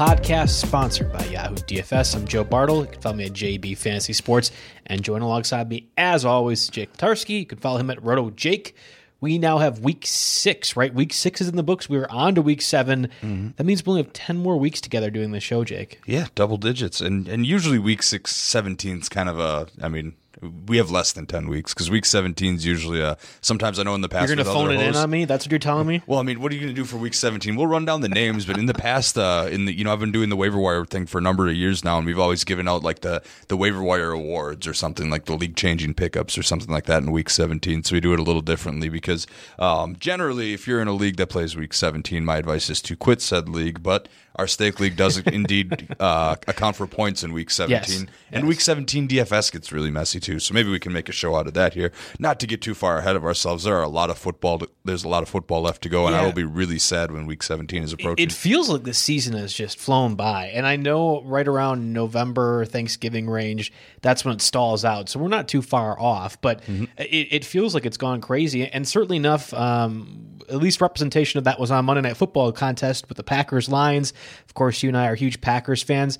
Podcast, 0.00 0.48
sponsored 0.48 1.12
by 1.12 1.22
Yahoo 1.26 1.56
DFS. 1.56 2.16
I'm 2.16 2.26
Joe 2.26 2.42
Bartel. 2.42 2.80
You 2.80 2.86
can 2.86 3.02
follow 3.02 3.16
me 3.16 3.26
at 3.26 3.34
JB 3.34 3.76
Fantasy 3.76 4.14
Sports 4.14 4.50
and 4.86 5.02
join 5.02 5.20
alongside 5.20 5.68
me, 5.68 5.90
as 5.98 6.24
always, 6.24 6.68
Jake 6.68 6.96
Tarsky. 6.96 7.40
You 7.40 7.44
can 7.44 7.58
follow 7.58 7.76
him 7.76 7.90
at 7.90 8.02
Roto 8.02 8.30
Jake. 8.30 8.74
We 9.20 9.36
now 9.36 9.58
have 9.58 9.80
week 9.80 10.04
six, 10.06 10.74
right? 10.74 10.94
Week 10.94 11.12
six 11.12 11.42
is 11.42 11.48
in 11.48 11.56
the 11.56 11.62
books. 11.62 11.90
We 11.90 11.98
are 11.98 12.10
on 12.10 12.34
to 12.36 12.40
week 12.40 12.62
7 12.62 13.10
mm-hmm. 13.20 13.48
That 13.56 13.64
means 13.64 13.84
we 13.84 13.90
only 13.90 14.02
have 14.02 14.14
10 14.14 14.38
more 14.38 14.56
weeks 14.56 14.80
together 14.80 15.10
doing 15.10 15.32
this 15.32 15.44
show, 15.44 15.64
Jake. 15.64 16.00
Yeah, 16.06 16.28
double 16.34 16.56
digits, 16.56 17.02
and 17.02 17.28
and 17.28 17.44
usually 17.44 17.78
week 17.78 18.02
six, 18.02 18.34
17 18.34 19.00
is 19.00 19.10
kind 19.10 19.28
of 19.28 19.38
a. 19.38 19.66
I 19.82 19.88
mean, 19.88 20.14
we 20.66 20.76
have 20.78 20.90
less 20.90 21.12
than 21.12 21.26
ten 21.26 21.48
weeks 21.48 21.74
because 21.74 21.90
week 21.90 22.04
seventeen 22.04 22.54
is 22.56 22.64
usually 22.66 23.00
a. 23.00 23.16
Sometimes 23.40 23.78
I 23.78 23.82
know 23.82 23.94
in 23.94 24.00
the 24.00 24.08
past 24.08 24.28
You're 24.28 24.36
going 24.36 24.46
to 24.46 24.52
phone 24.52 24.70
it 24.70 24.80
in 24.80 24.96
on 24.96 25.10
me? 25.10 25.24
That's 25.24 25.44
what 25.46 25.52
you're 25.52 25.58
telling 25.58 25.86
me? 25.86 26.02
Well, 26.06 26.18
I 26.18 26.22
mean, 26.22 26.40
what 26.40 26.50
are 26.50 26.54
you 26.54 26.60
going 26.62 26.74
to 26.74 26.80
do 26.80 26.84
for 26.84 26.96
week 26.96 27.14
17? 27.14 27.54
We'll 27.56 27.66
run 27.66 27.84
down 27.84 28.00
the 28.00 28.08
names, 28.08 28.44
but 28.46 28.58
in 28.58 28.66
the 28.66 28.74
past, 28.74 29.16
uh, 29.16 29.48
in 29.50 29.64
the 29.66 29.72
you 29.76 29.84
know, 29.84 29.92
I've 29.92 30.00
been 30.00 30.12
doing 30.12 30.28
the 30.28 30.36
waiver 30.36 30.58
wire 30.58 30.84
thing 30.84 31.06
for 31.06 31.18
a 31.18 31.20
number 31.20 31.46
of 31.48 31.54
years 31.54 31.84
now, 31.84 31.98
and 31.98 32.06
we've 32.06 32.18
always 32.18 32.42
given 32.44 32.66
out 32.66 32.82
like 32.82 33.00
the 33.00 33.22
the 33.48 33.56
waiver 33.56 33.82
wire 33.82 34.10
awards 34.10 34.66
or 34.66 34.74
something 34.74 35.10
like 35.10 35.26
the 35.26 35.34
league 35.34 35.56
changing 35.56 35.94
pickups 35.94 36.36
or 36.38 36.42
something 36.42 36.70
like 36.72 36.86
that 36.86 37.02
in 37.02 37.12
week 37.12 37.30
17. 37.30 37.84
So 37.84 37.94
we 37.94 38.00
do 38.00 38.12
it 38.12 38.18
a 38.18 38.22
little 38.22 38.40
differently 38.42 38.88
because 38.88 39.26
um, 39.58 39.96
generally, 39.98 40.52
if 40.52 40.66
you're 40.66 40.80
in 40.80 40.88
a 40.88 40.92
league 40.94 41.16
that 41.16 41.28
plays 41.28 41.56
week 41.56 41.72
17, 41.74 42.24
my 42.24 42.36
advice 42.38 42.70
is 42.70 42.80
to 42.82 42.96
quit 42.96 43.20
said 43.20 43.48
league. 43.48 43.82
But 43.82 44.08
our 44.36 44.46
stake 44.46 44.80
league 44.80 44.96
does 44.96 45.18
indeed 45.26 45.94
uh, 46.00 46.36
account 46.48 46.76
for 46.76 46.86
points 46.86 47.22
in 47.22 47.32
week 47.32 47.50
17, 47.50 47.70
Yes. 47.70 47.98
and 48.32 48.44
Yes. 48.44 48.44
week 48.44 48.60
17 48.60 49.08
DFS 49.08 49.52
gets 49.52 49.72
really 49.72 49.90
messy 49.90 50.18
too. 50.20 50.29
So 50.38 50.54
maybe 50.54 50.70
we 50.70 50.78
can 50.78 50.92
make 50.92 51.08
a 51.08 51.12
show 51.12 51.34
out 51.36 51.46
of 51.46 51.54
that 51.54 51.74
here. 51.74 51.90
Not 52.18 52.38
to 52.40 52.46
get 52.46 52.62
too 52.62 52.74
far 52.74 52.98
ahead 52.98 53.16
of 53.16 53.24
ourselves. 53.24 53.64
There 53.64 53.76
are 53.76 53.82
a 53.82 53.88
lot 53.88 54.10
of 54.10 54.18
football. 54.18 54.62
There's 54.84 55.02
a 55.04 55.08
lot 55.08 55.22
of 55.22 55.28
football 55.28 55.62
left 55.62 55.82
to 55.82 55.88
go, 55.88 56.06
and 56.06 56.14
I 56.14 56.24
will 56.24 56.32
be 56.32 56.44
really 56.44 56.78
sad 56.78 57.10
when 57.10 57.26
week 57.26 57.42
17 57.42 57.82
is 57.82 57.92
approaching. 57.92 58.24
It 58.26 58.32
feels 58.32 58.68
like 58.68 58.84
the 58.84 58.94
season 58.94 59.34
has 59.34 59.52
just 59.52 59.78
flown 59.78 60.14
by. 60.14 60.46
And 60.54 60.66
I 60.66 60.76
know 60.76 61.22
right 61.22 61.46
around 61.48 61.92
November, 61.92 62.64
Thanksgiving 62.66 63.28
range, 63.28 63.72
that's 64.02 64.24
when 64.24 64.34
it 64.34 64.40
stalls 64.42 64.84
out. 64.84 65.08
So 65.08 65.18
we're 65.18 65.28
not 65.28 65.48
too 65.48 65.62
far 65.62 65.98
off, 65.98 66.40
but 66.40 66.60
Mm-hmm. 66.70 66.84
it, 66.98 67.28
it 67.30 67.44
feels 67.44 67.74
like 67.74 67.86
it's 67.86 67.96
gone 67.96 68.20
crazy. 68.20 68.66
And 68.66 68.86
certainly 68.86 69.16
enough, 69.16 69.52
um, 69.54 70.38
at 70.48 70.56
least 70.56 70.80
representation 70.80 71.38
of 71.38 71.44
that 71.44 71.58
was 71.58 71.70
on 71.70 71.84
Monday 71.84 72.02
Night 72.02 72.16
Football 72.16 72.52
contest 72.52 73.08
with 73.08 73.16
the 73.16 73.22
Packers 73.24 73.68
Lions. 73.68 74.12
Of 74.46 74.54
course, 74.54 74.82
you 74.82 74.88
and 74.90 74.96
I 74.96 75.06
are 75.08 75.14
huge 75.14 75.40
Packers 75.40 75.82
fans. 75.82 76.18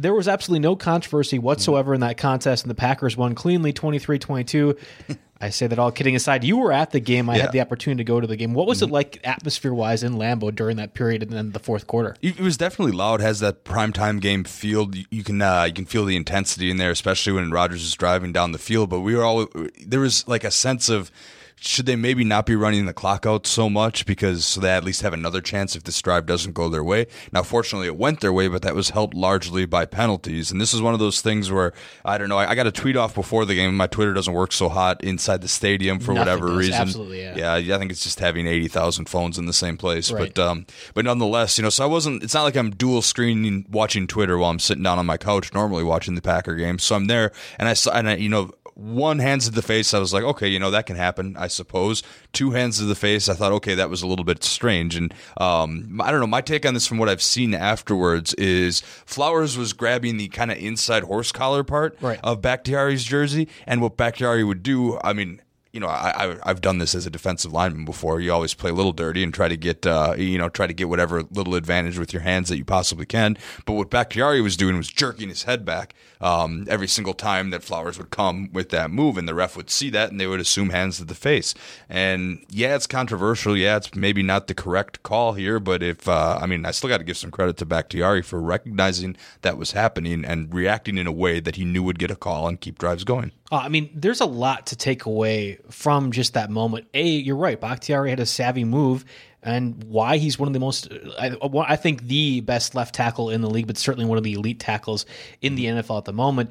There 0.00 0.14
was 0.14 0.28
absolutely 0.28 0.60
no 0.60 0.76
controversy 0.76 1.38
whatsoever 1.38 1.92
in 1.92 2.00
that 2.00 2.16
contest, 2.16 2.62
and 2.64 2.70
the 2.70 2.74
Packers 2.76 3.16
won 3.16 3.34
cleanly 3.34 3.72
23 3.72 4.18
22. 4.18 4.76
I 5.40 5.50
say 5.50 5.68
that 5.68 5.78
all 5.78 5.92
kidding 5.92 6.16
aside. 6.16 6.42
You 6.42 6.56
were 6.58 6.72
at 6.72 6.90
the 6.90 6.98
game. 6.98 7.30
I 7.30 7.36
Yeah. 7.36 7.42
had 7.42 7.52
the 7.52 7.60
opportunity 7.60 7.98
to 8.02 8.04
go 8.04 8.20
to 8.20 8.26
the 8.26 8.34
game. 8.34 8.54
What 8.54 8.66
was 8.66 8.82
it 8.82 8.90
like 8.90 9.20
atmosphere 9.22 9.72
wise 9.72 10.02
in 10.02 10.14
Lambeau 10.14 10.52
during 10.52 10.78
that 10.78 10.94
period 10.94 11.22
and 11.22 11.30
then 11.30 11.52
the 11.52 11.60
fourth 11.60 11.86
quarter? 11.86 12.16
It 12.20 12.40
it 12.40 12.42
was 12.42 12.56
definitely 12.56 12.90
loud. 12.96 13.20
Has 13.20 13.38
that 13.40 13.64
primetime 13.64 14.20
game 14.20 14.42
feel? 14.42 14.90
You- 15.10 15.22
can 15.22 15.40
uh, 15.40 15.64
you 15.64 15.72
can 15.72 15.84
feel 15.84 16.04
the 16.04 16.16
intensity 16.16 16.70
in 16.72 16.76
there, 16.76 16.90
especially 16.90 17.32
when 17.34 17.52
Rodgers 17.52 17.84
is 17.84 17.94
driving 17.94 18.32
down 18.32 18.50
the 18.50 18.58
field. 18.58 18.90
But 18.90 19.00
we 19.00 19.14
were 19.14 19.24
all 19.24 19.46
there 19.86 20.00
was 20.00 20.26
like 20.26 20.42
a 20.42 20.50
sense 20.50 20.88
of 20.88 21.10
should 21.60 21.86
they 21.86 21.96
maybe 21.96 22.24
not 22.24 22.46
be 22.46 22.54
running 22.56 22.86
the 22.86 22.92
clock 22.92 23.26
out 23.26 23.46
so 23.46 23.68
much 23.68 24.06
because 24.06 24.44
so 24.44 24.60
they 24.60 24.70
at 24.70 24.84
least 24.84 25.02
have 25.02 25.12
another 25.12 25.40
chance 25.40 25.74
if 25.74 25.82
this 25.82 26.00
drive 26.00 26.26
doesn't 26.26 26.52
go 26.52 26.68
their 26.68 26.84
way. 26.84 27.06
Now, 27.32 27.42
fortunately, 27.42 27.88
it 27.88 27.96
went 27.96 28.20
their 28.20 28.32
way, 28.32 28.48
but 28.48 28.62
that 28.62 28.74
was 28.74 28.90
helped 28.90 29.14
largely 29.14 29.66
by 29.66 29.84
penalties. 29.84 30.50
And 30.50 30.60
this 30.60 30.72
is 30.72 30.80
one 30.80 30.94
of 30.94 31.00
those 31.00 31.20
things 31.20 31.50
where 31.50 31.72
I 32.04 32.18
don't 32.18 32.28
know. 32.28 32.38
I, 32.38 32.50
I 32.50 32.54
got 32.54 32.66
a 32.66 32.72
tweet 32.72 32.96
off 32.96 33.14
before 33.14 33.44
the 33.44 33.54
game. 33.54 33.76
My 33.76 33.86
Twitter 33.86 34.12
doesn't 34.12 34.32
work 34.32 34.52
so 34.52 34.68
hot 34.68 35.02
inside 35.02 35.40
the 35.40 35.48
stadium 35.48 35.98
for 35.98 36.12
Nothing 36.12 36.18
whatever 36.18 36.56
reason. 36.56 36.74
Absolutely, 36.74 37.22
yeah. 37.22 37.56
yeah. 37.56 37.74
I 37.74 37.78
think 37.78 37.90
it's 37.90 38.02
just 38.04 38.20
having 38.20 38.46
eighty 38.46 38.68
thousand 38.68 39.08
phones 39.08 39.38
in 39.38 39.46
the 39.46 39.52
same 39.52 39.76
place. 39.76 40.10
Right. 40.10 40.32
But 40.34 40.42
um, 40.42 40.66
but 40.94 41.04
nonetheless, 41.04 41.58
you 41.58 41.62
know, 41.62 41.70
so 41.70 41.84
I 41.84 41.86
wasn't. 41.86 42.22
It's 42.22 42.34
not 42.34 42.44
like 42.44 42.56
I'm 42.56 42.70
dual 42.70 43.02
screening 43.02 43.66
watching 43.70 44.06
Twitter 44.06 44.38
while 44.38 44.50
I'm 44.50 44.58
sitting 44.58 44.82
down 44.82 44.98
on 44.98 45.06
my 45.06 45.16
couch 45.16 45.52
normally 45.52 45.82
watching 45.82 46.14
the 46.14 46.22
Packer 46.22 46.54
game. 46.54 46.78
So 46.78 46.94
I'm 46.94 47.06
there, 47.06 47.32
and 47.58 47.68
I 47.68 47.72
saw, 47.74 47.92
and 47.92 48.08
I, 48.08 48.16
you 48.16 48.28
know. 48.28 48.52
One 48.78 49.18
hands 49.18 49.46
to 49.46 49.50
the 49.50 49.60
face, 49.60 49.92
I 49.92 49.98
was 49.98 50.14
like, 50.14 50.22
okay, 50.22 50.46
you 50.46 50.58
know 50.60 50.70
that 50.70 50.86
can 50.86 50.94
happen, 50.96 51.36
I 51.36 51.48
suppose. 51.48 52.02
Two 52.32 52.52
hands 52.52 52.78
to 52.78 52.84
the 52.84 52.94
face, 52.94 53.28
I 53.28 53.34
thought, 53.34 53.50
okay, 53.54 53.74
that 53.74 53.90
was 53.90 54.02
a 54.02 54.06
little 54.06 54.24
bit 54.24 54.44
strange. 54.44 54.94
And 54.94 55.12
um, 55.36 56.00
I 56.02 56.12
don't 56.12 56.20
know. 56.20 56.26
My 56.28 56.40
take 56.40 56.64
on 56.64 56.74
this, 56.74 56.86
from 56.86 56.98
what 56.98 57.08
I've 57.08 57.20
seen 57.22 57.54
afterwards, 57.54 58.34
is 58.34 58.80
Flowers 59.04 59.58
was 59.58 59.72
grabbing 59.72 60.16
the 60.16 60.28
kind 60.28 60.52
of 60.52 60.58
inside 60.58 61.02
horse 61.02 61.32
collar 61.32 61.64
part 61.64 61.98
Right. 62.00 62.20
of 62.22 62.40
Bakhtiari's 62.40 63.02
jersey, 63.04 63.48
and 63.66 63.82
what 63.82 63.96
Bakhtiari 63.96 64.44
would 64.44 64.62
do, 64.62 64.98
I 65.02 65.12
mean 65.12 65.42
you 65.78 65.80
know, 65.80 65.90
I, 65.90 66.32
I 66.32 66.36
I've 66.42 66.60
done 66.60 66.78
this 66.78 66.92
as 66.96 67.06
a 67.06 67.10
defensive 67.10 67.52
lineman 67.52 67.84
before. 67.84 68.18
You 68.18 68.32
always 68.32 68.52
play 68.52 68.70
a 68.70 68.74
little 68.74 68.90
dirty 68.90 69.22
and 69.22 69.32
try 69.32 69.46
to 69.46 69.56
get 69.56 69.86
uh, 69.86 70.14
you 70.18 70.36
know 70.36 70.48
try 70.48 70.66
to 70.66 70.72
get 70.72 70.88
whatever 70.88 71.22
little 71.30 71.54
advantage 71.54 72.00
with 72.00 72.12
your 72.12 72.22
hands 72.22 72.48
that 72.48 72.56
you 72.56 72.64
possibly 72.64 73.06
can. 73.06 73.38
But 73.64 73.74
what 73.74 73.88
Bakhtiari 73.88 74.40
was 74.40 74.56
doing 74.56 74.76
was 74.76 74.88
jerking 74.88 75.28
his 75.28 75.44
head 75.44 75.64
back 75.64 75.94
um, 76.20 76.66
every 76.68 76.88
single 76.88 77.14
time 77.14 77.50
that 77.50 77.62
Flowers 77.62 77.96
would 77.96 78.10
come 78.10 78.50
with 78.52 78.70
that 78.70 78.90
move, 78.90 79.16
and 79.16 79.28
the 79.28 79.36
ref 79.36 79.56
would 79.56 79.70
see 79.70 79.88
that 79.90 80.10
and 80.10 80.20
they 80.20 80.26
would 80.26 80.40
assume 80.40 80.70
hands 80.70 80.96
to 80.96 81.04
the 81.04 81.14
face. 81.14 81.54
And 81.88 82.44
yeah, 82.48 82.74
it's 82.74 82.88
controversial. 82.88 83.56
Yeah, 83.56 83.76
it's 83.76 83.94
maybe 83.94 84.24
not 84.24 84.48
the 84.48 84.54
correct 84.54 85.04
call 85.04 85.34
here, 85.34 85.60
but 85.60 85.80
if 85.80 86.08
uh, 86.08 86.40
I 86.42 86.46
mean, 86.46 86.66
I 86.66 86.72
still 86.72 86.90
got 86.90 86.98
to 86.98 87.04
give 87.04 87.16
some 87.16 87.30
credit 87.30 87.56
to 87.58 87.64
Bakhtiari 87.64 88.22
for 88.22 88.40
recognizing 88.40 89.16
that 89.42 89.56
was 89.56 89.70
happening 89.70 90.24
and 90.24 90.52
reacting 90.52 90.98
in 90.98 91.06
a 91.06 91.12
way 91.12 91.38
that 91.38 91.54
he 91.54 91.64
knew 91.64 91.84
would 91.84 92.00
get 92.00 92.10
a 92.10 92.16
call 92.16 92.48
and 92.48 92.60
keep 92.60 92.80
drives 92.80 93.04
going. 93.04 93.30
Uh, 93.50 93.56
I 93.56 93.68
mean, 93.68 93.90
there's 93.94 94.20
a 94.20 94.26
lot 94.26 94.66
to 94.68 94.76
take 94.76 95.06
away 95.06 95.58
from 95.70 96.12
just 96.12 96.34
that 96.34 96.50
moment. 96.50 96.86
A, 96.94 97.02
you're 97.02 97.36
right. 97.36 97.58
Bakhtiari 97.60 98.10
had 98.10 98.20
a 98.20 98.26
savvy 98.26 98.64
move, 98.64 99.04
and 99.42 99.82
why 99.84 100.18
he's 100.18 100.38
one 100.38 100.48
of 100.48 100.52
the 100.52 100.60
most, 100.60 100.92
I, 101.18 101.36
I 101.66 101.76
think, 101.76 102.02
the 102.02 102.40
best 102.42 102.74
left 102.74 102.94
tackle 102.94 103.30
in 103.30 103.40
the 103.40 103.48
league, 103.48 103.66
but 103.66 103.78
certainly 103.78 104.06
one 104.06 104.18
of 104.18 104.24
the 104.24 104.34
elite 104.34 104.60
tackles 104.60 105.06
in 105.40 105.54
the 105.54 105.64
NFL 105.66 105.98
at 105.98 106.04
the 106.04 106.12
moment. 106.12 106.50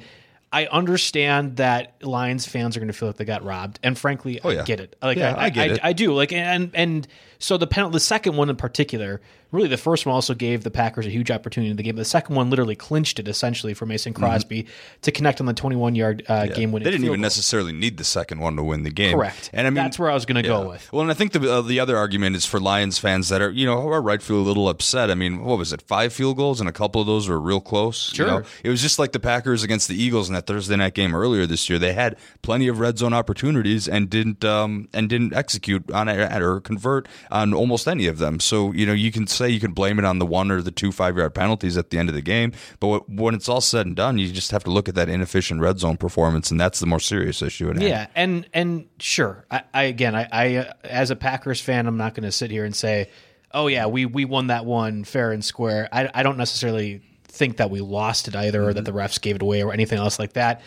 I 0.50 0.66
understand 0.66 1.56
that 1.56 2.02
Lions 2.02 2.46
fans 2.46 2.76
are 2.76 2.80
going 2.80 2.88
to 2.88 2.94
feel 2.94 3.08
like 3.10 3.16
they 3.16 3.24
got 3.26 3.44
robbed, 3.44 3.78
and 3.82 3.96
frankly, 3.98 4.40
Oh, 4.42 4.48
yeah. 4.48 4.62
I 4.62 4.64
get 4.64 4.80
it. 4.80 4.96
Like, 5.02 5.18
Yeah, 5.18 5.34
I, 5.34 5.44
I 5.44 5.50
get 5.50 5.70
I, 5.70 5.74
it. 5.74 5.80
I 5.84 5.92
do. 5.92 6.14
Like, 6.14 6.32
and 6.32 6.70
and 6.74 7.06
so 7.38 7.56
the 7.56 7.66
penalty, 7.66 7.94
the 7.94 8.00
second 8.00 8.36
one 8.36 8.50
in 8.50 8.56
particular, 8.56 9.20
really 9.52 9.68
the 9.68 9.76
first 9.76 10.04
one 10.04 10.14
also 10.14 10.34
gave 10.34 10.62
the 10.64 10.70
Packers 10.70 11.06
a 11.06 11.10
huge 11.10 11.30
opportunity 11.30 11.70
in 11.70 11.76
the 11.76 11.82
game. 11.82 11.94
But 11.94 12.00
the 12.00 12.04
second 12.06 12.34
one 12.36 12.50
literally 12.50 12.74
clinched 12.76 13.18
it 13.18 13.28
essentially 13.28 13.74
for 13.74 13.86
Mason 13.86 14.12
Crosby 14.12 14.66
to 15.02 15.12
connect 15.12 15.40
on 15.40 15.46
the 15.46 15.54
21 15.54 15.94
yard 15.94 16.22
uh, 16.28 16.46
game 16.46 16.72
winning. 16.72 16.84
They 16.84 16.90
didn't 16.90 17.04
even 17.06 17.20
goal. 17.20 17.22
necessarily 17.22 17.72
need 17.72 17.96
the 17.96 18.04
second 18.04 18.40
one 18.40 18.56
to 18.56 18.62
win 18.62 18.82
the 18.82 18.90
game. 18.90 19.14
Correct. 19.16 19.50
And 19.52 19.66
I 19.66 19.70
mean, 19.70 19.76
That's 19.76 19.98
where 19.98 20.10
I 20.10 20.14
was 20.14 20.26
gonna 20.26 20.42
go 20.42 20.62
yeah. 20.62 20.68
with. 20.68 20.92
Well, 20.92 21.02
and 21.02 21.10
I 21.10 21.14
think 21.14 21.32
the 21.32 21.52
uh, 21.52 21.62
the 21.62 21.80
other 21.80 21.96
argument 21.96 22.36
is 22.36 22.44
for 22.44 22.60
Lions 22.60 22.98
fans 22.98 23.28
that 23.28 23.40
are 23.40 23.50
you 23.50 23.64
know 23.66 23.88
are 23.88 24.02
rightfully 24.02 24.40
a 24.40 24.42
little 24.42 24.68
upset. 24.68 25.10
I 25.10 25.14
mean, 25.14 25.44
what 25.44 25.58
was 25.58 25.72
it? 25.72 25.80
Five 25.82 26.12
field 26.12 26.36
goals, 26.36 26.60
and 26.60 26.68
a 26.68 26.72
couple 26.72 27.00
of 27.00 27.06
those 27.06 27.28
were 27.28 27.40
real 27.40 27.60
close. 27.60 28.10
you 28.12 28.16
Sure. 28.16 28.26
know? 28.26 28.42
it 28.64 28.68
was 28.68 28.82
just 28.82 28.98
like 28.98 29.12
the 29.12 29.20
Packers 29.20 29.62
against 29.62 29.88
the 29.88 30.00
Eagles 30.00 30.28
in 30.28 30.34
that 30.34 30.46
Thursday 30.46 30.76
night 30.76 30.94
game 30.94 31.14
earlier 31.14 31.46
this 31.46 31.68
year. 31.70 31.78
They 31.78 31.92
had 31.92 32.16
plenty 32.42 32.68
of 32.68 32.80
red 32.80 32.98
zone 32.98 33.14
opportunities 33.14 33.88
and 33.88 34.10
didn't 34.10 34.44
um, 34.44 34.88
and 34.92 35.08
didn't 35.08 35.32
execute 35.34 35.90
on 35.92 36.08
it 36.08 36.42
or 36.42 36.60
convert 36.60 37.08
on 37.30 37.54
almost 37.54 37.86
any 37.86 38.06
of 38.06 38.18
them. 38.18 38.40
So 38.40 38.72
you 38.72 38.86
know 38.86 38.92
you 38.92 39.12
can 39.12 39.26
say 39.26 39.48
you 39.48 39.60
can 39.60 39.72
blame 39.72 39.98
it 39.98 40.04
on 40.04 40.18
the 40.18 40.26
one 40.26 40.50
or 40.50 40.62
the 40.62 40.70
two 40.70 40.92
five 40.92 41.16
yard 41.16 41.34
penalties 41.34 41.76
at 41.76 41.90
the 41.90 41.98
end 41.98 42.08
of 42.08 42.14
the 42.14 42.22
game, 42.22 42.52
but 42.80 43.08
when 43.08 43.34
it's 43.34 43.48
all 43.48 43.60
said 43.60 43.86
and 43.86 43.96
done, 43.96 44.18
you 44.18 44.30
just 44.32 44.50
have 44.50 44.64
to 44.64 44.70
look 44.70 44.88
at 44.88 44.94
that 44.94 45.08
inefficient 45.08 45.60
red 45.60 45.78
zone 45.78 45.96
performance, 45.96 46.50
and 46.50 46.60
that's 46.60 46.80
the 46.80 46.86
more 46.86 47.00
serious 47.00 47.42
issue. 47.42 47.70
At 47.70 47.76
hand. 47.76 47.88
Yeah, 47.88 48.06
and 48.14 48.48
and 48.52 48.86
sure, 48.98 49.44
I, 49.50 49.62
I 49.72 49.82
again, 49.84 50.14
I, 50.14 50.28
I 50.30 50.56
uh, 50.56 50.72
as 50.84 51.10
a 51.10 51.16
Packers 51.16 51.60
fan, 51.60 51.86
I'm 51.86 51.96
not 51.96 52.14
going 52.14 52.24
to 52.24 52.32
sit 52.32 52.50
here 52.50 52.64
and 52.64 52.74
say, 52.74 53.10
oh 53.52 53.66
yeah, 53.66 53.86
we 53.86 54.06
we 54.06 54.24
won 54.24 54.48
that 54.48 54.64
one 54.64 55.04
fair 55.04 55.32
and 55.32 55.44
square. 55.44 55.88
I 55.92 56.10
I 56.14 56.22
don't 56.22 56.38
necessarily 56.38 57.02
think 57.24 57.58
that 57.58 57.70
we 57.70 57.80
lost 57.80 58.28
it 58.28 58.34
either, 58.34 58.68
or 58.68 58.74
that 58.74 58.84
the 58.84 58.92
refs 58.92 59.20
gave 59.20 59.36
it 59.36 59.42
away, 59.42 59.62
or 59.62 59.72
anything 59.72 59.98
else 59.98 60.18
like 60.18 60.32
that. 60.34 60.62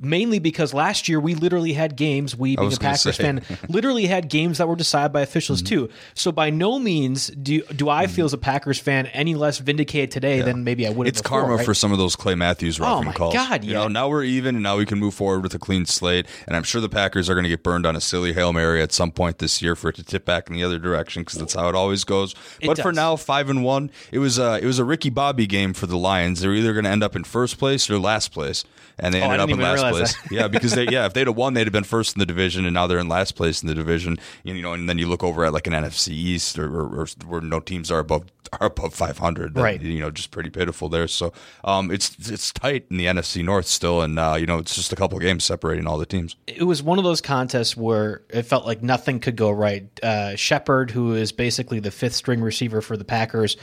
Mainly 0.00 0.40
because 0.40 0.74
last 0.74 1.08
year 1.08 1.20
we 1.20 1.34
literally 1.34 1.72
had 1.74 1.96
games. 1.96 2.36
We, 2.36 2.56
being 2.56 2.72
a 2.72 2.76
Packers 2.76 3.16
say. 3.16 3.22
fan, 3.22 3.42
literally 3.68 4.06
had 4.06 4.28
games 4.28 4.58
that 4.58 4.66
were 4.66 4.74
decided 4.74 5.12
by 5.12 5.20
officials 5.20 5.62
mm-hmm. 5.62 5.86
too. 5.86 5.90
So 6.14 6.32
by 6.32 6.50
no 6.50 6.78
means 6.78 7.28
do 7.28 7.62
do 7.62 7.88
I 7.88 8.06
mm-hmm. 8.06 8.14
feel 8.14 8.24
as 8.24 8.32
a 8.32 8.38
Packers 8.38 8.78
fan 8.78 9.06
any 9.06 9.34
less 9.34 9.58
vindicated 9.58 10.10
today 10.10 10.40
than 10.40 10.64
maybe 10.64 10.86
I 10.86 10.90
would. 10.90 11.06
have 11.06 11.12
It's 11.12 11.22
before, 11.22 11.40
karma 11.40 11.56
right? 11.56 11.64
for 11.64 11.74
some 11.74 11.92
of 11.92 11.98
those 11.98 12.16
Clay 12.16 12.34
Matthews 12.34 12.80
oh 12.80 12.84
roughing 12.84 13.06
my 13.06 13.12
calls. 13.12 13.34
God, 13.34 13.64
You 13.64 13.72
yeah. 13.72 13.78
know, 13.78 13.88
now 13.88 14.08
we're 14.08 14.24
even, 14.24 14.54
and 14.56 14.62
now 14.62 14.76
we 14.76 14.86
can 14.86 14.98
move 14.98 15.14
forward 15.14 15.42
with 15.42 15.54
a 15.54 15.58
clean 15.58 15.86
slate. 15.86 16.26
And 16.46 16.56
I'm 16.56 16.62
sure 16.62 16.80
the 16.80 16.88
Packers 16.88 17.30
are 17.30 17.34
going 17.34 17.44
to 17.44 17.50
get 17.50 17.62
burned 17.62 17.86
on 17.86 17.96
a 17.96 18.00
silly 18.00 18.32
hail 18.32 18.52
mary 18.52 18.82
at 18.82 18.92
some 18.92 19.10
point 19.10 19.38
this 19.38 19.62
year 19.62 19.74
for 19.74 19.90
it 19.90 19.96
to 19.96 20.04
tip 20.04 20.24
back 20.24 20.48
in 20.48 20.54
the 20.54 20.64
other 20.64 20.78
direction 20.78 21.22
because 21.22 21.38
that's 21.38 21.54
how 21.54 21.68
it 21.68 21.74
always 21.74 22.04
goes. 22.04 22.34
It 22.60 22.66
but 22.66 22.80
for 22.80 22.92
now, 22.92 23.16
five 23.16 23.48
and 23.48 23.62
one, 23.64 23.90
it 24.10 24.18
was 24.18 24.38
a 24.38 24.58
it 24.62 24.66
was 24.66 24.78
a 24.78 24.84
Ricky 24.84 25.10
Bobby 25.10 25.46
game 25.46 25.72
for 25.72 25.86
the 25.86 25.96
Lions. 25.96 26.40
They're 26.40 26.54
either 26.54 26.72
going 26.72 26.84
to 26.84 26.90
end 26.90 27.02
up 27.02 27.16
in 27.16 27.24
first 27.24 27.58
place 27.58 27.88
or 27.88 27.98
last 27.98 28.32
place, 28.32 28.64
and 28.98 29.14
they 29.14 29.22
Oh, 29.22 29.26
ended 29.26 29.40
up 29.40 29.48
in 29.48 29.54
even 29.54 29.62
last 29.82 30.16
place. 30.16 30.30
yeah, 30.30 30.48
because 30.48 30.72
they 30.72 30.84
yeah, 30.90 31.06
if 31.06 31.12
they'd 31.12 31.26
have 31.26 31.36
won, 31.36 31.54
they'd 31.54 31.66
have 31.66 31.72
been 31.72 31.84
first 31.84 32.16
in 32.16 32.20
the 32.20 32.26
division, 32.26 32.64
and 32.64 32.74
now 32.74 32.86
they're 32.86 32.98
in 32.98 33.08
last 33.08 33.36
place 33.36 33.62
in 33.62 33.68
the 33.68 33.74
division. 33.74 34.18
You 34.44 34.60
know, 34.60 34.72
and 34.72 34.88
then 34.88 34.98
you 34.98 35.08
look 35.08 35.22
over 35.22 35.44
at 35.44 35.52
like 35.52 35.66
an 35.66 35.72
NFC 35.72 36.08
East 36.08 36.58
or, 36.58 36.68
or, 36.68 37.02
or 37.02 37.06
where 37.26 37.40
no 37.40 37.60
teams 37.60 37.90
are 37.90 37.98
above 37.98 38.24
are 38.60 38.66
above 38.66 38.94
500. 38.94 39.54
That, 39.54 39.62
Right. 39.62 39.80
You 39.80 40.00
know, 40.00 40.10
just 40.10 40.30
pretty 40.30 40.50
pitiful 40.50 40.88
there. 40.88 41.08
So 41.08 41.32
um, 41.64 41.90
it's 41.90 42.16
it's 42.30 42.52
tight 42.52 42.86
in 42.90 42.96
the 42.96 43.06
NFC 43.06 43.44
North 43.44 43.66
still, 43.66 44.02
and 44.02 44.18
uh, 44.18 44.36
you 44.38 44.46
know 44.46 44.58
it's 44.58 44.74
just 44.74 44.92
a 44.92 44.96
couple 44.96 45.18
games 45.18 45.44
separating 45.44 45.86
all 45.86 45.98
the 45.98 46.06
teams. 46.06 46.36
it 46.46 46.64
was 46.64 46.82
one 46.82 46.98
of 46.98 47.04
those 47.04 47.20
contests 47.20 47.76
where 47.76 48.22
it 48.30 48.42
felt 48.42 48.66
like 48.66 48.82
nothing 48.82 49.20
could 49.20 49.36
go 49.36 49.50
right. 49.50 49.86
Uh, 50.02 50.36
Shepard, 50.36 50.90
who 50.90 51.14
is 51.14 51.32
basically 51.32 51.80
the 51.80 51.90
fifth 51.90 52.14
string 52.14 52.40
receiver 52.42 52.80
for 52.80 52.96
the 52.96 53.04
Packers, 53.04 53.56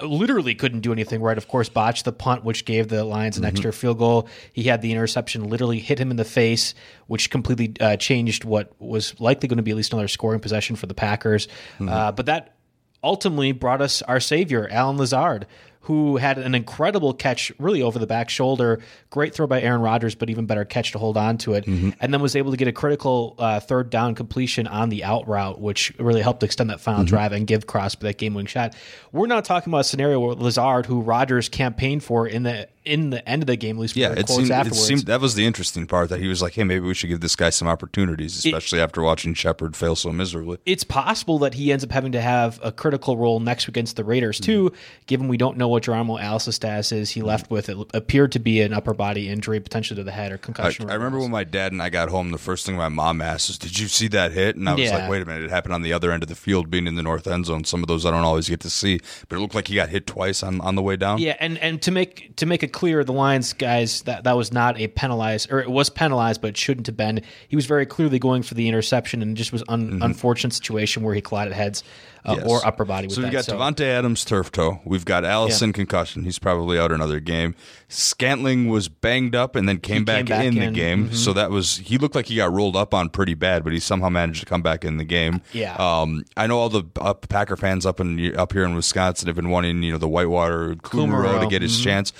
literally 0.00 0.54
couldn't 0.54 0.80
do 0.80 0.92
anything 0.92 1.20
right. 1.22 1.38
Of 1.38 1.48
course, 1.48 1.68
botched 1.68 2.04
the 2.04 2.12
punt, 2.12 2.44
which 2.44 2.64
gave 2.64 2.88
the 2.88 3.04
Lions 3.04 3.38
an 3.38 3.44
extra 3.44 3.72
field 3.72 3.98
goal. 3.98 4.28
He 4.52 4.64
had 4.64 4.82
the 4.82 4.92
interception 4.92 5.44
literally 5.44 5.78
hit 5.78 5.98
him 5.98 6.10
in 6.10 6.16
the 6.16 6.24
face, 6.24 6.74
which 7.06 7.30
completely 7.30 7.74
uh, 7.80 7.96
changed 7.96 8.44
what 8.44 8.72
was 8.78 9.18
likely 9.20 9.48
going 9.48 9.56
to 9.58 9.62
be 9.62 9.70
at 9.70 9.76
least 9.76 9.92
another 9.92 10.08
scoring 10.08 10.40
possession 10.40 10.76
for 10.76 10.86
the 10.86 10.94
Packers. 10.94 11.48
Uh, 11.80 12.12
but 12.12 12.26
that 12.26 12.56
ultimately 13.02 13.52
brought 13.52 13.80
us 13.80 14.02
our 14.02 14.20
savior, 14.20 14.68
Allen 14.70 14.96
Lazard, 14.96 15.46
who 15.86 16.16
had 16.16 16.36
an 16.36 16.52
incredible 16.56 17.14
catch 17.14 17.52
really 17.60 17.80
over 17.80 17.96
the 18.00 18.08
back 18.08 18.28
shoulder. 18.28 18.80
Great 19.10 19.32
throw 19.34 19.46
by 19.46 19.60
Aaron 19.62 19.80
Rodgers, 19.80 20.16
but 20.16 20.28
even 20.28 20.44
better 20.44 20.64
catch 20.64 20.90
to 20.90 20.98
hold 20.98 21.16
on 21.16 21.38
to 21.38 21.54
it. 21.54 21.64
And 21.66 22.12
then 22.12 22.20
was 22.20 22.34
able 22.34 22.50
to 22.50 22.56
get 22.56 22.66
a 22.66 22.72
critical 22.72 23.36
uh, 23.38 23.60
third 23.60 23.88
down 23.88 24.16
completion 24.16 24.66
on 24.66 24.88
the 24.88 25.04
out 25.04 25.28
route, 25.28 25.60
which 25.60 25.92
really 26.00 26.22
helped 26.22 26.42
extend 26.42 26.70
that 26.70 26.80
final 26.80 27.04
drive 27.04 27.30
and 27.30 27.46
give 27.46 27.68
Crosby 27.68 28.04
that 28.08 28.18
game 28.18 28.34
winning 28.34 28.48
shot. 28.48 28.74
We're 29.12 29.28
not 29.28 29.44
talking 29.44 29.70
about 29.70 29.82
a 29.82 29.84
scenario 29.84 30.18
where 30.18 30.34
Lazard, 30.34 30.86
who 30.86 31.00
Rodgers 31.00 31.48
campaigned 31.48 32.02
for 32.02 32.26
in 32.26 32.42
the 32.42 32.68
in 32.86 33.10
the 33.10 33.26
end 33.28 33.42
of 33.42 33.46
the 33.46 33.56
game, 33.56 33.76
at 33.76 33.80
least 33.80 33.96
Yeah, 33.96 34.12
it 34.12 34.28
seemed, 34.28 34.50
it 34.50 34.74
seemed 34.74 35.02
that 35.06 35.20
was 35.20 35.34
the 35.34 35.44
interesting 35.44 35.86
part 35.86 36.08
that 36.10 36.20
he 36.20 36.28
was 36.28 36.40
like, 36.40 36.54
hey, 36.54 36.64
maybe 36.64 36.86
we 36.86 36.94
should 36.94 37.08
give 37.08 37.20
this 37.20 37.36
guy 37.36 37.50
some 37.50 37.68
opportunities, 37.68 38.36
especially 38.44 38.80
after 38.80 39.02
watching 39.02 39.34
Shepard 39.34 39.76
fail 39.76 39.96
so 39.96 40.12
miserably. 40.12 40.58
it's 40.64 40.84
possible 40.84 41.38
that 41.40 41.54
he 41.54 41.72
ends 41.72 41.84
up 41.84 41.90
having 41.90 42.12
to 42.12 42.20
have 42.20 42.60
a 42.62 42.72
critical 42.72 43.16
role 43.16 43.40
next 43.40 43.68
against 43.68 43.96
the 43.96 44.04
Raiders 44.04 44.38
too. 44.38 44.70
Mm-hmm. 44.70 44.76
Given 45.06 45.28
we 45.28 45.36
don't 45.36 45.56
know 45.56 45.68
what 45.68 45.82
Geronimo 45.82 46.18
Allison's 46.18 46.56
status 46.56 46.92
is, 46.92 47.10
he 47.10 47.20
mm-hmm. 47.20 47.28
left 47.28 47.50
with 47.50 47.68
it 47.68 47.76
appeared 47.92 48.32
to 48.32 48.38
be 48.38 48.60
an 48.60 48.72
upper 48.72 48.94
body 48.94 49.28
injury, 49.28 49.60
potentially 49.60 49.96
to 49.96 50.04
the 50.04 50.12
head 50.12 50.30
or 50.32 50.36
I, 50.36 50.38
concussion. 50.38 50.90
I 50.90 50.94
remember 50.94 51.18
when 51.18 51.30
my 51.30 51.44
dad 51.44 51.72
and 51.72 51.82
I 51.82 51.90
got 51.90 52.08
home, 52.08 52.30
the 52.30 52.38
first 52.38 52.64
thing 52.66 52.76
my 52.76 52.88
mom 52.88 53.20
asked 53.20 53.50
is, 53.50 53.58
"Did 53.58 53.78
you 53.78 53.88
see 53.88 54.08
that 54.08 54.32
hit?" 54.32 54.56
And 54.56 54.68
I 54.68 54.74
was 54.74 54.84
Yeah. 54.84 54.98
like, 54.98 55.10
"Wait 55.10 55.22
a 55.22 55.24
minute, 55.24 55.44
it 55.44 55.50
happened 55.50 55.74
on 55.74 55.82
the 55.82 55.92
other 55.92 56.12
end 56.12 56.22
of 56.22 56.28
the 56.28 56.34
field, 56.34 56.70
being 56.70 56.86
in 56.86 56.94
the 56.94 57.02
north 57.02 57.26
end 57.26 57.46
zone. 57.46 57.64
Some 57.64 57.82
of 57.82 57.88
those 57.88 58.06
I 58.06 58.10
don't 58.10 58.24
always 58.24 58.48
get 58.48 58.60
to 58.60 58.70
see, 58.70 59.00
but 59.28 59.36
it 59.36 59.40
looked 59.40 59.54
like 59.54 59.68
he 59.68 59.74
got 59.74 59.88
hit 59.88 60.06
twice 60.06 60.42
on, 60.42 60.60
on 60.60 60.74
the 60.76 60.82
way 60.82 60.96
down." 60.96 61.18
Yeah, 61.18 61.36
and, 61.40 61.58
and 61.58 61.82
to 61.82 61.90
make 61.90 62.36
to 62.36 62.46
make 62.46 62.62
it 62.62 62.72
clear, 62.76 63.02
the 63.02 63.12
Lions 63.12 63.54
guys 63.54 64.02
that 64.02 64.24
that 64.24 64.36
was 64.36 64.52
not 64.52 64.78
a 64.78 64.86
penalized 64.88 65.50
or 65.50 65.60
it 65.60 65.70
was 65.70 65.88
penalized, 65.90 66.40
but 66.42 66.48
it 66.50 66.56
shouldn't 66.56 66.86
have 66.86 66.96
been. 66.96 67.22
He 67.48 67.56
was 67.56 67.64
very 67.66 67.86
clearly 67.86 68.18
going 68.18 68.42
for 68.42 68.54
the 68.54 68.68
interception, 68.68 69.22
and 69.22 69.32
it 69.32 69.34
just 69.34 69.50
was 69.52 69.64
un, 69.68 69.98
unfortunate 70.02 70.52
situation 70.52 71.02
where 71.02 71.14
he 71.14 71.20
collided 71.22 71.54
heads 71.54 71.82
uh, 71.82 72.34
Mm-hmm. 72.34 72.40
Yes. 72.40 72.50
or 72.50 72.66
upper 72.66 72.84
body. 72.84 73.06
With 73.06 73.14
So 73.14 73.22
we've 73.22 73.30
that. 73.30 73.46
got 73.46 73.56
Davante 73.56 73.82
Adams 73.84 74.24
turf 74.24 74.50
toe. 74.50 74.80
We've 74.84 75.04
got 75.04 75.24
Allison 75.24 75.72
concussion. 75.72 76.24
He's 76.24 76.40
probably 76.40 76.76
out 76.76 76.90
another 76.90 77.20
game. 77.20 77.54
Scantling 77.88 78.68
was 78.68 78.88
banged 78.88 79.36
up 79.36 79.54
and 79.54 79.68
then 79.68 79.78
came, 79.78 80.04
back, 80.04 80.26
back 80.26 80.44
in, 80.44 80.54
the 80.56 80.60
in. 80.62 80.66
Mm-hmm. 80.66 80.74
game. 80.74 81.12
So 81.14 81.32
that 81.34 81.50
was 81.52 81.76
he 81.78 81.98
looked 81.98 82.16
like 82.16 82.26
he 82.26 82.34
got 82.36 82.52
rolled 82.52 82.74
up 82.74 82.92
on 82.92 83.10
pretty 83.10 83.34
bad, 83.34 83.62
but 83.62 83.72
he 83.72 83.78
somehow 83.78 84.08
managed 84.08 84.40
to 84.40 84.46
come 84.46 84.60
back 84.60 84.84
in 84.84 84.96
the 84.96 85.04
game. 85.04 85.40
Yeah. 85.52 85.76
Um, 85.78 86.24
I 86.36 86.48
know 86.48 86.58
all 86.58 86.68
the 86.68 86.82
uh, 87.00 87.14
Packer 87.14 87.56
fans 87.56 87.86
up 87.86 88.00
in 88.00 88.36
up 88.36 88.52
here 88.52 88.64
in 88.64 88.74
Wisconsin 88.74 89.28
have 89.28 89.36
been 89.36 89.48
wanting 89.50 89.82
you 89.84 89.92
know 89.92 89.98
the 89.98 90.08
Whitewater 90.08 90.74
Kumerow 90.74 91.40
to 91.40 91.46
get 91.46 91.62
his 91.62 91.80
chance. 91.80 92.12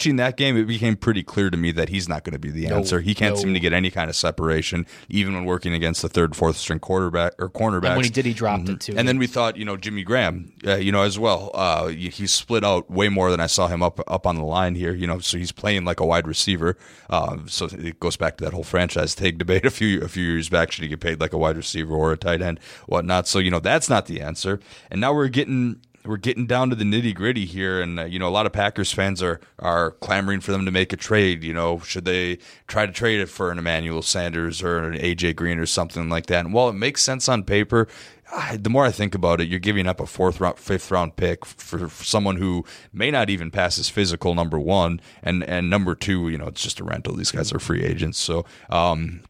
Watching 0.00 0.16
that 0.16 0.38
game, 0.38 0.56
it 0.56 0.64
became 0.64 0.96
pretty 0.96 1.22
clear 1.22 1.50
to 1.50 1.58
me 1.58 1.72
that 1.72 1.90
he's 1.90 2.08
not 2.08 2.24
going 2.24 2.32
to 2.32 2.38
be 2.38 2.50
the 2.50 2.68
answer. 2.68 3.02
He 3.02 3.14
can't 3.14 3.34
no. 3.34 3.42
seem 3.42 3.52
to 3.52 3.60
get 3.60 3.74
any 3.74 3.90
kind 3.90 4.08
of 4.08 4.16
separation, 4.16 4.86
even 5.10 5.34
when 5.34 5.44
working 5.44 5.74
against 5.74 6.00
the 6.00 6.08
third, 6.08 6.34
fourth 6.34 6.56
string 6.56 6.78
quarterback 6.78 7.34
or 7.38 7.50
cornerback. 7.50 7.88
And 7.88 7.96
when 7.96 8.04
he 8.06 8.10
did, 8.10 8.24
he 8.24 8.32
dropped 8.32 8.70
it 8.70 8.80
too. 8.80 8.94
And 8.96 9.06
then 9.06 9.18
we 9.18 9.26
thought, 9.26 9.58
you 9.58 9.66
know, 9.66 9.76
Jimmy 9.76 10.02
Graham, 10.02 10.54
uh, 10.66 10.76
you 10.76 10.90
know, 10.90 11.02
as 11.02 11.18
well. 11.18 11.50
Uh, 11.52 11.88
he 11.88 12.26
split 12.26 12.64
out 12.64 12.90
way 12.90 13.10
more 13.10 13.30
than 13.30 13.40
I 13.40 13.46
saw 13.46 13.68
him 13.68 13.82
up 13.82 14.00
up 14.06 14.26
on 14.26 14.36
the 14.36 14.42
line 14.42 14.74
here. 14.74 14.94
You 14.94 15.06
know, 15.06 15.18
so 15.18 15.36
he's 15.36 15.52
playing 15.52 15.84
like 15.84 16.00
a 16.00 16.06
wide 16.06 16.26
receiver. 16.26 16.78
Um, 17.10 17.46
so 17.46 17.66
it 17.66 18.00
goes 18.00 18.16
back 18.16 18.38
to 18.38 18.44
that 18.44 18.54
whole 18.54 18.64
franchise 18.64 19.14
tag 19.14 19.36
debate 19.36 19.64
a 19.66 19.70
few 19.70 20.00
a 20.00 20.08
few 20.08 20.24
years 20.24 20.48
back. 20.48 20.72
Should 20.72 20.84
he 20.84 20.88
get 20.88 21.00
paid 21.00 21.20
like 21.20 21.34
a 21.34 21.38
wide 21.38 21.58
receiver 21.58 21.92
or 21.92 22.12
a 22.12 22.16
tight 22.16 22.40
end, 22.40 22.58
whatnot? 22.86 23.28
So 23.28 23.38
you 23.38 23.50
know, 23.50 23.60
that's 23.60 23.90
not 23.90 24.06
the 24.06 24.22
answer. 24.22 24.60
And 24.90 24.98
now 24.98 25.12
we're 25.12 25.28
getting 25.28 25.82
we're 26.04 26.16
getting 26.16 26.46
down 26.46 26.70
to 26.70 26.76
the 26.76 26.84
nitty 26.84 27.14
gritty 27.14 27.44
here, 27.44 27.80
and 27.80 27.98
uh, 27.98 28.04
you 28.04 28.18
know 28.18 28.28
a 28.28 28.30
lot 28.30 28.46
of 28.46 28.52
Packers 28.52 28.92
fans 28.92 29.22
are 29.22 29.40
are 29.58 29.92
clamoring 29.92 30.40
for 30.40 30.52
them 30.52 30.64
to 30.64 30.70
make 30.70 30.92
a 30.92 30.96
trade. 30.96 31.44
You 31.44 31.52
know, 31.52 31.80
should 31.80 32.04
they 32.04 32.38
try 32.66 32.86
to 32.86 32.92
trade 32.92 33.20
it 33.20 33.26
for 33.26 33.50
an 33.50 33.58
Emmanuel 33.58 34.02
Sanders 34.02 34.62
or 34.62 34.78
an 34.78 34.98
AJ 34.98 35.36
Green 35.36 35.58
or 35.58 35.66
something 35.66 36.08
like 36.08 36.26
that? 36.26 36.44
And 36.44 36.54
while 36.54 36.68
it 36.68 36.74
makes 36.74 37.02
sense 37.02 37.28
on 37.28 37.44
paper, 37.44 37.86
I, 38.32 38.56
the 38.56 38.70
more 38.70 38.86
I 38.86 38.90
think 38.90 39.14
about 39.14 39.40
it, 39.40 39.48
you're 39.48 39.58
giving 39.58 39.86
up 39.86 40.00
a 40.00 40.06
fourth 40.06 40.40
round, 40.40 40.58
fifth 40.58 40.90
round 40.90 41.16
pick 41.16 41.44
for, 41.44 41.88
for, 41.88 42.04
someone 42.04 42.36
who 42.36 42.64
may 42.92 43.10
not 43.10 43.28
even 43.28 43.50
pass 43.50 43.76
his 43.76 43.88
physical. 43.88 44.34
Number 44.34 44.58
one, 44.58 45.00
and 45.22 45.44
and 45.44 45.68
number 45.68 45.94
two, 45.94 46.28
you 46.28 46.38
know, 46.38 46.46
it's 46.46 46.62
just 46.62 46.80
a 46.80 46.84
rental. 46.84 47.14
These 47.14 47.32
guys 47.32 47.52
are 47.52 47.58
free 47.58 47.82
agents, 47.82 48.18
so 48.18 48.44
um, 48.68 49.22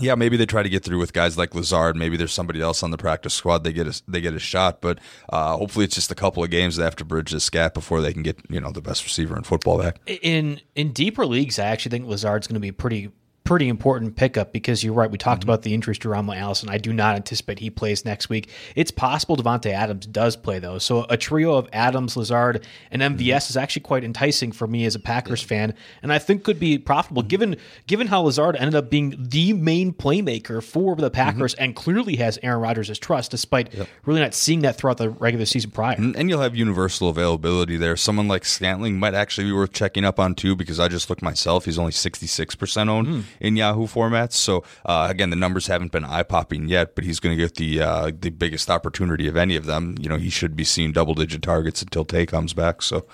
yeah, 0.00 0.14
maybe 0.14 0.36
they 0.36 0.46
try 0.46 0.62
to 0.62 0.68
get 0.68 0.84
through 0.84 0.98
with 0.98 1.12
guys 1.12 1.36
like 1.36 1.54
Lazard. 1.54 1.96
Maybe 1.96 2.16
there's 2.16 2.32
somebody 2.32 2.62
else 2.62 2.82
on 2.82 2.90
the 2.90 2.96
practice 2.96 3.34
squad. 3.34 3.62
They 3.62 3.72
get 3.72 3.86
a, 3.86 4.02
they 4.08 4.20
get 4.22 4.32
a 4.34 4.38
shot, 4.38 4.80
but 4.80 4.98
uh, 5.28 5.56
hopefully 5.56 5.84
it's 5.84 5.94
just 5.94 6.10
a 6.10 6.14
couple 6.14 6.42
of 6.42 6.50
games 6.50 6.76
they 6.76 6.84
have 6.84 6.96
to 6.96 7.04
bridge 7.04 7.30
this 7.30 7.50
gap 7.50 7.74
before 7.74 8.00
they 8.00 8.12
can 8.12 8.22
get 8.22 8.38
you 8.48 8.60
know 8.60 8.70
the 8.70 8.80
best 8.80 9.04
receiver 9.04 9.36
in 9.36 9.42
football 9.42 9.78
back. 9.78 10.00
In 10.06 10.60
in 10.74 10.92
deeper 10.92 11.26
leagues, 11.26 11.58
I 11.58 11.66
actually 11.66 11.90
think 11.90 12.06
Lazard's 12.06 12.46
going 12.46 12.54
to 12.54 12.60
be 12.60 12.72
pretty 12.72 13.10
pretty 13.44 13.68
important 13.68 14.16
pickup 14.16 14.52
because 14.52 14.84
you're 14.84 14.92
right. 14.92 15.10
We 15.10 15.18
talked 15.18 15.40
mm-hmm. 15.40 15.50
about 15.50 15.62
the 15.62 15.74
injuries 15.74 15.98
to 16.00 16.12
Allison. 16.14 16.68
I 16.68 16.78
do 16.78 16.92
not 16.92 17.16
anticipate 17.16 17.58
he 17.58 17.70
plays 17.70 18.04
next 18.04 18.28
week. 18.28 18.48
It's 18.76 18.90
possible 18.90 19.36
Davante 19.36 19.72
Adams 19.72 20.06
does 20.06 20.36
play 20.36 20.58
though. 20.58 20.78
So 20.78 21.06
a 21.08 21.16
trio 21.16 21.56
of 21.56 21.68
Adams, 21.72 22.16
Lazard, 22.16 22.66
and 22.90 23.02
MVS 23.02 23.16
mm-hmm. 23.16 23.34
is 23.34 23.56
actually 23.56 23.82
quite 23.82 24.04
enticing 24.04 24.52
for 24.52 24.66
me 24.66 24.84
as 24.84 24.94
a 24.94 25.00
Packers 25.00 25.42
yeah. 25.42 25.48
fan, 25.48 25.74
and 26.02 26.12
I 26.12 26.18
think 26.18 26.44
could 26.44 26.60
be 26.60 26.78
profitable 26.78 27.22
mm-hmm. 27.22 27.28
given 27.28 27.56
given 27.86 28.06
how 28.06 28.22
Lazard 28.22 28.56
ended 28.56 28.74
up 28.74 28.90
being 28.90 29.16
the 29.18 29.52
main 29.52 29.92
playmaker 29.92 30.62
for 30.62 30.96
the 30.96 31.10
Packers 31.10 31.54
mm-hmm. 31.54 31.64
and 31.64 31.76
clearly 31.76 32.16
has 32.16 32.38
Aaron 32.42 32.60
Rodgers' 32.60 32.98
trust, 32.98 33.30
despite 33.30 33.74
yep. 33.74 33.88
really 34.04 34.20
not 34.20 34.34
seeing 34.34 34.60
that 34.60 34.76
throughout 34.76 34.98
the 34.98 35.10
regular 35.10 35.46
season 35.46 35.70
prior. 35.70 35.96
And 35.98 36.28
you'll 36.28 36.40
have 36.40 36.54
universal 36.54 37.08
availability 37.08 37.76
there. 37.76 37.96
Someone 37.96 38.28
like 38.28 38.44
Scantling 38.44 38.98
might 38.98 39.14
actually 39.14 39.44
be 39.44 39.52
worth 39.52 39.72
checking 39.72 40.04
up 40.04 40.20
on 40.20 40.34
too 40.34 40.54
because 40.54 40.78
I 40.78 40.88
just 40.88 41.10
looked 41.10 41.22
myself. 41.22 41.64
He's 41.64 41.78
only 41.78 41.92
sixty 41.92 42.26
six 42.26 42.54
percent 42.54 42.88
owned. 42.88 43.24
In 43.40 43.56
Yahoo 43.56 43.86
formats. 43.86 44.34
So 44.34 44.64
uh, 44.84 45.06
again, 45.10 45.30
the 45.30 45.36
numbers 45.36 45.66
haven't 45.66 45.92
been 45.92 46.04
eye 46.04 46.22
popping 46.22 46.68
yet, 46.68 46.94
but 46.94 47.04
he's 47.04 47.20
going 47.20 47.36
to 47.36 47.42
get 47.42 47.56
the 47.56 47.80
uh, 47.80 48.12
the 48.18 48.30
biggest 48.30 48.70
opportunity 48.70 49.28
of 49.28 49.36
any 49.36 49.56
of 49.56 49.66
them. 49.66 49.96
You 50.00 50.08
know, 50.08 50.16
he 50.16 50.30
should 50.30 50.56
be 50.56 50.64
seeing 50.64 50.92
double 50.92 51.14
digit 51.14 51.42
targets 51.42 51.82
until 51.82 52.04
Tay 52.04 52.26
comes 52.26 52.52
back. 52.52 52.82
So 52.82 53.06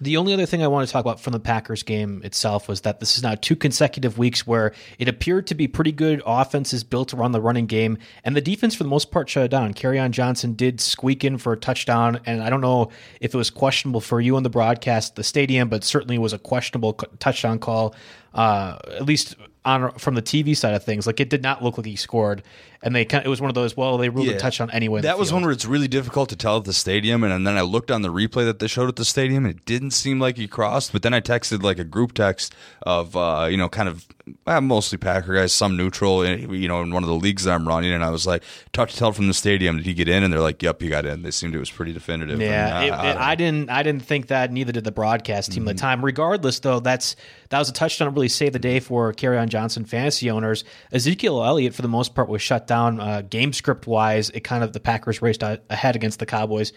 the 0.00 0.18
only 0.18 0.34
other 0.34 0.44
thing 0.44 0.62
I 0.62 0.66
want 0.66 0.86
to 0.86 0.92
talk 0.92 1.04
about 1.04 1.20
from 1.20 1.32
the 1.32 1.40
Packers 1.40 1.82
game 1.82 2.20
itself 2.22 2.68
was 2.68 2.82
that 2.82 3.00
this 3.00 3.16
is 3.16 3.22
now 3.22 3.34
two 3.34 3.56
consecutive 3.56 4.18
weeks 4.18 4.46
where 4.46 4.72
it 4.98 5.08
appeared 5.08 5.46
to 5.46 5.54
be 5.54 5.68
pretty 5.68 5.92
good 5.92 6.22
offenses 6.26 6.84
built 6.84 7.14
around 7.14 7.32
the 7.32 7.40
running 7.40 7.66
game, 7.66 7.96
and 8.22 8.36
the 8.36 8.42
defense 8.42 8.74
for 8.74 8.82
the 8.82 8.90
most 8.90 9.10
part 9.10 9.28
shut 9.28 9.44
it 9.44 9.50
down. 9.50 9.72
Kerryon 9.72 10.10
Johnson 10.10 10.52
did 10.52 10.80
squeak 10.80 11.24
in 11.24 11.38
for 11.38 11.54
a 11.54 11.56
touchdown, 11.56 12.20
and 12.26 12.42
I 12.42 12.50
don't 12.50 12.60
know 12.60 12.90
if 13.20 13.34
it 13.34 13.38
was 13.38 13.48
questionable 13.48 14.02
for 14.02 14.20
you 14.20 14.36
on 14.36 14.42
the 14.42 14.50
broadcast, 14.50 15.16
the 15.16 15.24
stadium, 15.24 15.70
but 15.70 15.82
certainly 15.82 16.18
was 16.18 16.34
a 16.34 16.38
questionable 16.38 16.92
touchdown 17.18 17.58
call, 17.58 17.94
uh, 18.36 18.78
at 18.92 19.06
least 19.06 19.34
on 19.64 19.90
from 19.92 20.14
the 20.14 20.22
TV 20.22 20.56
side 20.56 20.74
of 20.74 20.84
things. 20.84 21.06
Like 21.06 21.18
it 21.20 21.28
did 21.28 21.42
not 21.42 21.62
look 21.62 21.76
like 21.76 21.86
he 21.86 21.96
scored, 21.96 22.42
and 22.82 22.94
they 22.94 23.04
kind 23.04 23.22
of, 23.22 23.26
it 23.26 23.30
was 23.30 23.40
one 23.40 23.50
of 23.50 23.54
those. 23.54 23.76
Well, 23.76 23.98
they 23.98 24.08
ruled 24.08 24.28
yeah. 24.28 24.34
a 24.34 24.38
touchdown 24.38 24.70
anyway. 24.70 25.00
That 25.00 25.18
was 25.18 25.32
one 25.32 25.42
where 25.42 25.50
it's 25.50 25.64
really 25.64 25.88
difficult 25.88 26.28
to 26.28 26.36
tell 26.36 26.58
at 26.58 26.64
the 26.64 26.72
stadium, 26.72 27.24
and, 27.24 27.32
and, 27.32 27.46
then 27.46 27.56
I 27.56 27.62
looked 27.62 27.90
on 27.90 28.02
the 28.02 28.12
replay 28.12 28.44
that 28.44 28.60
they 28.60 28.68
showed 28.68 28.88
at 28.88 28.96
the 28.96 29.04
stadium, 29.04 29.44
and 29.44 29.56
it 29.56 29.64
didn't 29.64 29.90
seem 29.90 30.20
like 30.20 30.36
he 30.36 30.46
crossed. 30.46 30.92
But 30.92 31.02
then 31.02 31.12
I 31.12 31.20
texted 31.20 31.62
like 31.62 31.78
a 31.78 31.84
group 31.84 32.12
text 32.12 32.54
of 32.82 33.16
uh, 33.16 33.48
you 33.50 33.56
know 33.56 33.68
kind 33.68 33.88
of 33.88 34.06
uh, 34.46 34.60
mostly 34.60 34.98
Packer 34.98 35.34
guys, 35.34 35.52
some 35.52 35.76
neutral, 35.76 36.22
eh, 36.22 36.36
you 36.36 36.68
know, 36.68 36.82
in 36.82 36.92
one 36.92 37.02
of 37.02 37.08
the 37.08 37.14
leagues 37.14 37.44
that 37.44 37.52
I'm 37.52 37.66
running, 37.66 37.92
and 37.92 38.04
I 38.04 38.10
was 38.10 38.26
like, 38.26 38.42
"Tough 38.72 38.90
to 38.90 38.96
tell 38.96 39.12
from 39.12 39.28
the 39.28 39.34
stadium. 39.34 39.76
Did 39.76 39.86
he 39.86 39.94
get 39.94 40.08
in?" 40.08 40.22
And 40.22 40.32
they're 40.32 40.40
like, 40.40 40.62
"Yep, 40.62 40.82
he 40.82 40.88
got 40.88 41.06
in." 41.06 41.22
They 41.22 41.30
seemed 41.30 41.54
it 41.54 41.58
was 41.58 41.70
pretty 41.70 41.92
definitive. 41.92 42.40
Yeah, 42.40 42.80
and, 42.80 42.92
uh, 42.92 42.96
it, 42.96 43.10
it, 43.10 43.16
I, 43.16 43.34
didn't. 43.34 43.70
I 43.70 43.82
didn't 43.82 44.04
think 44.04 44.28
that. 44.28 44.52
Neither 44.52 44.72
did 44.72 44.84
the 44.84 44.92
broadcast 44.92 45.52
team 45.52 45.62
mm-hmm. 45.62 45.70
at 45.70 45.76
the 45.76 45.80
time. 45.80 46.04
Regardless, 46.04 46.60
though, 46.60 46.80
that's 46.80 47.16
that 47.50 47.58
was 47.58 47.68
a 47.68 47.72
touchdown. 47.72 48.08
That 48.08 48.14
really 48.14 48.28
saved 48.28 48.54
the 48.54 48.58
day 48.58 48.80
for 48.80 49.12
on 49.38 49.48
Johnson 49.48 49.84
fantasy 49.84 50.30
owners. 50.30 50.64
Ezekiel 50.92 51.44
Elliott, 51.44 51.74
for 51.74 51.82
the 51.82 51.88
most 51.88 52.14
part, 52.14 52.28
was 52.28 52.42
shut 52.42 52.66
down 52.66 53.00
uh, 53.00 53.22
game 53.22 53.52
script 53.52 53.86
wise. 53.86 54.30
It 54.30 54.40
kind 54.40 54.64
of 54.64 54.72
the 54.72 54.80
Packers 54.80 55.22
raced 55.22 55.42
ahead 55.42 55.96
against 55.96 56.18
the 56.18 56.26
Cowboys. 56.26 56.72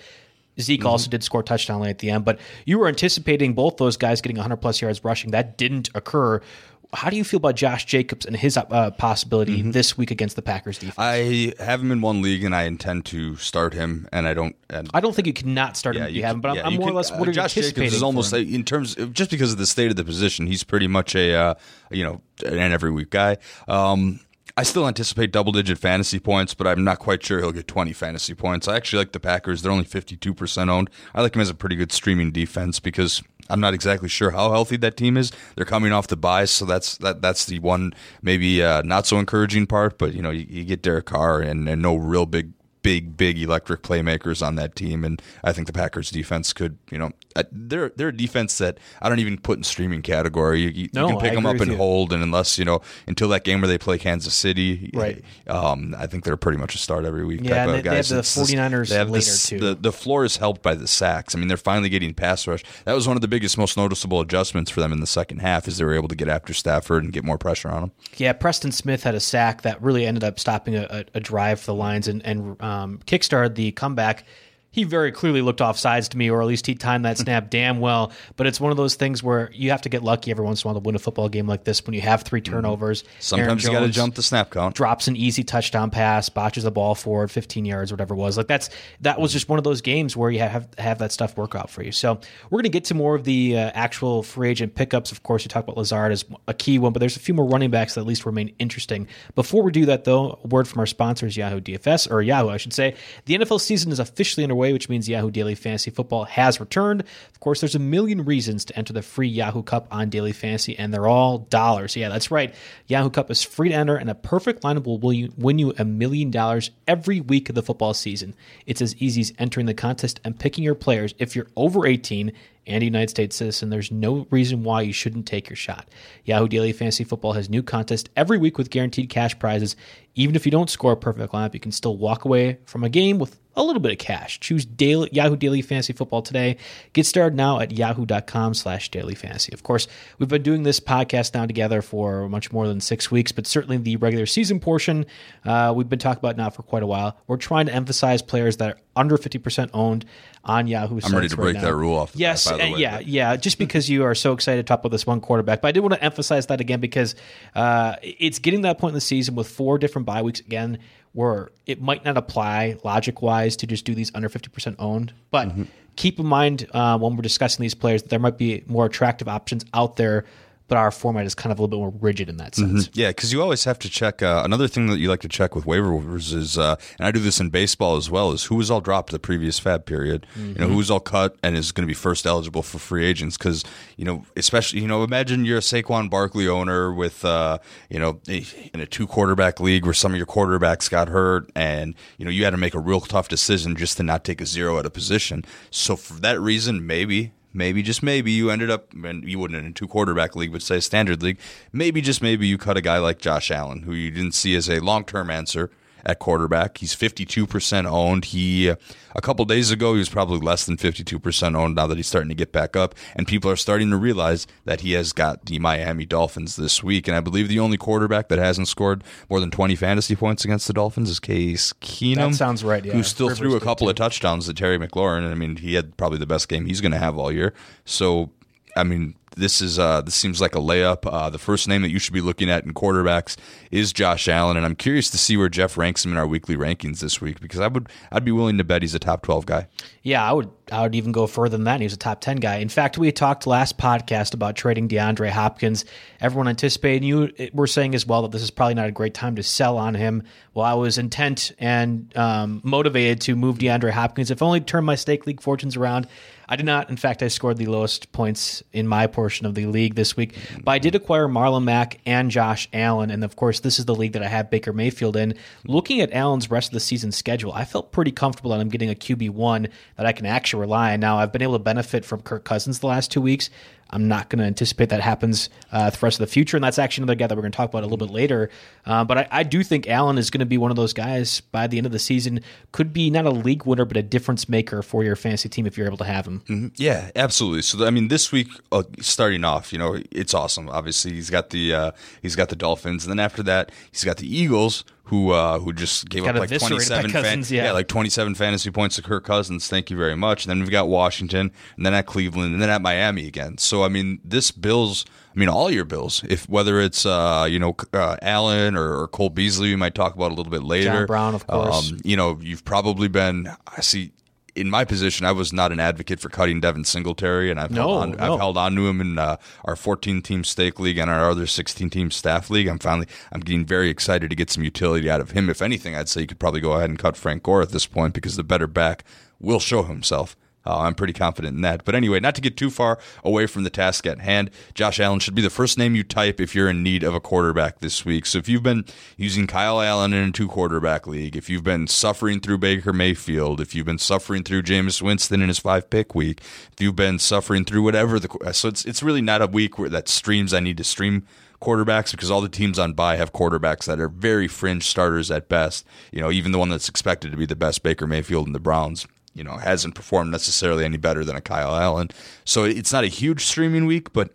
Zeke 0.59 0.81
mm-hmm. 0.81 0.87
also 0.87 1.09
did 1.09 1.23
score 1.23 1.41
a 1.41 1.43
touchdown 1.43 1.81
late 1.81 1.91
at 1.91 1.99
the 1.99 2.09
end, 2.09 2.25
but 2.25 2.39
you 2.65 2.79
were 2.79 2.87
anticipating 2.87 3.53
both 3.53 3.77
those 3.77 3.97
guys 3.97 4.21
getting 4.21 4.37
100 4.37 4.57
plus 4.57 4.81
yards 4.81 5.03
rushing. 5.03 5.31
That 5.31 5.57
didn't 5.57 5.89
occur. 5.95 6.41
How 6.91 7.11
do 7.11 7.17
you 7.17 7.23
feel 7.23 7.37
about 7.37 7.55
Josh 7.55 7.85
Jacobs 7.85 8.25
and 8.25 8.35
his 8.35 8.57
uh, 8.57 8.91
possibility 8.97 9.59
mm-hmm. 9.59 9.71
this 9.71 9.95
week 9.95 10.09
against 10.09 10.35
the 10.35 10.41
Packers 10.41 10.79
defense? 10.79 10.97
I 10.97 11.53
have 11.59 11.81
him 11.81 11.91
in 11.91 12.01
one 12.01 12.23
league, 12.23 12.43
and 12.43 12.55
I 12.55 12.63
intend 12.63 13.05
to 13.07 13.35
start 13.35 13.75
him. 13.75 14.07
And 14.11 14.27
I 14.27 14.33
don't. 14.33 14.55
And 14.71 14.89
I 14.93 14.99
don't 14.99 15.13
think 15.13 15.27
you 15.27 15.33
cannot 15.33 15.77
start 15.77 15.95
yeah, 15.95 16.03
him 16.03 16.07
if 16.07 16.13
you, 16.13 16.17
you 16.17 16.25
have 16.25 16.35
him. 16.37 16.41
But 16.41 16.55
yeah, 16.55 16.65
I'm, 16.65 16.73
more 16.73 16.87
can, 16.87 16.89
or 16.89 16.95
less. 16.95 17.11
What 17.11 17.27
uh, 17.27 17.31
are 17.31 17.33
Josh? 17.33 17.53
Jacobs 17.53 17.93
is 17.93 18.01
almost 18.01 18.33
like, 18.33 18.47
in 18.47 18.63
terms 18.63 18.97
of, 18.97 19.13
just 19.13 19.29
because 19.29 19.51
of 19.51 19.59
the 19.59 19.67
state 19.67 19.91
of 19.91 19.97
the 19.97 20.03
position. 20.03 20.47
He's 20.47 20.63
pretty 20.63 20.87
much 20.87 21.15
a 21.15 21.35
uh, 21.35 21.53
you 21.91 22.03
know 22.03 22.21
an 22.43 22.71
every 22.71 22.91
week 22.91 23.11
guy. 23.11 23.37
Um, 23.67 24.19
I 24.59 24.63
still 24.63 24.87
anticipate 24.87 25.31
double 25.31 25.53
digit 25.53 25.77
fantasy 25.77 26.19
points, 26.19 26.53
but 26.53 26.67
I'm 26.67 26.83
not 26.83 26.99
quite 26.99 27.23
sure 27.23 27.39
he'll 27.39 27.53
get 27.53 27.67
20 27.67 27.93
fantasy 27.93 28.33
points. 28.33 28.67
I 28.67 28.75
actually 28.75 28.97
like 28.97 29.13
the 29.13 29.19
Packers. 29.19 29.61
They're 29.61 29.71
only 29.71 29.85
52% 29.85 30.69
owned. 30.69 30.89
I 31.15 31.21
like 31.21 31.33
him 31.33 31.41
as 31.41 31.49
a 31.49 31.53
pretty 31.53 31.77
good 31.77 31.93
streaming 31.93 32.31
defense 32.31 32.81
because 32.81 33.23
I'm 33.49 33.59
not 33.59 33.73
exactly 33.73 34.09
sure 34.09 34.31
how 34.31 34.51
healthy 34.51 34.77
that 34.77 34.97
team 34.97 35.17
is. 35.17 35.31
They're 35.55 35.65
coming 35.65 35.91
off 35.91 36.07
the 36.07 36.17
byes, 36.17 36.51
so 36.51 36.65
that's 36.65 36.97
that 36.97 37.21
that's 37.21 37.45
the 37.45 37.59
one 37.59 37.93
maybe 38.21 38.63
uh, 38.63 38.81
not 38.83 39.07
so 39.07 39.17
encouraging 39.17 39.67
part. 39.67 39.97
But 39.97 40.13
you 40.13 40.21
know, 40.21 40.29
you, 40.29 40.45
you 40.49 40.63
get 40.63 40.81
Derek 40.81 41.05
Carr 41.05 41.41
and, 41.41 41.67
and 41.67 41.81
no 41.81 41.95
real 41.95 42.25
big 42.25 42.51
big, 42.81 43.17
big 43.17 43.41
electric 43.41 43.83
playmakers 43.83 44.45
on 44.45 44.55
that 44.55 44.75
team, 44.75 45.03
and 45.03 45.21
I 45.43 45.51
think 45.51 45.67
the 45.67 45.73
Packers 45.73 46.11
defense 46.11 46.53
could, 46.53 46.77
you 46.91 46.97
know, 46.97 47.11
uh, 47.35 47.43
they're 47.51 47.89
they're 47.95 48.09
a 48.09 48.15
defense 48.15 48.57
that 48.57 48.77
I 49.01 49.09
don't 49.09 49.19
even 49.19 49.37
put 49.37 49.57
in 49.57 49.63
streaming 49.63 50.01
category. 50.01 50.61
You, 50.61 50.69
you, 50.69 50.89
no, 50.93 51.07
you 51.07 51.13
can 51.13 51.21
pick 51.21 51.33
them 51.33 51.45
up 51.45 51.59
and 51.59 51.71
you. 51.71 51.77
hold, 51.77 52.13
and 52.13 52.23
unless 52.23 52.57
you 52.57 52.65
know 52.65 52.81
until 53.07 53.29
that 53.29 53.43
game 53.43 53.61
where 53.61 53.67
they 53.67 53.77
play 53.77 53.97
Kansas 53.97 54.33
City, 54.33 54.89
right? 54.93 55.23
Um, 55.47 55.95
I 55.97 56.07
think 56.07 56.23
they're 56.23 56.37
pretty 56.37 56.57
much 56.57 56.75
a 56.75 56.77
start 56.77 57.05
every 57.05 57.25
week. 57.25 57.41
Yeah, 57.43 57.67
they, 57.67 57.81
they 57.81 57.95
have 57.95 58.07
the 58.07 58.21
49ers 58.21 58.89
they 58.89 58.95
have 58.95 59.09
later 59.09 59.25
this, 59.25 59.47
too. 59.47 59.59
The, 59.59 59.75
the 59.75 59.91
floor 59.91 60.25
is 60.25 60.37
helped 60.37 60.61
by 60.61 60.75
the 60.75 60.87
sacks. 60.87 61.35
I 61.35 61.39
mean, 61.39 61.47
they're 61.47 61.57
finally 61.57 61.89
getting 61.89 62.13
pass 62.13 62.47
rush. 62.47 62.63
That 62.85 62.93
was 62.93 63.07
one 63.07 63.17
of 63.17 63.21
the 63.21 63.27
biggest, 63.27 63.57
most 63.57 63.77
noticeable 63.77 64.21
adjustments 64.21 64.71
for 64.71 64.79
them 64.79 64.91
in 64.91 64.99
the 64.99 65.07
second 65.07 65.39
half, 65.39 65.67
is 65.67 65.77
they 65.77 65.85
were 65.85 65.93
able 65.93 66.07
to 66.07 66.15
get 66.15 66.27
after 66.27 66.53
Stafford 66.53 67.03
and 67.03 67.13
get 67.13 67.23
more 67.23 67.37
pressure 67.37 67.69
on 67.69 67.83
him. 67.83 67.91
Yeah, 68.17 68.33
Preston 68.33 68.71
Smith 68.71 69.03
had 69.03 69.15
a 69.15 69.19
sack 69.19 69.61
that 69.63 69.81
really 69.81 70.05
ended 70.05 70.23
up 70.23 70.39
stopping 70.39 70.75
a, 70.75 70.87
a, 70.89 71.05
a 71.15 71.19
drive 71.19 71.59
for 71.59 71.67
the 71.67 71.75
Lions 71.75 72.07
and, 72.07 72.25
and 72.25 72.61
um, 72.61 72.68
Um, 72.69 72.99
kickstarted 73.05 73.55
the 73.55 73.71
comeback 73.71 74.25
he 74.71 74.83
very 74.83 75.11
clearly 75.11 75.41
looked 75.41 75.61
off 75.61 75.77
sides 75.77 76.09
to 76.09 76.17
me, 76.17 76.29
or 76.29 76.41
at 76.41 76.47
least 76.47 76.65
he 76.65 76.75
timed 76.75 77.05
that 77.05 77.17
snap 77.19 77.49
damn 77.49 77.79
well. 77.79 78.11
But 78.35 78.47
it's 78.47 78.59
one 78.59 78.71
of 78.71 78.77
those 78.77 78.95
things 78.95 79.23
where 79.23 79.49
you 79.53 79.71
have 79.71 79.81
to 79.83 79.89
get 79.89 80.03
lucky 80.03 80.31
every 80.31 80.45
once 80.45 80.63
in 80.63 80.67
a 80.67 80.73
while 80.73 80.81
to 80.81 80.85
win 80.85 80.95
a 80.95 80.99
football 80.99 81.29
game 81.29 81.47
like 81.47 81.63
this 81.63 81.85
when 81.85 81.93
you 81.93 82.01
have 82.01 82.23
three 82.23 82.41
mm-hmm. 82.41 82.53
turnovers. 82.53 83.03
Sometimes 83.19 83.63
you 83.63 83.71
got 83.71 83.81
to 83.81 83.89
jump 83.89 84.15
the 84.15 84.23
snap 84.23 84.51
count. 84.51 84.75
Drops 84.75 85.07
an 85.07 85.15
easy 85.15 85.43
touchdown 85.43 85.89
pass, 85.89 86.29
botches 86.29 86.63
the 86.63 86.71
ball 86.71 86.95
forward 86.95 87.31
15 87.31 87.65
yards, 87.65 87.91
whatever 87.91 88.13
it 88.13 88.17
was. 88.17 88.37
Like 88.37 88.47
that's 88.47 88.69
that 89.01 89.19
was 89.19 89.31
just 89.31 89.49
one 89.49 89.57
of 89.57 89.63
those 89.63 89.81
games 89.81 90.15
where 90.15 90.29
you 90.29 90.39
have 90.39 90.67
have 90.77 90.99
that 90.99 91.11
stuff 91.11 91.37
work 91.37 91.55
out 91.55 91.69
for 91.69 91.83
you. 91.83 91.91
So 91.91 92.19
we're 92.49 92.57
going 92.57 92.63
to 92.63 92.69
get 92.69 92.85
to 92.85 92.93
more 92.93 93.15
of 93.15 93.23
the 93.23 93.57
uh, 93.57 93.71
actual 93.73 94.23
free 94.23 94.49
agent 94.49 94.75
pickups. 94.75 95.11
Of 95.11 95.23
course, 95.23 95.43
you 95.43 95.49
talk 95.49 95.63
about 95.63 95.77
Lazard 95.77 96.11
as 96.11 96.25
a 96.47 96.53
key 96.53 96.79
one, 96.79 96.93
but 96.93 96.99
there's 96.99 97.15
a 97.15 97.19
few 97.19 97.33
more 97.33 97.45
running 97.45 97.71
backs 97.71 97.95
that 97.95 98.01
at 98.01 98.07
least 98.07 98.25
remain 98.25 98.53
interesting. 98.59 99.07
Before 99.35 99.63
we 99.63 99.71
do 99.71 99.85
that, 99.87 100.03
though, 100.03 100.39
a 100.43 100.47
word 100.47 100.67
from 100.67 100.79
our 100.79 100.85
sponsors, 100.85 101.37
Yahoo 101.37 101.59
DFS 101.59 102.11
or 102.11 102.21
Yahoo, 102.21 102.49
I 102.49 102.57
should 102.57 102.73
say. 102.73 102.95
The 103.25 103.35
NFL 103.35 103.61
season 103.61 103.91
is 103.91 103.99
officially 103.99 104.43
underway, 104.43 104.58
which 104.59 104.89
means 104.89 105.09
Yahoo 105.09 105.31
Daily 105.31 105.55
Fantasy 105.55 105.91
Football 105.91 106.25
has 106.25 106.59
returned. 106.59 107.01
Of 107.01 107.39
course, 107.39 107.61
there's 107.61 107.75
a 107.75 107.79
million 107.79 108.25
reasons 108.25 108.65
to 108.65 108.77
enter 108.77 108.93
the 108.93 109.01
free 109.01 109.27
Yahoo 109.27 109.63
Cup 109.63 109.87
on 109.91 110.09
Daily 110.09 110.33
Fantasy, 110.33 110.77
and 110.77 110.93
they're 110.93 111.07
all 111.07 111.39
dollars. 111.39 111.95
Yeah, 111.95 112.09
that's 112.09 112.31
right. 112.31 112.53
Yahoo 112.87 113.09
Cup 113.09 113.31
is 113.31 113.43
free 113.43 113.69
to 113.69 113.75
enter, 113.75 113.95
and 113.95 114.09
a 114.09 114.15
perfect 114.15 114.63
lineup 114.63 114.85
will 114.85 114.99
win 114.99 115.59
you 115.59 115.73
a 115.77 115.85
million 115.85 116.31
dollars 116.31 116.71
every 116.87 117.21
week 117.21 117.49
of 117.49 117.55
the 117.55 117.63
football 117.63 117.93
season. 117.93 118.35
It's 118.65 118.81
as 118.81 118.95
easy 118.97 119.21
as 119.21 119.33
entering 119.39 119.65
the 119.65 119.73
contest 119.73 120.19
and 120.23 120.37
picking 120.37 120.63
your 120.63 120.75
players. 120.75 121.13
If 121.17 121.35
you're 121.35 121.47
over 121.55 121.87
18 121.87 122.31
and 122.67 122.83
a 122.83 122.85
United 122.85 123.09
States 123.09 123.35
citizen, 123.35 123.69
there's 123.69 123.91
no 123.91 124.27
reason 124.29 124.63
why 124.63 124.81
you 124.81 124.93
shouldn't 124.93 125.25
take 125.25 125.49
your 125.49 125.55
shot. 125.55 125.87
Yahoo 126.25 126.47
Daily 126.47 126.71
Fantasy 126.71 127.03
Football 127.03 127.33
has 127.33 127.49
new 127.49 127.63
contests 127.63 128.09
every 128.15 128.37
week 128.37 128.57
with 128.57 128.69
guaranteed 128.69 129.09
cash 129.09 129.37
prizes. 129.39 129.75
Even 130.15 130.35
if 130.35 130.45
you 130.45 130.51
don't 130.51 130.69
score 130.69 130.91
a 130.91 130.97
perfect 130.97 131.33
lineup, 131.33 131.53
you 131.53 131.59
can 131.59 131.71
still 131.71 131.97
walk 131.97 132.25
away 132.25 132.59
from 132.65 132.83
a 132.83 132.89
game 132.89 133.17
with 133.17 133.39
a 133.59 133.63
little 133.63 133.81
bit 133.81 133.91
of 133.91 133.97
cash. 133.97 134.39
Choose 134.39 134.65
daily, 134.65 135.09
Yahoo 135.11 135.35
Daily 135.35 135.61
Fantasy 135.61 135.93
Football 135.93 136.21
today. 136.21 136.57
Get 136.93 137.05
started 137.05 137.35
now 137.35 137.59
at 137.59 137.71
yahoo.com 137.71 138.53
slash 138.53 138.89
daily 138.89 139.15
fantasy. 139.15 139.53
Of 139.53 139.63
course, 139.63 139.87
we've 140.17 140.29
been 140.29 140.43
doing 140.43 140.63
this 140.63 140.79
podcast 140.79 141.33
now 141.33 141.45
together 141.45 141.81
for 141.81 142.29
much 142.29 142.51
more 142.51 142.67
than 142.67 142.79
six 142.79 143.11
weeks, 143.11 143.31
but 143.31 143.45
certainly 143.45 143.77
the 143.77 143.97
regular 143.97 144.25
season 144.25 144.59
portion 144.59 145.05
uh, 145.45 145.73
we've 145.75 145.89
been 145.89 145.99
talking 145.99 146.19
about 146.19 146.37
now 146.37 146.49
for 146.49 146.63
quite 146.63 146.83
a 146.83 146.87
while. 146.87 147.17
We're 147.27 147.37
trying 147.37 147.65
to 147.67 147.73
emphasize 147.73 148.21
players 148.21 148.57
that 148.57 148.69
are 148.69 148.77
under 148.95 149.17
50% 149.17 149.69
owned 149.73 150.05
on 150.43 150.67
Yahoo. 150.67 150.99
I'm 151.03 151.13
ready 151.13 151.27
to 151.27 151.35
break 151.35 151.55
right 151.55 151.63
that 151.63 151.75
rule 151.75 151.95
off. 151.97 152.11
yes, 152.15 152.49
uh, 152.49 152.55
way. 152.57 152.73
yeah, 152.77 152.97
but- 152.97 153.07
yeah. 153.07 153.35
Just 153.35 153.57
because 153.59 153.89
you 153.89 154.03
are 154.03 154.15
so 154.15 154.33
excited 154.33 154.65
to 154.65 154.67
talk 154.67 154.79
about 154.79 154.89
this 154.91 155.05
one 155.05 155.19
quarterback, 155.21 155.61
but 155.61 155.67
I 155.67 155.71
did 155.73 155.81
want 155.81 155.93
to 155.93 156.03
emphasize 156.03 156.47
that 156.47 156.61
again 156.61 156.79
because 156.79 157.15
uh, 157.55 157.95
it's 158.01 158.39
getting 158.39 158.61
that 158.61 158.77
point 158.77 158.91
in 158.91 158.95
the 158.95 159.01
season 159.01 159.35
with 159.35 159.49
four 159.49 159.77
different 159.77 160.05
bye 160.05 160.21
weeks 160.21 160.39
again, 160.39 160.79
where 161.13 161.49
it 161.65 161.81
might 161.81 162.05
not 162.05 162.17
apply 162.17 162.77
logic 162.83 163.21
wise 163.21 163.55
to 163.57 163.67
just 163.67 163.85
do 163.85 163.95
these 163.95 164.11
under 164.15 164.29
fifty 164.29 164.49
percent 164.49 164.75
owned. 164.79 165.13
But 165.31 165.49
Mm-hmm. 165.49 165.63
keep 165.95 166.19
in 166.19 166.25
mind 166.25 166.67
uh, 166.73 166.97
when 166.97 167.15
we're 167.15 167.21
discussing 167.21 167.61
these 167.63 167.73
players 167.75 168.03
that 168.03 168.09
there 168.09 168.19
might 168.19 168.37
be 168.37 168.63
more 168.67 168.85
attractive 168.85 169.27
options 169.27 169.65
out 169.73 169.95
there. 169.95 170.25
But 170.69 170.77
our 170.77 170.91
format 170.91 171.25
is 171.25 171.35
kind 171.35 171.51
of 171.51 171.59
a 171.59 171.61
little 171.61 171.67
bit 171.67 171.79
more 171.79 171.93
rigid 171.99 172.29
in 172.29 172.37
that 172.37 172.55
sense. 172.55 172.89
Yeah, 172.93 173.09
because 173.09 173.33
you 173.33 173.41
always 173.41 173.63
have 173.65 173.79
to 173.79 173.89
check. 173.89 174.21
Uh, 174.21 174.43
another 174.45 174.67
thing 174.67 174.87
that 174.87 174.99
you 174.99 175.09
like 175.09 175.21
to 175.21 175.27
check 175.27 175.55
with 175.55 175.65
waivers 175.65 176.33
is, 176.33 176.57
uh, 176.57 176.75
and 176.97 177.07
I 177.07 177.11
do 177.11 177.19
this 177.19 177.39
in 177.39 177.49
baseball 177.49 177.97
as 177.97 178.09
well, 178.09 178.31
is 178.31 178.45
who 178.45 178.55
was 178.55 178.69
all 178.69 178.79
dropped 178.79 179.11
the 179.11 179.19
previous 179.19 179.59
FAAB 179.59 179.85
period. 179.85 180.27
You 180.35 180.53
know, 180.53 180.67
who 180.67 180.77
was 180.77 180.91
all 180.91 180.99
cut 180.99 181.35
and 181.43 181.57
is 181.57 181.71
going 181.71 181.87
to 181.87 181.87
be 181.87 181.95
first 181.95 182.25
eligible 182.25 182.61
for 182.61 182.79
free 182.79 183.03
agents. 183.03 183.37
Because 183.37 183.63
you 183.97 184.05
know, 184.05 184.23
especially 184.37 184.79
you 184.81 184.87
know, 184.87 185.03
imagine 185.03 185.43
you're 185.43 185.57
a 185.57 185.61
Saquon 185.61 186.09
Barkley 186.09 186.47
owner 186.47 186.93
with, 186.93 187.25
uh, 187.25 187.57
you 187.89 187.99
know, 187.99 188.21
in 188.27 188.79
a 188.79 188.85
two 188.85 189.07
quarterback 189.07 189.59
league 189.59 189.85
where 189.85 189.93
some 189.93 190.11
of 190.11 190.17
your 190.17 190.27
quarterbacks 190.27 190.89
got 190.89 191.09
hurt, 191.09 191.49
and 191.55 191.95
you 192.17 192.25
know, 192.25 192.31
you 192.31 192.43
had 192.43 192.51
to 192.51 192.57
make 192.57 192.75
a 192.75 192.79
real 192.79 193.01
tough 193.01 193.27
decision 193.27 193.75
just 193.75 193.97
to 193.97 194.03
not 194.03 194.23
take 194.23 194.39
a 194.39 194.45
zero 194.45 194.77
at 194.77 194.85
a 194.85 194.89
position. 194.89 195.43
So 195.71 195.95
for 195.95 196.13
that 196.21 196.39
reason, 196.39 196.85
maybe 196.85 197.31
maybe 197.59 197.83
just 197.83 198.01
maybe 198.01 198.31
you 198.31 198.49
ended 198.49 198.71
up 198.71 198.91
and 198.93 199.23
you 199.29 199.37
wouldn't 199.37 199.59
in 199.59 199.67
a 199.67 199.71
two 199.71 199.87
quarterback 199.87 200.35
league 200.35 200.51
but 200.51 200.63
say 200.63 200.79
standard 200.79 201.21
league 201.21 201.37
maybe 201.71 202.01
just 202.01 202.21
maybe 202.23 202.47
you 202.47 202.57
cut 202.57 202.77
a 202.77 202.81
guy 202.81 202.97
like 202.97 203.19
josh 203.19 203.51
allen 203.51 203.83
who 203.83 203.93
you 203.93 204.09
didn't 204.09 204.31
see 204.31 204.55
as 204.55 204.67
a 204.69 204.79
long-term 204.79 205.29
answer 205.29 205.69
at 206.05 206.19
quarterback 206.19 206.77
he's 206.77 206.95
52% 206.95 207.85
owned 207.85 208.25
he 208.25 208.69
uh, 208.69 208.75
a 209.15 209.21
couple 209.21 209.43
days 209.45 209.71
ago 209.71 209.93
he 209.93 209.99
was 209.99 210.09
probably 210.09 210.39
less 210.39 210.65
than 210.65 210.77
52% 210.77 211.55
owned 211.55 211.75
now 211.75 211.87
that 211.87 211.97
he's 211.97 212.07
starting 212.07 212.29
to 212.29 212.35
get 212.35 212.51
back 212.51 212.75
up 212.75 212.95
and 213.15 213.27
people 213.27 213.49
are 213.49 213.55
starting 213.55 213.89
to 213.89 213.97
realize 213.97 214.47
that 214.65 214.81
he 214.81 214.93
has 214.93 215.13
got 215.13 215.45
the 215.45 215.59
miami 215.59 216.05
dolphins 216.05 216.55
this 216.55 216.83
week 216.83 217.07
and 217.07 217.17
i 217.17 217.19
believe 217.19 217.47
the 217.47 217.59
only 217.59 217.77
quarterback 217.77 218.27
that 218.29 218.39
hasn't 218.39 218.67
scored 218.67 219.03
more 219.29 219.39
than 219.39 219.51
20 219.51 219.75
fantasy 219.75 220.15
points 220.15 220.45
against 220.45 220.67
the 220.67 220.73
dolphins 220.73 221.09
is 221.09 221.19
case 221.19 221.73
keenum 221.81 222.31
That 222.31 222.35
sounds 222.35 222.63
right, 222.63 222.83
yeah. 222.83 222.93
who 222.93 223.03
still 223.03 223.27
Rivers 223.27 223.39
threw 223.39 223.55
a 223.55 223.59
couple 223.59 223.89
of 223.89 223.95
touchdowns 223.95 224.45
to 224.45 224.53
Terry 224.53 224.77
McLaurin. 224.77 225.19
And 225.19 225.27
I 225.29 225.35
mean, 225.35 225.57
he 225.57 225.73
had 225.75 225.97
probably 225.97 226.17
the 226.17 226.25
best 226.25 226.47
game 226.49 226.65
he's 226.65 226.81
going 226.81 226.91
to 226.91 226.97
have 226.97 227.17
all 227.17 227.31
year. 227.31 227.53
So, 227.85 228.31
I 228.75 228.83
mean, 228.83 229.15
this 229.39 229.61
is 229.61 229.79
uh, 229.79 230.01
this 230.01 230.15
seems 230.15 230.39
like 230.41 230.55
a 230.55 230.59
layup. 230.59 230.99
Uh, 231.11 231.29
the 231.29 231.39
first 231.39 231.67
name 231.67 231.81
that 231.81 231.89
you 231.89 231.99
should 231.99 232.13
be 232.13 232.21
looking 232.21 232.49
at 232.49 232.65
in 232.65 232.73
quarterbacks 232.73 233.37
is 233.71 233.91
Josh 233.93 234.27
Allen, 234.27 234.57
and 234.57 234.65
I'm 234.65 234.75
curious 234.75 235.09
to 235.11 235.17
see 235.17 235.37
where 235.37 235.49
Jeff 235.49 235.77
ranks 235.77 236.05
him 236.05 236.11
in 236.11 236.17
our 236.17 236.27
weekly 236.27 236.55
rankings 236.55 236.99
this 236.99 237.21
week 237.21 237.39
because 237.39 237.59
I 237.59 237.67
would 237.67 237.89
I'd 238.11 238.25
be 238.25 238.31
willing 238.31 238.57
to 238.57 238.63
bet 238.63 238.81
he's 238.81 238.95
a 238.95 238.99
top 238.99 239.23
12 239.23 239.45
guy. 239.45 239.67
Yeah, 240.03 240.23
I 240.23 240.33
would 240.33 240.49
I 240.71 240.83
would 240.83 240.95
even 240.95 241.11
go 241.11 241.27
further 241.27 241.57
than 241.57 241.65
that. 241.65 241.79
He 241.79 241.85
was 241.85 241.93
a 241.93 241.97
top 241.97 242.21
10 242.21 242.37
guy. 242.37 242.57
In 242.57 242.69
fact, 242.69 242.97
we 242.97 243.11
talked 243.11 243.47
last 243.47 243.77
podcast 243.77 244.33
about 244.33 244.55
trading 244.55 244.87
DeAndre 244.87 245.29
Hopkins. 245.29 245.85
Everyone 246.21 246.47
anticipated 246.47 247.05
you 247.05 247.31
were 247.53 247.67
saying 247.67 247.95
as 247.95 248.05
well 248.05 248.23
that 248.23 248.31
this 248.31 248.41
is 248.41 248.51
probably 248.51 248.75
not 248.75 248.87
a 248.87 248.91
great 248.91 249.13
time 249.13 249.35
to 249.35 249.43
sell 249.43 249.77
on 249.77 249.95
him. 249.95 250.23
Well, 250.53 250.65
I 250.65 250.73
was 250.73 250.97
intent 250.97 251.51
and 251.59 252.15
um, 252.17 252.61
motivated 252.63 253.21
to 253.21 253.35
move 253.35 253.57
DeAndre 253.57 253.91
Hopkins. 253.91 254.31
If 254.31 254.41
only 254.41 254.59
to 254.59 254.65
turn 254.65 254.85
my 254.85 254.95
stake 254.95 255.25
league 255.25 255.41
fortunes 255.41 255.75
around. 255.75 256.07
I 256.51 256.55
did 256.55 256.65
not. 256.65 256.89
In 256.89 256.97
fact, 256.97 257.21
I 257.21 257.27
scored 257.27 257.57
the 257.57 257.67
lowest 257.67 258.11
points 258.11 258.63
in 258.73 258.87
my 258.87 259.05
portion 259.05 259.45
of 259.45 259.53
the 259.53 259.67
league 259.67 259.93
this 259.93 260.17
week. 260.17 260.35
But 260.63 260.71
I 260.71 260.79
did 260.79 260.95
acquire 260.95 261.27
Marlon 261.27 261.63
Mack 261.63 261.99
and 262.07 262.31
Josh 262.31 262.67
Allen. 262.73 263.11
And 263.11 263.23
of 263.23 263.35
course, 263.35 263.59
this 263.59 263.77
is 263.77 263.85
the 263.85 263.93
league 263.93 264.13
that 264.13 264.23
I 264.23 264.27
have 264.27 264.49
Baker 264.49 264.73
Mayfield 264.73 265.15
in. 265.15 265.35
Looking 265.65 266.01
at 266.01 266.11
Allen's 266.11 266.49
rest 266.49 266.69
of 266.69 266.73
the 266.73 266.79
season 266.79 267.11
schedule, 267.11 267.53
I 267.53 267.65
felt 267.65 267.91
pretty 267.91 268.11
comfortable 268.11 268.49
that 268.49 268.59
I'm 268.59 268.69
getting 268.69 268.89
a 268.89 268.95
QB1 268.95 269.69
that 269.97 270.07
I 270.07 270.11
can 270.11 270.25
actually 270.25 270.58
rely 270.59 270.93
on. 270.93 270.99
Now, 270.99 271.17
I've 271.17 271.31
been 271.31 271.41
able 271.41 271.53
to 271.53 271.59
benefit 271.59 272.05
from 272.05 272.21
Kirk 272.21 272.43
Cousins 272.43 272.79
the 272.79 272.87
last 272.87 273.11
two 273.11 273.21
weeks. 273.21 273.49
I'm 273.91 274.07
not 274.07 274.29
going 274.29 274.39
to 274.39 274.45
anticipate 274.45 274.89
that 274.89 275.01
happens 275.01 275.49
uh, 275.71 275.89
for 275.89 275.99
the 275.99 276.05
rest 276.05 276.19
of 276.19 276.27
the 276.27 276.31
future, 276.31 276.57
and 276.57 276.63
that's 276.63 276.77
actually 276.77 277.03
another 277.03 277.15
guy 277.15 277.27
that 277.27 277.35
we're 277.35 277.41
going 277.41 277.51
to 277.51 277.57
talk 277.57 277.69
about 277.69 277.83
a 277.83 277.87
little 277.87 277.97
bit 277.97 278.13
later. 278.13 278.49
Uh, 278.85 279.03
but 279.03 279.17
I, 279.17 279.27
I 279.31 279.43
do 279.43 279.63
think 279.63 279.87
Allen 279.87 280.17
is 280.17 280.29
going 280.29 280.39
to 280.39 280.45
be 280.45 280.57
one 280.57 280.71
of 280.71 280.77
those 280.77 280.93
guys 280.93 281.41
by 281.41 281.67
the 281.67 281.77
end 281.77 281.85
of 281.85 281.91
the 281.91 281.99
season. 281.99 282.41
Could 282.71 282.93
be 282.93 283.09
not 283.09 283.25
a 283.25 283.31
league 283.31 283.65
winner, 283.65 283.85
but 283.85 283.97
a 283.97 284.03
difference 284.03 284.47
maker 284.47 284.81
for 284.81 285.03
your 285.03 285.15
fantasy 285.15 285.49
team 285.49 285.65
if 285.65 285.77
you're 285.77 285.87
able 285.87 285.97
to 285.97 286.03
have 286.03 286.25
him. 286.25 286.71
Yeah, 286.75 287.11
absolutely. 287.15 287.63
So 287.63 287.85
I 287.85 287.89
mean, 287.89 288.09
this 288.09 288.31
week 288.31 288.49
uh, 288.71 288.83
starting 288.99 289.43
off, 289.43 289.73
you 289.73 289.79
know, 289.79 289.99
it's 290.11 290.33
awesome. 290.33 290.69
Obviously, 290.69 291.13
he's 291.13 291.29
got 291.29 291.49
the 291.49 291.73
uh, 291.73 291.91
he's 292.21 292.35
got 292.35 292.49
the 292.49 292.55
Dolphins, 292.55 293.05
and 293.05 293.11
then 293.11 293.19
after 293.19 293.43
that, 293.43 293.71
he's 293.91 294.03
got 294.03 294.17
the 294.17 294.27
Eagles, 294.27 294.83
who 295.09 295.31
uh, 295.31 295.57
who 295.59 295.73
just 295.73 296.07
gave 296.07 296.23
Got 296.23 296.35
up 296.35 296.41
like 296.41 296.51
eviscerated 296.51 296.87
by 296.87 296.95
twenty 296.95 297.09
seven, 297.09 297.11
Cousins, 297.11 297.51
yeah. 297.51 297.71
like 297.71 297.87
twenty 297.87 298.09
seven 298.09 298.35
fantasy 298.35 298.69
points 298.69 298.95
to 298.95 299.01
Kirk 299.01 299.25
Cousins. 299.25 299.67
Thank 299.67 299.89
you 299.89 299.97
very 299.97 300.15
much. 300.15 300.45
And 300.45 300.51
then 300.51 300.59
we've 300.59 300.69
got 300.69 300.87
Washington, 300.87 301.51
and 301.75 301.85
then 301.85 301.95
at 301.95 302.05
Cleveland, 302.05 302.53
and 302.53 302.61
then 302.61 302.69
at 302.69 302.81
Miami 302.81 303.27
again. 303.27 303.57
So 303.57 303.78
I 303.83 303.89
mean, 303.89 304.19
this 304.23 304.51
Bills. 304.51 305.05
I 305.35 305.39
mean, 305.39 305.49
all 305.49 305.69
your 305.71 305.85
Bills. 305.85 306.23
If 306.27 306.49
whether 306.49 306.79
it's 306.81 307.05
uh, 307.05 307.47
you 307.49 307.59
know 307.59 307.75
uh, 307.93 308.17
Allen 308.21 308.75
or, 308.75 309.01
or 309.01 309.07
Cole 309.07 309.29
Beasley, 309.29 309.69
we 309.69 309.75
might 309.75 309.95
talk 309.95 310.15
about 310.15 310.31
a 310.31 310.35
little 310.35 310.51
bit 310.51 310.63
later. 310.63 310.89
John 310.91 311.05
Brown, 311.05 311.35
of 311.35 311.47
course. 311.47 311.91
Um, 311.91 311.99
you 312.03 312.17
know, 312.17 312.37
you've 312.41 312.65
probably 312.65 313.07
been. 313.07 313.49
I 313.67 313.81
see 313.81 314.11
in 314.55 314.69
my 314.69 314.83
position, 314.83 315.25
I 315.25 315.31
was 315.31 315.53
not 315.53 315.71
an 315.71 315.79
advocate 315.79 316.19
for 316.19 316.27
cutting 316.27 316.59
Devin 316.59 316.83
Singletary, 316.83 317.49
and 317.49 317.59
I've 317.59 317.71
No, 317.71 317.87
held 317.87 318.01
on, 318.01 318.11
no. 318.11 318.33
I've 318.33 318.39
held 318.39 318.57
on 318.57 318.75
to 318.75 318.87
him 318.87 318.99
in 318.99 319.17
uh, 319.17 319.37
our 319.63 319.75
14 319.75 320.21
team 320.21 320.43
stake 320.43 320.79
league 320.79 320.97
and 320.97 321.09
our 321.09 321.29
other 321.29 321.47
16 321.47 321.89
team 321.89 322.11
staff 322.11 322.49
league. 322.49 322.67
I'm 322.67 322.79
finally 322.79 323.07
I'm 323.31 323.39
getting 323.39 323.65
very 323.65 323.89
excited 323.89 324.29
to 324.29 324.35
get 324.35 324.49
some 324.49 324.63
utility 324.63 325.09
out 325.09 325.21
of 325.21 325.31
him. 325.31 325.49
If 325.49 325.61
anything, 325.61 325.95
I'd 325.95 326.09
say 326.09 326.21
you 326.21 326.27
could 326.27 326.39
probably 326.39 326.61
go 326.61 326.73
ahead 326.73 326.89
and 326.89 326.99
cut 326.99 327.15
Frank 327.15 327.43
Gore 327.43 327.61
at 327.61 327.69
this 327.69 327.85
point 327.85 328.13
because 328.13 328.35
the 328.35 328.43
better 328.43 328.67
back 328.67 329.03
will 329.39 329.59
show 329.59 329.83
himself. 329.83 330.35
Uh, 330.65 330.79
I'm 330.79 330.95
pretty 330.95 331.13
confident 331.13 331.55
in 331.55 331.61
that. 331.61 331.85
But 331.85 331.95
anyway, 331.95 332.19
not 332.19 332.35
to 332.35 332.41
get 332.41 332.57
too 332.57 332.69
far 332.69 332.99
away 333.23 333.47
from 333.47 333.63
the 333.63 333.69
task 333.69 334.05
at 334.05 334.19
hand, 334.19 334.51
Josh 334.73 334.99
Allen 334.99 335.19
should 335.19 335.35
be 335.35 335.41
the 335.41 335.49
first 335.49 335.77
name 335.77 335.95
you 335.95 336.03
type 336.03 336.39
if 336.39 336.53
you're 336.53 336.69
in 336.69 336.83
need 336.83 337.03
of 337.03 337.15
a 337.15 337.19
quarterback 337.19 337.79
this 337.79 338.05
week. 338.05 338.25
So 338.25 338.37
if 338.37 338.49
you've 338.49 338.63
been 338.63 338.85
using 339.17 339.47
Kyle 339.47 339.81
Allen 339.81 340.13
in 340.13 340.29
a 340.29 340.31
two 340.31 340.47
quarterback 340.47 341.07
league, 341.07 341.35
if 341.35 341.49
you've 341.49 341.63
been 341.63 341.87
suffering 341.87 342.39
through 342.39 342.57
Baker 342.59 342.93
Mayfield, 342.93 343.61
if 343.61 343.73
you've 343.73 343.85
been 343.85 343.97
suffering 343.97 344.43
through 344.43 344.63
Jameis 344.63 345.01
Winston 345.01 345.41
in 345.41 345.47
his 345.47 345.59
five 345.59 345.89
pick 345.89 346.13
week, 346.13 346.41
if 346.73 346.81
you've 346.81 346.95
been 346.95 347.19
suffering 347.19 347.63
through 347.63 347.83
whatever 347.83 348.19
the 348.19 348.29
so 348.53 348.67
it's 348.67 348.85
it's 348.85 349.01
really 349.01 349.21
not 349.21 349.41
a 349.41 349.47
week 349.47 349.79
where 349.79 349.89
that 349.89 350.09
streams 350.09 350.53
I 350.53 350.59
need 350.59 350.77
to 350.77 350.83
stream 350.83 351.25
quarterbacks 351.61 352.11
because 352.11 352.31
all 352.31 352.41
the 352.41 352.49
teams 352.49 352.79
on 352.79 352.93
bye 352.93 353.17
have 353.17 353.33
quarterbacks 353.33 353.85
that 353.85 353.99
are 353.99 354.09
very 354.09 354.47
fringe 354.47 354.85
starters 354.85 355.29
at 355.29 355.49
best. 355.49 355.85
You 356.11 356.21
know, 356.21 356.31
even 356.31 356.51
the 356.51 356.59
one 356.59 356.69
that's 356.69 356.89
expected 356.89 357.31
to 357.31 357.37
be 357.37 357.45
the 357.45 357.55
best, 357.55 357.83
Baker 357.83 358.07
Mayfield 358.07 358.45
and 358.45 358.55
the 358.55 358.59
Browns, 358.59 359.07
you 359.33 359.43
know, 359.43 359.57
hasn't 359.57 359.95
performed 359.95 360.31
necessarily 360.31 360.85
any 360.85 360.97
better 360.97 361.23
than 361.23 361.35
a 361.35 361.41
Kyle 361.41 361.75
Allen. 361.75 362.09
So 362.45 362.63
it's 362.63 362.91
not 362.91 363.03
a 363.03 363.07
huge 363.07 363.45
streaming 363.45 363.85
week, 363.85 364.11
but 364.13 364.31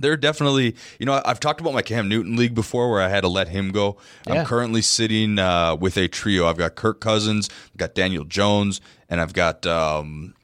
there 0.00 0.12
are 0.12 0.16
definitely, 0.16 0.76
you 0.98 1.06
know, 1.06 1.20
I've 1.24 1.40
talked 1.40 1.60
about 1.60 1.74
my 1.74 1.82
Cam 1.82 2.08
Newton 2.08 2.36
league 2.36 2.54
before 2.54 2.90
where 2.90 3.02
I 3.02 3.08
had 3.08 3.22
to 3.22 3.28
let 3.28 3.48
him 3.48 3.70
go. 3.70 3.96
Yeah. 4.26 4.34
I'm 4.34 4.46
currently 4.46 4.82
sitting 4.82 5.38
uh, 5.38 5.76
with 5.76 5.96
a 5.96 6.08
trio. 6.08 6.46
I've 6.46 6.58
got 6.58 6.74
Kirk 6.74 7.00
Cousins, 7.00 7.48
I've 7.72 7.78
got 7.78 7.94
Daniel 7.94 8.24
Jones, 8.24 8.80
and 9.08 9.20
I've 9.20 9.32
got 9.32 9.66
um, 9.66 10.34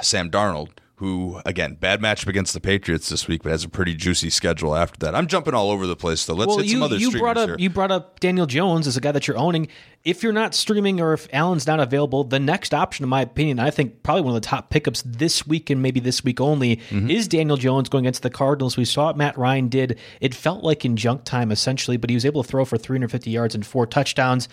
Sam 0.00 0.30
Darnold, 0.30 0.70
who, 1.02 1.40
again, 1.44 1.74
bad 1.74 2.00
matchup 2.00 2.28
against 2.28 2.54
the 2.54 2.60
Patriots 2.60 3.08
this 3.08 3.26
week, 3.26 3.42
but 3.42 3.50
has 3.50 3.64
a 3.64 3.68
pretty 3.68 3.92
juicy 3.92 4.30
schedule 4.30 4.76
after 4.76 4.96
that. 5.00 5.16
I'm 5.16 5.26
jumping 5.26 5.52
all 5.52 5.72
over 5.72 5.84
the 5.84 5.96
place, 5.96 6.24
though. 6.24 6.34
Let's 6.34 6.46
well, 6.50 6.58
hit 6.58 6.66
you, 6.66 6.72
some 6.74 6.82
other 6.84 6.96
you 6.96 7.10
brought 7.10 7.36
up 7.36 7.48
here. 7.48 7.56
you 7.58 7.70
brought 7.70 7.90
up 7.90 8.20
Daniel 8.20 8.46
Jones 8.46 8.86
as 8.86 8.96
a 8.96 9.00
guy 9.00 9.10
that 9.10 9.26
you're 9.26 9.36
owning. 9.36 9.66
If 10.04 10.22
you're 10.22 10.32
not 10.32 10.54
streaming 10.54 11.00
or 11.00 11.12
if 11.12 11.26
Allen's 11.32 11.66
not 11.66 11.80
available, 11.80 12.22
the 12.22 12.38
next 12.38 12.72
option, 12.72 13.02
in 13.02 13.08
my 13.08 13.22
opinion, 13.22 13.58
I 13.58 13.70
think 13.70 14.04
probably 14.04 14.22
one 14.22 14.36
of 14.36 14.40
the 14.40 14.46
top 14.46 14.70
pickups 14.70 15.02
this 15.04 15.44
week 15.44 15.70
and 15.70 15.82
maybe 15.82 15.98
this 15.98 16.22
week 16.22 16.40
only 16.40 16.76
Mm-hmm. 16.76 17.10
is 17.10 17.26
Daniel 17.26 17.56
Jones 17.56 17.88
going 17.88 18.04
against 18.06 18.22
the 18.22 18.30
Cardinals. 18.30 18.76
We 18.76 18.84
saw 18.84 19.06
what 19.06 19.16
Matt 19.16 19.36
Ryan 19.36 19.68
did. 19.68 19.98
It 20.20 20.34
felt 20.36 20.62
like 20.62 20.84
in 20.84 20.96
junk 20.96 21.24
time 21.24 21.50
essentially, 21.50 21.96
but 21.96 22.10
he 22.10 22.14
was 22.16 22.24
able 22.24 22.44
to 22.44 22.48
throw 22.48 22.64
for 22.64 22.78
350 22.78 23.28
yards 23.28 23.56
and 23.56 23.66
four 23.66 23.86
touchdowns. 23.86 24.48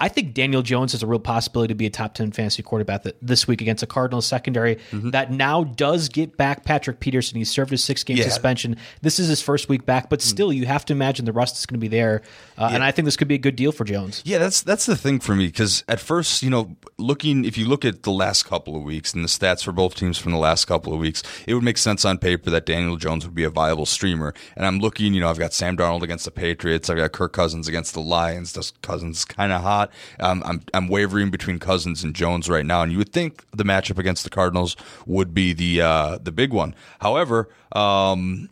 I 0.00 0.08
think 0.08 0.32
Daniel 0.34 0.62
Jones 0.62 0.92
has 0.92 1.02
a 1.02 1.06
real 1.06 1.18
possibility 1.18 1.72
to 1.72 1.76
be 1.76 1.86
a 1.86 1.90
top 1.90 2.14
10 2.14 2.32
fantasy 2.32 2.62
quarterback 2.62 3.04
this 3.20 3.48
week 3.48 3.60
against 3.60 3.82
a 3.82 3.86
Cardinals 3.86 4.26
secondary 4.26 4.76
Mm-hmm. 4.92 5.10
that 5.10 5.32
now 5.32 5.64
does 5.64 6.08
get 6.08 6.36
back 6.36 6.64
Patrick 6.64 7.00
Peterson. 7.00 7.36
He 7.38 7.44
served 7.44 7.70
his 7.70 7.82
six 7.82 8.04
game 8.04 8.16
Yeah. 8.16 8.24
Mm. 8.24 8.28
suspension. 8.28 8.76
This 9.02 9.18
is 9.18 9.28
his 9.28 9.42
first 9.42 9.68
week 9.68 9.84
back, 9.86 10.08
but 10.08 10.22
still, 10.22 10.52
you 10.52 10.66
have 10.66 10.84
to 10.86 10.92
imagine 10.92 11.24
the 11.24 11.32
rust 11.32 11.56
is 11.58 11.66
going 11.66 11.78
to 11.78 11.80
be 11.80 11.88
there. 11.88 12.22
Uh, 12.56 12.70
And 12.72 12.84
I 12.84 12.90
think 12.92 13.06
this 13.06 13.16
could 13.16 13.28
be 13.28 13.34
a 13.34 13.38
good 13.38 13.56
deal 13.56 13.72
for 13.72 13.84
Jones. 13.84 14.22
Yeah, 14.24 14.38
that's 14.38 14.62
that's 14.62 14.86
the 14.86 14.96
thing 14.96 15.18
for 15.20 15.34
me 15.34 15.46
because 15.46 15.82
at 15.88 16.00
first, 16.00 16.42
you 16.42 16.50
know, 16.50 16.76
looking 16.98 17.44
if 17.44 17.58
you 17.58 17.66
look 17.66 17.84
at 17.84 18.02
the 18.04 18.10
last 18.12 18.44
couple 18.44 18.76
of 18.76 18.82
weeks 18.82 19.14
and 19.14 19.24
the 19.24 19.28
stats 19.28 19.62
for 19.64 19.72
both 19.72 19.94
teams 19.94 20.16
from 20.18 20.32
the 20.32 20.38
last 20.38 20.66
couple 20.66 20.92
of 20.94 21.00
weeks, 21.00 21.22
it 21.46 21.54
would 21.54 21.64
make 21.64 21.78
sense 21.78 22.04
on 22.04 22.18
paper 22.18 22.50
that 22.50 22.66
Daniel 22.66 22.96
Jones 22.96 23.24
would 23.24 23.34
be 23.34 23.44
a 23.44 23.50
viable 23.50 23.86
streamer. 23.86 24.32
And 24.56 24.64
I'm 24.64 24.78
looking, 24.78 25.12
you 25.14 25.20
know, 25.20 25.28
I've 25.30 25.38
got 25.38 25.52
Sam 25.52 25.76
Darnold 25.76 26.02
against 26.02 26.24
the 26.24 26.30
Patriots, 26.30 26.88
I've 26.88 26.96
got 26.98 27.12
Kirk 27.12 27.32
Cousins 27.32 27.66
against 27.68 27.94
the 27.94 28.00
Lions. 28.00 28.52
Does 28.52 28.72
Cousins 28.82 29.24
kind 29.24 29.52
of 29.52 29.62
hot? 29.62 29.87
Um, 30.20 30.42
I'm 30.44 30.62
I'm 30.74 30.88
wavering 30.88 31.30
between 31.30 31.58
Cousins 31.58 32.04
and 32.04 32.14
Jones 32.14 32.48
right 32.48 32.66
now, 32.66 32.82
and 32.82 32.92
you 32.92 32.98
would 32.98 33.12
think 33.12 33.44
the 33.52 33.64
matchup 33.64 33.98
against 33.98 34.24
the 34.24 34.30
Cardinals 34.30 34.76
would 35.06 35.34
be 35.34 35.52
the 35.52 35.80
uh, 35.82 36.18
the 36.22 36.32
big 36.32 36.52
one. 36.52 36.74
However, 37.00 37.48
um, 37.72 38.48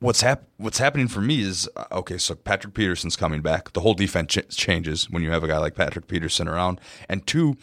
what's 0.00 0.20
hap- 0.20 0.44
what's 0.58 0.78
happening 0.78 1.08
for 1.08 1.20
me 1.20 1.40
is 1.42 1.68
uh, 1.76 1.84
okay. 1.92 2.18
So 2.18 2.34
Patrick 2.34 2.74
Peterson's 2.74 3.16
coming 3.16 3.42
back. 3.42 3.72
The 3.72 3.80
whole 3.80 3.94
defense 3.94 4.34
ch- 4.34 4.56
changes 4.56 5.10
when 5.10 5.22
you 5.22 5.30
have 5.30 5.42
a 5.44 5.48
guy 5.48 5.58
like 5.58 5.74
Patrick 5.74 6.06
Peterson 6.06 6.48
around. 6.48 6.80
And 7.08 7.26
two, 7.26 7.56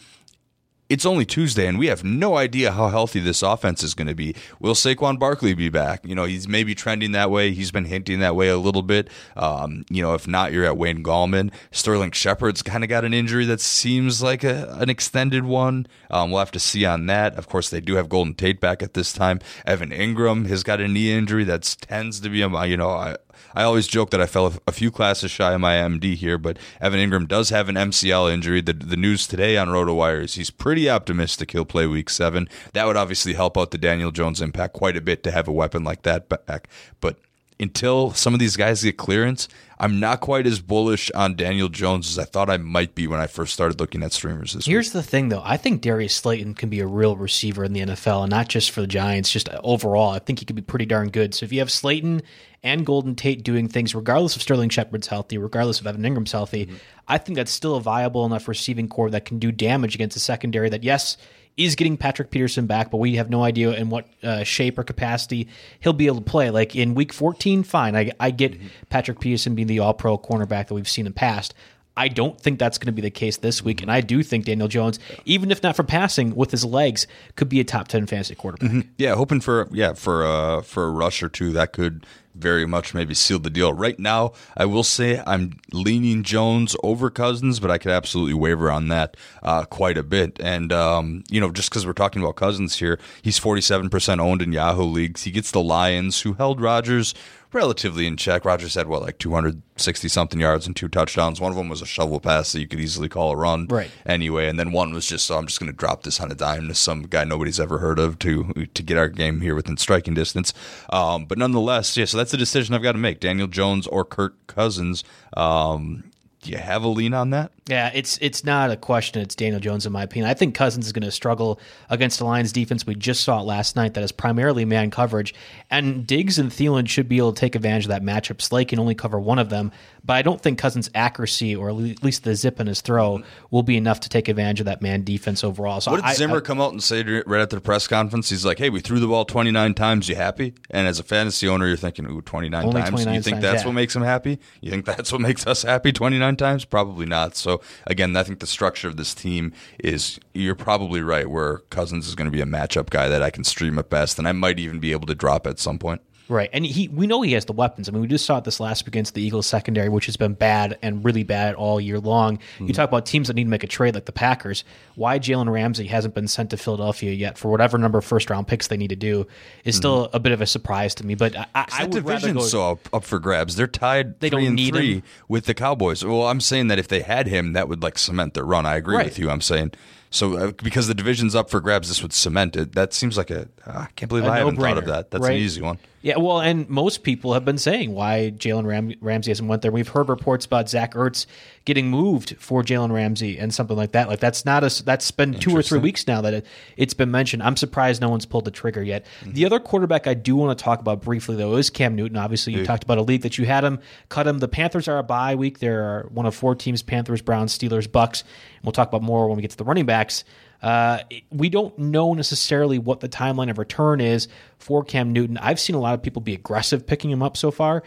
it's 0.88 1.06
only 1.06 1.24
Tuesday, 1.24 1.66
and 1.66 1.78
we 1.78 1.86
have 1.86 2.04
no 2.04 2.36
idea 2.36 2.72
how 2.72 2.88
healthy 2.88 3.18
this 3.18 3.42
offense 3.42 3.82
is 3.82 3.94
going 3.94 4.06
to 4.06 4.14
be. 4.14 4.34
Will 4.60 4.74
Saquon 4.74 5.18
Barkley 5.18 5.54
be 5.54 5.70
back? 5.70 6.04
You 6.06 6.14
know, 6.14 6.24
he's 6.24 6.46
maybe 6.46 6.74
trending 6.74 7.12
that 7.12 7.30
way. 7.30 7.52
He's 7.52 7.70
been 7.70 7.86
hinting 7.86 8.20
that 8.20 8.36
way 8.36 8.48
a 8.48 8.58
little 8.58 8.82
bit. 8.82 9.08
Um, 9.36 9.84
you 9.88 10.02
know, 10.02 10.14
if 10.14 10.28
not, 10.28 10.52
you're 10.52 10.66
at 10.66 10.76
Wayne 10.76 11.02
Gallman. 11.02 11.52
Sterling 11.70 12.10
Shepard's 12.10 12.62
kind 12.62 12.84
of 12.84 12.90
got 12.90 13.04
an 13.04 13.14
injury 13.14 13.46
that 13.46 13.60
seems 13.60 14.22
like 14.22 14.44
a, 14.44 14.76
an 14.78 14.90
extended 14.90 15.44
one. 15.44 15.86
Um, 16.10 16.30
we'll 16.30 16.40
have 16.40 16.52
to 16.52 16.60
see 16.60 16.84
on 16.84 17.06
that. 17.06 17.34
Of 17.36 17.48
course, 17.48 17.70
they 17.70 17.80
do 17.80 17.94
have 17.94 18.10
Golden 18.10 18.34
Tate 18.34 18.60
back 18.60 18.82
at 18.82 18.94
this 18.94 19.12
time. 19.12 19.40
Evan 19.64 19.90
Engram 19.90 20.46
has 20.48 20.62
got 20.62 20.80
a 20.80 20.88
knee 20.88 21.12
injury 21.12 21.44
that 21.44 21.76
tends 21.80 22.20
to 22.20 22.28
be, 22.28 22.42
a, 22.42 22.66
you 22.66 22.76
know, 22.76 23.16
I, 23.54 23.62
always 23.62 23.86
joke 23.86 24.10
that 24.10 24.20
I 24.20 24.26
fell 24.26 24.54
a 24.66 24.72
few 24.72 24.90
classes 24.90 25.30
shy 25.30 25.52
of 25.52 25.60
my 25.60 25.74
MD 25.74 26.14
here, 26.14 26.38
but 26.38 26.58
Evan 26.80 27.00
Engram 27.00 27.28
does 27.28 27.50
have 27.50 27.68
an 27.68 27.76
MCL 27.76 28.32
injury. 28.32 28.60
The, 28.60 28.72
the 28.72 28.96
news 28.96 29.26
today 29.26 29.56
on 29.56 29.68
RotoWire 29.68 30.22
is 30.24 30.34
he's 30.34 30.50
pretty 30.50 30.88
optimistic 30.88 31.50
he'll 31.50 31.64
play 31.64 31.86
week 31.86 32.10
seven. 32.10 32.48
That 32.72 32.86
would 32.86 32.96
obviously 32.96 33.34
help 33.34 33.56
out 33.58 33.70
the 33.70 33.78
Daniel 33.78 34.10
Jones 34.10 34.40
impact 34.40 34.74
quite 34.74 34.96
a 34.96 35.00
bit 35.00 35.22
to 35.24 35.30
have 35.30 35.48
a 35.48 35.52
weapon 35.52 35.84
like 35.84 36.02
that 36.02 36.28
back. 36.28 36.68
But 37.00 37.16
until 37.60 38.12
some 38.12 38.34
of 38.34 38.40
these 38.40 38.56
guys 38.56 38.82
get 38.82 38.96
clearance, 38.96 39.48
I'm 39.84 40.00
not 40.00 40.20
quite 40.20 40.46
as 40.46 40.60
bullish 40.60 41.10
on 41.10 41.36
Daniel 41.36 41.68
Jones 41.68 42.08
as 42.08 42.18
I 42.18 42.24
thought 42.24 42.48
I 42.48 42.56
might 42.56 42.94
be 42.94 43.06
when 43.06 43.20
I 43.20 43.26
first 43.26 43.52
started 43.52 43.78
looking 43.78 44.02
at 44.02 44.14
streamers 44.14 44.54
this 44.54 44.64
Here's 44.64 44.86
week. 44.86 44.92
the 44.94 45.02
thing, 45.02 45.28
though. 45.28 45.42
I 45.44 45.58
think 45.58 45.82
Darius 45.82 46.14
Slayton 46.14 46.54
can 46.54 46.70
be 46.70 46.80
a 46.80 46.86
real 46.86 47.18
receiver 47.18 47.64
in 47.64 47.74
the 47.74 47.80
NFL, 47.80 48.22
and 48.22 48.30
not 48.30 48.48
just 48.48 48.70
for 48.70 48.80
the 48.80 48.86
Giants, 48.86 49.30
just 49.30 49.50
overall. 49.62 50.08
I 50.08 50.20
think 50.20 50.38
he 50.38 50.46
could 50.46 50.56
be 50.56 50.62
pretty 50.62 50.86
darn 50.86 51.10
good. 51.10 51.34
So 51.34 51.44
if 51.44 51.52
you 51.52 51.58
have 51.58 51.70
Slayton 51.70 52.22
and 52.62 52.86
Golden 52.86 53.14
Tate 53.14 53.44
doing 53.44 53.68
things, 53.68 53.94
regardless 53.94 54.36
of 54.36 54.40
Sterling 54.40 54.70
Shepard's 54.70 55.06
healthy, 55.06 55.36
regardless 55.36 55.80
of 55.80 55.86
Evan 55.86 56.00
Engram's 56.00 56.32
healthy, 56.32 56.64
mm-hmm. 56.64 56.76
I 57.06 57.18
think 57.18 57.36
that's 57.36 57.52
still 57.52 57.76
a 57.76 57.80
viable 57.82 58.24
enough 58.24 58.48
receiving 58.48 58.88
core 58.88 59.10
that 59.10 59.26
can 59.26 59.38
do 59.38 59.52
damage 59.52 59.94
against 59.94 60.16
a 60.16 60.20
secondary 60.20 60.70
that, 60.70 60.82
yes, 60.82 61.18
is 61.56 61.74
getting 61.76 61.96
Patrick 61.96 62.30
Peterson 62.30 62.66
back, 62.66 62.90
but 62.90 62.98
we 62.98 63.16
have 63.16 63.30
no 63.30 63.44
idea 63.44 63.72
in 63.72 63.90
what 63.90 64.06
uh, 64.22 64.42
shape 64.42 64.78
or 64.78 64.82
capacity 64.82 65.48
he'll 65.80 65.92
be 65.92 66.06
able 66.06 66.16
to 66.16 66.22
play. 66.22 66.50
Like 66.50 66.74
in 66.74 66.94
week 66.94 67.12
14, 67.12 67.62
fine. 67.62 67.94
I, 67.94 68.10
I 68.18 68.30
get 68.30 68.52
mm-hmm. 68.52 68.66
Patrick 68.90 69.20
Peterson 69.20 69.54
being 69.54 69.68
the 69.68 69.78
all 69.78 69.94
pro 69.94 70.18
cornerback 70.18 70.68
that 70.68 70.74
we've 70.74 70.88
seen 70.88 71.06
in 71.06 71.12
the 71.12 71.16
past. 71.16 71.54
I 71.96 72.08
don't 72.08 72.40
think 72.40 72.58
that's 72.58 72.76
going 72.76 72.86
to 72.86 72.92
be 72.92 73.02
the 73.02 73.10
case 73.10 73.36
this 73.36 73.62
week. 73.62 73.80
And 73.80 73.90
I 73.90 74.00
do 74.00 74.24
think 74.24 74.46
Daniel 74.46 74.66
Jones, 74.66 74.98
even 75.24 75.52
if 75.52 75.62
not 75.62 75.76
for 75.76 75.84
passing 75.84 76.34
with 76.34 76.50
his 76.50 76.64
legs, 76.64 77.06
could 77.36 77.48
be 77.48 77.60
a 77.60 77.64
top 77.64 77.86
10 77.86 78.06
fantasy 78.06 78.34
quarterback. 78.34 78.70
Mm-hmm. 78.70 78.88
Yeah, 78.98 79.14
hoping 79.14 79.40
for 79.40 79.68
yeah, 79.70 79.92
for 79.92 80.24
uh 80.24 80.62
for 80.62 80.86
a 80.86 80.90
rush 80.90 81.22
or 81.22 81.28
two 81.28 81.52
that 81.52 81.72
could 81.72 82.04
very 82.34 82.66
much 82.66 82.94
maybe 82.94 83.14
sealed 83.14 83.44
the 83.44 83.50
deal. 83.50 83.72
Right 83.72 83.98
now, 83.98 84.32
I 84.56 84.64
will 84.66 84.82
say 84.82 85.22
I'm 85.26 85.58
leaning 85.72 86.22
Jones 86.22 86.76
over 86.82 87.10
Cousins, 87.10 87.60
but 87.60 87.70
I 87.70 87.78
could 87.78 87.92
absolutely 87.92 88.34
waver 88.34 88.70
on 88.70 88.88
that 88.88 89.16
uh, 89.42 89.64
quite 89.64 89.96
a 89.96 90.02
bit. 90.02 90.40
And, 90.40 90.72
um, 90.72 91.24
you 91.30 91.40
know, 91.40 91.50
just 91.50 91.70
because 91.70 91.86
we're 91.86 91.92
talking 91.92 92.22
about 92.22 92.36
Cousins 92.36 92.76
here, 92.78 92.98
he's 93.22 93.38
47% 93.38 94.18
owned 94.18 94.42
in 94.42 94.52
Yahoo 94.52 94.84
leagues. 94.84 95.22
He 95.22 95.30
gets 95.30 95.50
the 95.50 95.62
Lions, 95.62 96.22
who 96.22 96.34
held 96.34 96.60
Rodgers 96.60 97.14
relatively 97.54 98.06
in 98.06 98.16
check. 98.16 98.44
Rodgers 98.44 98.74
had 98.74 98.88
what 98.88 99.02
like 99.02 99.18
260 99.18 100.08
something 100.08 100.40
yards 100.40 100.66
and 100.66 100.74
two 100.74 100.88
touchdowns. 100.88 101.40
One 101.40 101.50
of 101.52 101.56
them 101.56 101.68
was 101.68 101.80
a 101.80 101.86
shovel 101.86 102.20
pass 102.20 102.52
that 102.52 102.60
you 102.60 102.66
could 102.66 102.80
easily 102.80 103.08
call 103.08 103.30
a 103.30 103.36
run, 103.36 103.66
right? 103.68 103.90
Anyway, 104.04 104.48
and 104.48 104.58
then 104.58 104.72
one 104.72 104.92
was 104.92 105.06
just 105.06 105.24
so 105.26 105.38
I'm 105.38 105.46
just 105.46 105.60
going 105.60 105.70
to 105.70 105.76
drop 105.76 106.02
this 106.02 106.20
on 106.20 106.30
a 106.30 106.34
dime 106.34 106.68
to 106.68 106.74
some 106.74 107.04
guy 107.04 107.24
nobody's 107.24 107.60
ever 107.60 107.78
heard 107.78 107.98
of 107.98 108.18
to 108.20 108.66
to 108.74 108.82
get 108.82 108.98
our 108.98 109.08
game 109.08 109.40
here 109.40 109.54
within 109.54 109.76
striking 109.76 110.14
distance. 110.14 110.52
Um, 110.90 111.24
but 111.24 111.38
nonetheless, 111.38 111.96
yeah. 111.96 112.04
So 112.04 112.18
that's 112.18 112.32
the 112.32 112.36
decision 112.36 112.74
I've 112.74 112.82
got 112.82 112.92
to 112.92 112.98
make: 112.98 113.20
Daniel 113.20 113.46
Jones 113.46 113.86
or 113.86 114.04
Kirk 114.04 114.46
Cousins. 114.46 115.04
Um, 115.36 116.10
do 116.44 116.52
you 116.52 116.58
have 116.58 116.84
a 116.84 116.88
lean 116.88 117.14
on 117.14 117.30
that? 117.30 117.52
Yeah, 117.66 117.90
it's 117.94 118.18
it's 118.20 118.44
not 118.44 118.70
a 118.70 118.76
question. 118.76 119.22
It's 119.22 119.34
Daniel 119.34 119.60
Jones, 119.60 119.86
in 119.86 119.92
my 119.92 120.02
opinion. 120.02 120.30
I 120.30 120.34
think 120.34 120.54
Cousins 120.54 120.84
is 120.84 120.92
going 120.92 121.02
to 121.02 121.10
struggle 121.10 121.58
against 121.88 122.18
the 122.18 122.26
Lions 122.26 122.52
defense. 122.52 122.86
We 122.86 122.94
just 122.94 123.24
saw 123.24 123.40
it 123.40 123.44
last 123.44 123.76
night. 123.76 123.94
That 123.94 124.04
is 124.04 124.12
primarily 124.12 124.66
man 124.66 124.90
coverage, 124.90 125.34
and 125.70 126.06
Diggs 126.06 126.38
and 126.38 126.50
Thielen 126.50 126.86
should 126.86 127.08
be 127.08 127.16
able 127.16 127.32
to 127.32 127.40
take 127.40 127.54
advantage 127.54 127.86
of 127.86 127.88
that 127.88 128.02
matchup. 128.02 128.42
Slay 128.42 128.66
can 128.66 128.78
only 128.78 128.94
cover 128.94 129.18
one 129.18 129.38
of 129.38 129.48
them, 129.48 129.72
but 130.04 130.14
I 130.14 130.22
don't 130.22 130.40
think 130.40 130.58
Cousins' 130.58 130.90
accuracy 130.94 131.56
or 131.56 131.70
at 131.70 131.74
least 131.74 132.24
the 132.24 132.34
zip 132.34 132.60
in 132.60 132.66
his 132.66 132.80
throw 132.80 133.22
will 133.50 133.62
be 133.62 133.76
enough 133.76 134.00
to 134.00 134.08
take 134.08 134.28
advantage 134.28 134.60
of 134.60 134.66
that 134.66 134.82
man 134.82 135.02
defense 135.02 135.42
overall. 135.42 135.80
So 135.80 135.92
what 135.92 135.98
did 135.98 136.04
I, 136.04 136.14
Zimmer 136.14 136.38
I, 136.38 136.40
come 136.40 136.60
out 136.60 136.72
and 136.72 136.82
say 136.82 137.02
right 137.26 137.40
at 137.40 137.50
the 137.50 137.60
press 137.60 137.88
conference? 137.88 138.28
He's 138.28 138.44
like, 138.44 138.58
"Hey, 138.58 138.70
we 138.70 138.80
threw 138.80 139.00
the 139.00 139.06
ball 139.06 139.24
29 139.24 139.74
times. 139.74 140.08
You 140.08 140.16
happy?" 140.16 140.54
And 140.70 140.86
as 140.86 140.98
a 140.98 141.02
fantasy 141.02 141.48
owner, 141.48 141.66
you're 141.66 141.76
thinking, 141.76 142.06
"Ooh, 142.06 142.20
29 142.20 142.70
times." 142.70 142.88
29 142.90 143.14
you 143.14 143.22
think 143.22 143.34
times, 143.36 143.42
that's 143.42 143.62
yeah. 143.62 143.66
what 143.66 143.72
makes 143.72 143.96
him 143.96 144.02
happy? 144.02 144.38
You 144.60 144.70
think 144.70 144.84
that's 144.84 145.10
what 145.10 145.20
makes 145.20 145.46
us 145.46 145.62
happy? 145.62 145.92
29 145.92 146.36
times? 146.36 146.64
Probably 146.64 147.06
not. 147.06 147.34
So 147.36 147.60
again, 147.86 148.14
I 148.16 148.22
think 148.22 148.40
the 148.40 148.46
structure 148.46 148.88
of 148.88 148.96
this 148.96 149.14
team 149.14 149.52
is 149.78 150.18
you're 150.34 150.54
probably 150.54 151.00
right. 151.00 151.28
Where 151.28 151.58
Cousins 151.70 152.06
is 152.06 152.14
going 152.14 152.26
to 152.26 152.32
be 152.32 152.42
a 152.42 152.46
matchup 152.46 152.90
guy 152.90 153.08
that 153.08 153.22
I 153.22 153.30
can 153.30 153.44
stream 153.44 153.78
at 153.78 153.88
best, 153.88 154.18
and 154.18 154.28
I 154.28 154.32
might 154.32 154.58
even 154.58 154.78
be 154.78 154.92
able 154.92 155.06
to 155.06 155.14
drop 155.14 155.46
at 155.46 155.58
some 155.58 155.78
point. 155.78 156.02
Right, 156.26 156.48
and 156.54 156.64
he 156.64 156.88
we 156.88 157.06
know 157.06 157.20
he 157.20 157.32
has 157.32 157.44
the 157.44 157.52
weapons. 157.52 157.86
I 157.86 157.92
mean, 157.92 158.00
we 158.00 158.08
just 158.08 158.24
saw 158.24 158.38
it 158.38 158.44
this 158.44 158.58
last 158.58 158.86
against 158.86 159.12
the 159.12 159.20
Eagles 159.20 159.46
secondary, 159.46 159.90
which 159.90 160.06
has 160.06 160.16
been 160.16 160.32
bad 160.32 160.78
and 160.80 161.04
really 161.04 161.22
bad 161.22 161.54
all 161.54 161.78
year 161.78 162.00
long. 162.00 162.38
Mm-hmm. 162.38 162.68
You 162.68 162.72
talk 162.72 162.88
about 162.88 163.04
teams 163.04 163.28
that 163.28 163.34
need 163.34 163.44
to 163.44 163.50
make 163.50 163.62
a 163.62 163.66
trade, 163.66 163.94
like 163.94 164.06
the 164.06 164.12
Packers. 164.12 164.64
Why 164.94 165.18
Jalen 165.18 165.52
Ramsey 165.52 165.86
hasn't 165.86 166.14
been 166.14 166.28
sent 166.28 166.50
to 166.50 166.56
Philadelphia 166.56 167.12
yet 167.12 167.36
for 167.36 167.50
whatever 167.50 167.76
number 167.76 167.98
of 167.98 168.06
first 168.06 168.30
round 168.30 168.48
picks 168.48 168.68
they 168.68 168.78
need 168.78 168.88
to 168.88 168.96
do 168.96 169.26
is 169.64 169.74
mm-hmm. 169.74 169.80
still 169.80 170.10
a 170.14 170.20
bit 170.20 170.32
of 170.32 170.40
a 170.40 170.46
surprise 170.46 170.94
to 170.94 171.06
me. 171.06 171.14
But 171.14 171.36
I, 171.36 171.46
I, 171.54 171.66
I 171.80 171.86
division's 171.86 172.34
go, 172.34 172.42
so 172.42 172.70
up, 172.72 172.94
up, 172.94 173.04
for 173.04 173.18
grabs. 173.18 173.56
They're 173.56 173.66
tied. 173.66 174.20
They 174.20 174.30
don't 174.30 174.54
need 174.54 174.74
three 174.74 174.94
him. 174.94 175.02
with 175.28 175.44
the 175.44 175.54
Cowboys. 175.54 176.02
Well, 176.02 176.22
I'm 176.22 176.40
saying 176.40 176.68
that 176.68 176.78
if 176.78 176.88
they 176.88 177.00
had 177.00 177.26
him, 177.26 177.52
that 177.52 177.68
would 177.68 177.82
like 177.82 177.98
cement 177.98 178.32
their 178.32 178.44
run. 178.44 178.64
I 178.64 178.76
agree 178.76 178.96
right. 178.96 179.04
with 179.04 179.18
you. 179.18 179.28
I'm 179.28 179.42
saying 179.42 179.72
so 180.14 180.36
uh, 180.36 180.52
because 180.62 180.86
the 180.86 180.94
division's 180.94 181.34
up 181.34 181.50
for 181.50 181.60
grabs, 181.60 181.88
this 181.88 182.00
would 182.00 182.12
cement 182.12 182.54
it. 182.54 182.76
That 182.76 182.94
seems 182.94 183.16
like 183.16 183.32
a. 183.32 183.48
Uh, 183.66 183.80
I 183.80 183.88
can't 183.96 184.08
believe 184.08 184.24
a 184.24 184.30
I 184.30 184.38
haven't 184.38 184.56
thought 184.56 184.78
of 184.78 184.86
that. 184.86 185.10
That's 185.10 185.22
right? 185.22 185.32
an 185.32 185.38
easy 185.38 185.60
one. 185.60 185.78
Yeah, 186.02 186.18
well, 186.18 186.38
and 186.38 186.68
most 186.68 187.02
people 187.02 187.32
have 187.32 187.46
been 187.46 187.56
saying 187.56 187.94
why 187.94 188.30
Jalen 188.36 188.66
Ram- 188.66 188.92
Ramsey 189.00 189.30
hasn't 189.30 189.48
went 189.48 189.62
there. 189.62 189.72
We've 189.72 189.88
heard 189.88 190.10
reports 190.10 190.44
about 190.44 190.68
Zach 190.68 190.92
Ertz 190.92 191.24
getting 191.64 191.88
moved 191.88 192.36
for 192.38 192.62
Jalen 192.62 192.92
Ramsey 192.92 193.38
and 193.38 193.54
something 193.54 193.76
like 193.76 193.92
that. 193.92 194.08
Like 194.08 194.20
that's 194.20 194.44
not 194.44 194.62
a 194.62 194.84
that's 194.84 195.10
been 195.10 195.32
two 195.32 195.56
or 195.56 195.62
three 195.62 195.78
weeks 195.78 196.06
now 196.06 196.20
that 196.20 196.34
it, 196.34 196.46
has 196.78 196.92
been 196.92 197.10
mentioned. 197.10 197.42
I'm 197.42 197.56
surprised 197.56 198.02
no 198.02 198.10
one's 198.10 198.26
pulled 198.26 198.44
the 198.44 198.50
trigger 198.50 198.82
yet. 198.82 199.06
The 199.24 199.46
other 199.46 199.58
quarterback 199.58 200.06
I 200.06 200.12
do 200.12 200.36
want 200.36 200.56
to 200.56 200.62
talk 200.62 200.78
about 200.78 201.00
briefly 201.00 201.36
though 201.36 201.56
is 201.56 201.70
Cam 201.70 201.96
Newton. 201.96 202.18
Obviously, 202.18 202.52
you 202.52 202.66
talked 202.66 202.84
about 202.84 202.98
a 202.98 203.02
league 203.02 203.22
that 203.22 203.38
you 203.38 203.46
had 203.46 203.64
him, 203.64 203.80
cut 204.10 204.26
him. 204.26 204.40
The 204.40 204.48
Panthers 204.48 204.86
are 204.88 204.98
a 204.98 205.02
bye 205.02 205.34
week. 205.34 205.60
There 205.60 205.82
are 205.82 206.06
one 206.10 206.26
of 206.26 206.34
four 206.34 206.54
teams: 206.54 206.82
Panthers, 206.82 207.22
Browns, 207.22 207.56
Steelers, 207.56 207.88
Bucs. 207.88 208.24
We'll 208.64 208.72
talk 208.72 208.88
about 208.88 209.02
more 209.02 209.28
when 209.28 209.36
we 209.36 209.42
get 209.42 209.50
to 209.52 209.56
the 209.56 209.64
running 209.64 209.86
backs. 209.86 210.24
Uh, 210.62 211.00
we 211.30 211.48
don't 211.50 211.78
know 211.78 212.14
necessarily 212.14 212.78
what 212.78 213.00
the 213.00 213.08
timeline 213.08 213.50
of 213.50 213.58
return 213.58 214.00
is 214.00 214.28
for 214.58 214.82
Cam 214.82 215.12
Newton. 215.12 215.36
I've 215.38 215.60
seen 215.60 215.76
a 215.76 215.80
lot 215.80 215.94
of 215.94 216.02
people 216.02 216.22
be 216.22 216.34
aggressive 216.34 216.86
picking 216.86 217.10
him 217.10 217.22
up 217.22 217.36
so 217.36 217.50
far, 217.50 217.82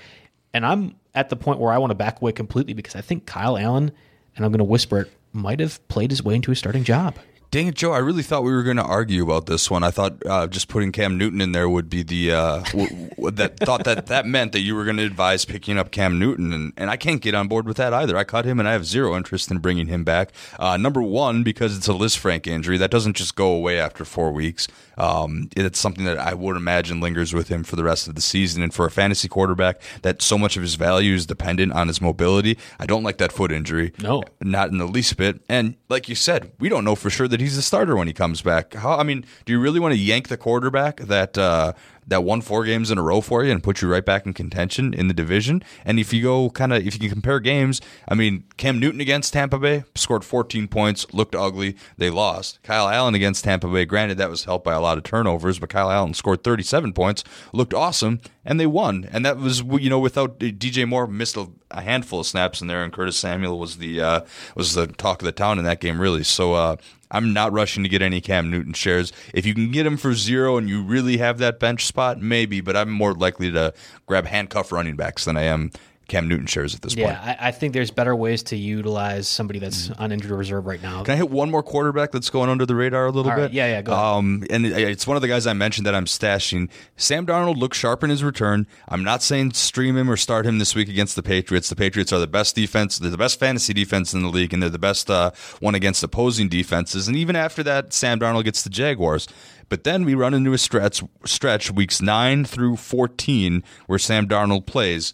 and 0.53 0.65
I'm 0.65 0.95
at 1.15 1.29
the 1.29 1.35
point 1.35 1.59
where 1.59 1.73
I 1.73 1.79
want 1.79 1.91
to 1.91 1.95
back 1.95 2.21
away 2.21 2.31
completely 2.31 2.73
because 2.73 2.95
I 2.95 3.01
think 3.01 3.25
Kyle 3.25 3.57
Allen, 3.57 3.91
and 4.35 4.45
I'm 4.45 4.51
going 4.51 4.59
to 4.59 4.63
whisper 4.63 4.99
it, 4.99 5.11
might 5.33 5.59
have 5.59 5.85
played 5.87 6.11
his 6.11 6.23
way 6.23 6.35
into 6.35 6.51
a 6.51 6.55
starting 6.55 6.83
job. 6.83 7.17
Dang 7.57 7.65
it, 7.65 7.73
Joe! 7.73 7.91
I 7.91 7.97
really 7.97 8.21
thought 8.21 8.43
we 8.43 8.51
were 8.51 8.61
going 8.61 8.77
to 8.77 8.83
argue 8.83 9.23
about 9.23 9.47
this 9.47 9.71
one. 9.71 9.83
I 9.83 9.89
thought 9.89 10.23
uh, 10.27 10.45
just 10.45 10.67
putting 10.67 10.91
Cam 10.91 11.17
Newton 11.17 11.41
in 11.41 11.53
there 11.53 11.67
would 11.67 11.89
be 11.89 12.03
the 12.03 12.31
uh, 12.31 12.59
w- 12.65 13.09
w- 13.09 13.31
that 13.31 13.57
thought 13.57 13.83
that 13.85 14.05
that 14.05 14.27
meant 14.27 14.51
that 14.51 14.59
you 14.59 14.75
were 14.75 14.83
going 14.83 14.97
to 14.97 15.03
advise 15.03 15.43
picking 15.43 15.79
up 15.79 15.89
Cam 15.89 16.19
Newton, 16.19 16.53
and, 16.53 16.71
and 16.77 16.91
I 16.91 16.97
can't 16.97 17.19
get 17.19 17.33
on 17.33 17.47
board 17.47 17.65
with 17.65 17.77
that 17.77 17.95
either. 17.95 18.15
I 18.15 18.25
cut 18.25 18.45
him, 18.45 18.59
and 18.59 18.69
I 18.69 18.73
have 18.73 18.85
zero 18.85 19.17
interest 19.17 19.49
in 19.49 19.57
bringing 19.57 19.87
him 19.87 20.03
back. 20.03 20.33
Uh, 20.59 20.77
number 20.77 21.01
one, 21.01 21.41
because 21.41 21.75
it's 21.75 21.87
a 21.87 21.93
Lisfranc 21.93 22.45
injury 22.45 22.77
that 22.77 22.91
doesn't 22.91 23.15
just 23.15 23.35
go 23.35 23.51
away 23.51 23.79
after 23.79 24.05
four 24.05 24.31
weeks. 24.31 24.67
Um, 24.97 25.49
it's 25.55 25.79
something 25.79 26.05
that 26.05 26.17
I 26.17 26.33
would 26.33 26.57
imagine 26.57 26.99
lingers 26.99 27.33
with 27.33 27.47
him 27.47 27.63
for 27.63 27.75
the 27.75 27.83
rest 27.83 28.07
of 28.07 28.15
the 28.15 28.21
season. 28.21 28.63
And 28.63 28.73
for 28.73 28.85
a 28.85 28.91
fantasy 28.91 29.27
quarterback, 29.27 29.79
that 30.01 30.21
so 30.21 30.37
much 30.37 30.57
of 30.57 30.63
his 30.63 30.75
value 30.75 31.13
is 31.13 31.25
dependent 31.25 31.73
on 31.73 31.87
his 31.87 32.01
mobility. 32.01 32.57
I 32.79 32.85
don't 32.85 33.03
like 33.03 33.17
that 33.17 33.31
foot 33.31 33.51
injury. 33.51 33.93
No, 34.01 34.23
not 34.41 34.69
in 34.69 34.77
the 34.79 34.87
least 34.87 35.15
bit. 35.17 35.41
And 35.47 35.75
like 35.89 36.09
you 36.09 36.15
said, 36.15 36.51
we 36.59 36.69
don't 36.69 36.83
know 36.83 36.95
for 36.95 37.09
sure 37.09 37.27
that 37.27 37.39
he's 37.39 37.46
a 37.55 37.61
starter 37.61 37.95
when 37.95 38.07
he 38.07 38.13
comes 38.13 38.41
back. 38.41 38.73
How? 38.73 38.97
I 38.97 39.03
mean, 39.03 39.23
do 39.45 39.53
you 39.53 39.59
really 39.59 39.79
want 39.79 39.93
to 39.93 39.99
yank 39.99 40.27
the 40.27 40.37
quarterback 40.37 40.97
that? 41.01 41.37
Uh, 41.37 41.73
that 42.07 42.23
won 42.23 42.41
four 42.41 42.63
games 42.63 42.89
in 42.89 42.97
a 42.97 43.01
row 43.01 43.21
for 43.21 43.43
you 43.43 43.51
and 43.51 43.61
put 43.61 43.81
you 43.81 43.87
right 43.91 44.05
back 44.05 44.25
in 44.25 44.33
contention 44.33 44.93
in 44.93 45.07
the 45.07 45.13
division. 45.13 45.61
And 45.85 45.99
if 45.99 46.13
you 46.13 46.23
go 46.23 46.49
kind 46.49 46.73
of, 46.73 46.85
if 46.85 46.93
you 46.93 46.99
can 47.01 47.09
compare 47.09 47.39
games, 47.39 47.81
I 48.07 48.15
mean, 48.15 48.45
Cam 48.55 48.79
Newton 48.79 49.01
against 49.01 49.33
Tampa 49.33 49.59
Bay 49.59 49.83
scored 49.93 50.23
14 50.23 50.67
points, 50.69 51.05
looked 51.13 51.35
ugly, 51.35 51.75
they 51.97 52.09
lost. 52.09 52.59
Kyle 52.63 52.87
Allen 52.87 53.13
against 53.13 53.43
Tampa 53.43 53.67
Bay, 53.67 53.85
granted 53.85 54.17
that 54.17 54.29
was 54.29 54.45
helped 54.45 54.63
by 54.63 54.73
a 54.73 54.79
lot 54.79 54.97
of 54.97 55.03
turnovers, 55.03 55.59
but 55.59 55.69
Kyle 55.69 55.91
Allen 55.91 56.13
scored 56.13 56.43
37 56.43 56.93
points, 56.93 57.23
looked 57.51 57.73
awesome, 57.73 58.21
and 58.45 58.59
they 58.59 58.67
won. 58.67 59.07
And 59.11 59.25
that 59.25 59.37
was, 59.37 59.61
you 59.61 59.89
know, 59.89 59.99
without 59.99 60.39
DJ 60.39 60.87
Moore 60.87 61.07
missed 61.07 61.35
a, 61.35 61.49
a 61.71 61.81
handful 61.81 62.21
of 62.21 62.25
snaps 62.25 62.61
in 62.61 62.67
there, 62.67 62.83
and 62.83 62.93
Curtis 62.93 63.17
Samuel 63.17 63.59
was 63.59 63.77
the 63.77 63.99
uh, 63.99 64.21
was 64.55 64.73
the 64.73 64.87
talk 64.87 65.21
of 65.21 65.25
the 65.25 65.33
town 65.33 65.59
in 65.59 65.65
that 65.65 65.81
game, 65.81 65.99
really. 65.99 66.23
So 66.23 66.53
uh, 66.53 66.77
I'm 67.11 67.33
not 67.33 67.53
rushing 67.53 67.83
to 67.83 67.89
get 67.89 68.01
any 68.01 68.21
Cam 68.21 68.49
Newton 68.49 68.73
shares. 68.73 69.13
If 69.33 69.45
you 69.45 69.53
can 69.53 69.71
get 69.71 69.85
him 69.85 69.97
for 69.97 70.13
zero 70.13 70.57
and 70.57 70.67
you 70.69 70.83
really 70.83 71.17
have 71.17 71.37
that 71.37 71.59
bench 71.59 71.85
spot, 71.85 72.21
maybe, 72.21 72.61
but 72.61 72.75
I'm 72.75 72.89
more 72.89 73.13
likely 73.13 73.51
to 73.51 73.73
grab 74.05 74.25
handcuff 74.25 74.71
running 74.71 74.95
backs 74.95 75.25
than 75.25 75.37
I 75.37 75.43
am 75.43 75.71
Cam 76.07 76.27
Newton 76.27 76.45
shares 76.45 76.73
at 76.73 76.81
this 76.81 76.95
Yeah, 76.95 77.15
point. 77.19 77.27
I, 77.41 77.47
I 77.47 77.51
think 77.51 77.73
there's 77.73 77.91
better 77.91 78.15
ways 78.15 78.43
to 78.43 78.55
utilize 78.55 79.27
somebody 79.27 79.59
that's 79.59 79.89
on 79.91 80.11
injured 80.11 80.31
reserve 80.31 80.65
right 80.65 80.81
now. 80.81 81.03
Can 81.03 81.13
I 81.13 81.17
hit 81.17 81.29
one 81.29 81.51
more 81.51 81.61
quarterback 81.61 82.11
that's 82.11 82.29
going 82.29 82.49
under 82.49 82.65
the 82.65 82.75
radar 82.75 83.07
a 83.07 83.11
little 83.11 83.29
All 83.31 83.37
right, 83.37 83.43
bit? 83.47 83.53
yeah, 83.53 83.67
yeah, 83.67 83.81
go 83.81 83.91
ahead. 83.91 84.03
Um, 84.05 84.43
and 84.49 84.65
it's 84.65 85.05
one 85.05 85.17
of 85.17 85.21
the 85.21 85.27
guys 85.27 85.45
I 85.45 85.53
mentioned 85.53 85.85
that 85.85 85.95
I'm 85.95 86.05
stashing. 86.05 86.69
Sam 86.95 87.25
Darnold 87.25 87.57
looks 87.57 87.77
sharp 87.77 88.03
in 88.03 88.09
his 88.09 88.23
return. 88.23 88.67
I'm 88.87 89.03
not 89.03 89.21
saying 89.21 89.53
stream 89.53 89.97
him 89.97 90.09
or 90.09 90.15
start 90.17 90.45
him 90.45 90.59
this 90.59 90.75
week 90.75 90.87
against 90.87 91.15
the 91.17 91.23
Patriots. 91.23 91.67
The 91.69 91.75
Patriots 91.75 92.13
are 92.13 92.19
the 92.19 92.27
best 92.27 92.55
defense. 92.55 92.97
They're 92.99 93.11
the 93.11 93.17
best 93.17 93.39
fantasy 93.39 93.73
defense 93.73 94.13
in 94.13 94.21
the 94.21 94.29
league, 94.29 94.53
and 94.53 94.63
they're 94.63 94.69
the 94.69 94.79
best 94.79 95.09
uh, 95.09 95.31
one 95.59 95.75
against 95.75 96.03
opposing 96.03 96.47
defenses. 96.47 97.07
And 97.07 97.17
even 97.17 97.35
after 97.35 97.63
that, 97.63 97.91
Sam 97.93 98.19
Darnold 98.19 98.45
gets 98.45 98.63
the 98.63 98.69
Jaguars. 98.69 99.27
But 99.69 99.83
then 99.83 100.05
we 100.05 100.15
run 100.15 100.33
into 100.33 100.53
a 100.53 100.57
stretch, 100.57 101.03
stretch 101.25 101.69
weeks 101.69 102.01
9 102.01 102.45
through 102.45 102.77
14 102.77 103.63
where 103.87 103.99
Sam 103.99 104.25
Darnold 104.25 104.65
plays 104.65 105.11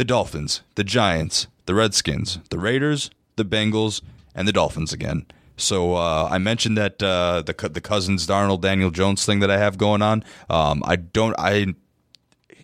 the 0.00 0.04
Dolphins, 0.06 0.62
the 0.76 0.82
Giants, 0.82 1.46
the 1.66 1.74
Redskins, 1.74 2.38
the 2.48 2.58
Raiders, 2.58 3.10
the 3.36 3.44
Bengals, 3.44 4.00
and 4.34 4.48
the 4.48 4.52
Dolphins 4.52 4.94
again. 4.94 5.26
So 5.58 5.94
uh, 5.94 6.26
I 6.30 6.38
mentioned 6.38 6.78
that 6.78 7.02
uh, 7.02 7.42
the 7.42 7.52
the 7.68 7.82
cousins 7.82 8.26
Darnold 8.26 8.62
Daniel 8.62 8.90
Jones 8.90 9.26
thing 9.26 9.40
that 9.40 9.50
I 9.50 9.58
have 9.58 9.76
going 9.76 10.00
on. 10.00 10.24
Um, 10.48 10.82
I 10.86 10.96
don't 10.96 11.34
I. 11.38 11.74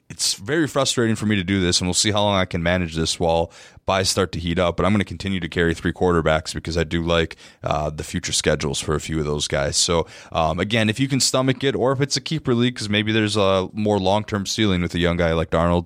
It's 0.09 0.33
very 0.33 0.67
frustrating 0.67 1.15
for 1.15 1.27
me 1.27 1.37
to 1.37 1.45
do 1.45 1.61
this, 1.61 1.79
and 1.79 1.87
we'll 1.87 1.93
see 1.93 2.11
how 2.11 2.23
long 2.23 2.37
I 2.37 2.47
can 2.47 2.63
manage 2.63 2.95
this 2.95 3.21
while 3.21 3.53
byes 3.85 4.09
start 4.09 4.33
to 4.33 4.41
heat 4.41 4.59
up. 4.59 4.79
But 4.79 4.87
I'm 4.87 4.93
going 4.93 5.01
to 5.01 5.05
continue 5.05 5.41
to 5.41 5.49
carry 5.49 5.75
three 5.75 5.93
quarterbacks 5.93 6.55
because 6.55 6.79
I 6.79 6.85
do 6.85 7.03
like 7.03 7.37
uh, 7.63 7.91
the 7.91 8.05
future 8.05 8.33
schedules 8.33 8.81
for 8.81 8.95
a 8.95 9.01
few 9.01 9.19
of 9.19 9.27
those 9.27 9.47
guys. 9.47 9.77
So 9.77 10.07
um, 10.33 10.59
again, 10.59 10.89
if 10.89 10.99
you 10.99 11.07
can 11.07 11.21
stomach 11.21 11.63
it, 11.63 11.75
or 11.77 11.93
if 11.93 12.01
it's 12.01 12.17
a 12.17 12.23
keeper 12.23 12.55
league, 12.55 12.77
because 12.77 12.89
maybe 12.89 13.13
there's 13.13 13.37
a 13.37 13.69
more 13.75 13.99
long 13.99 14.25
term 14.25 14.47
ceiling 14.47 14.81
with 14.81 14.95
a 14.95 14.99
young 14.99 15.19
guy 15.19 15.35
like 15.35 15.51
Darnold, 15.51 15.85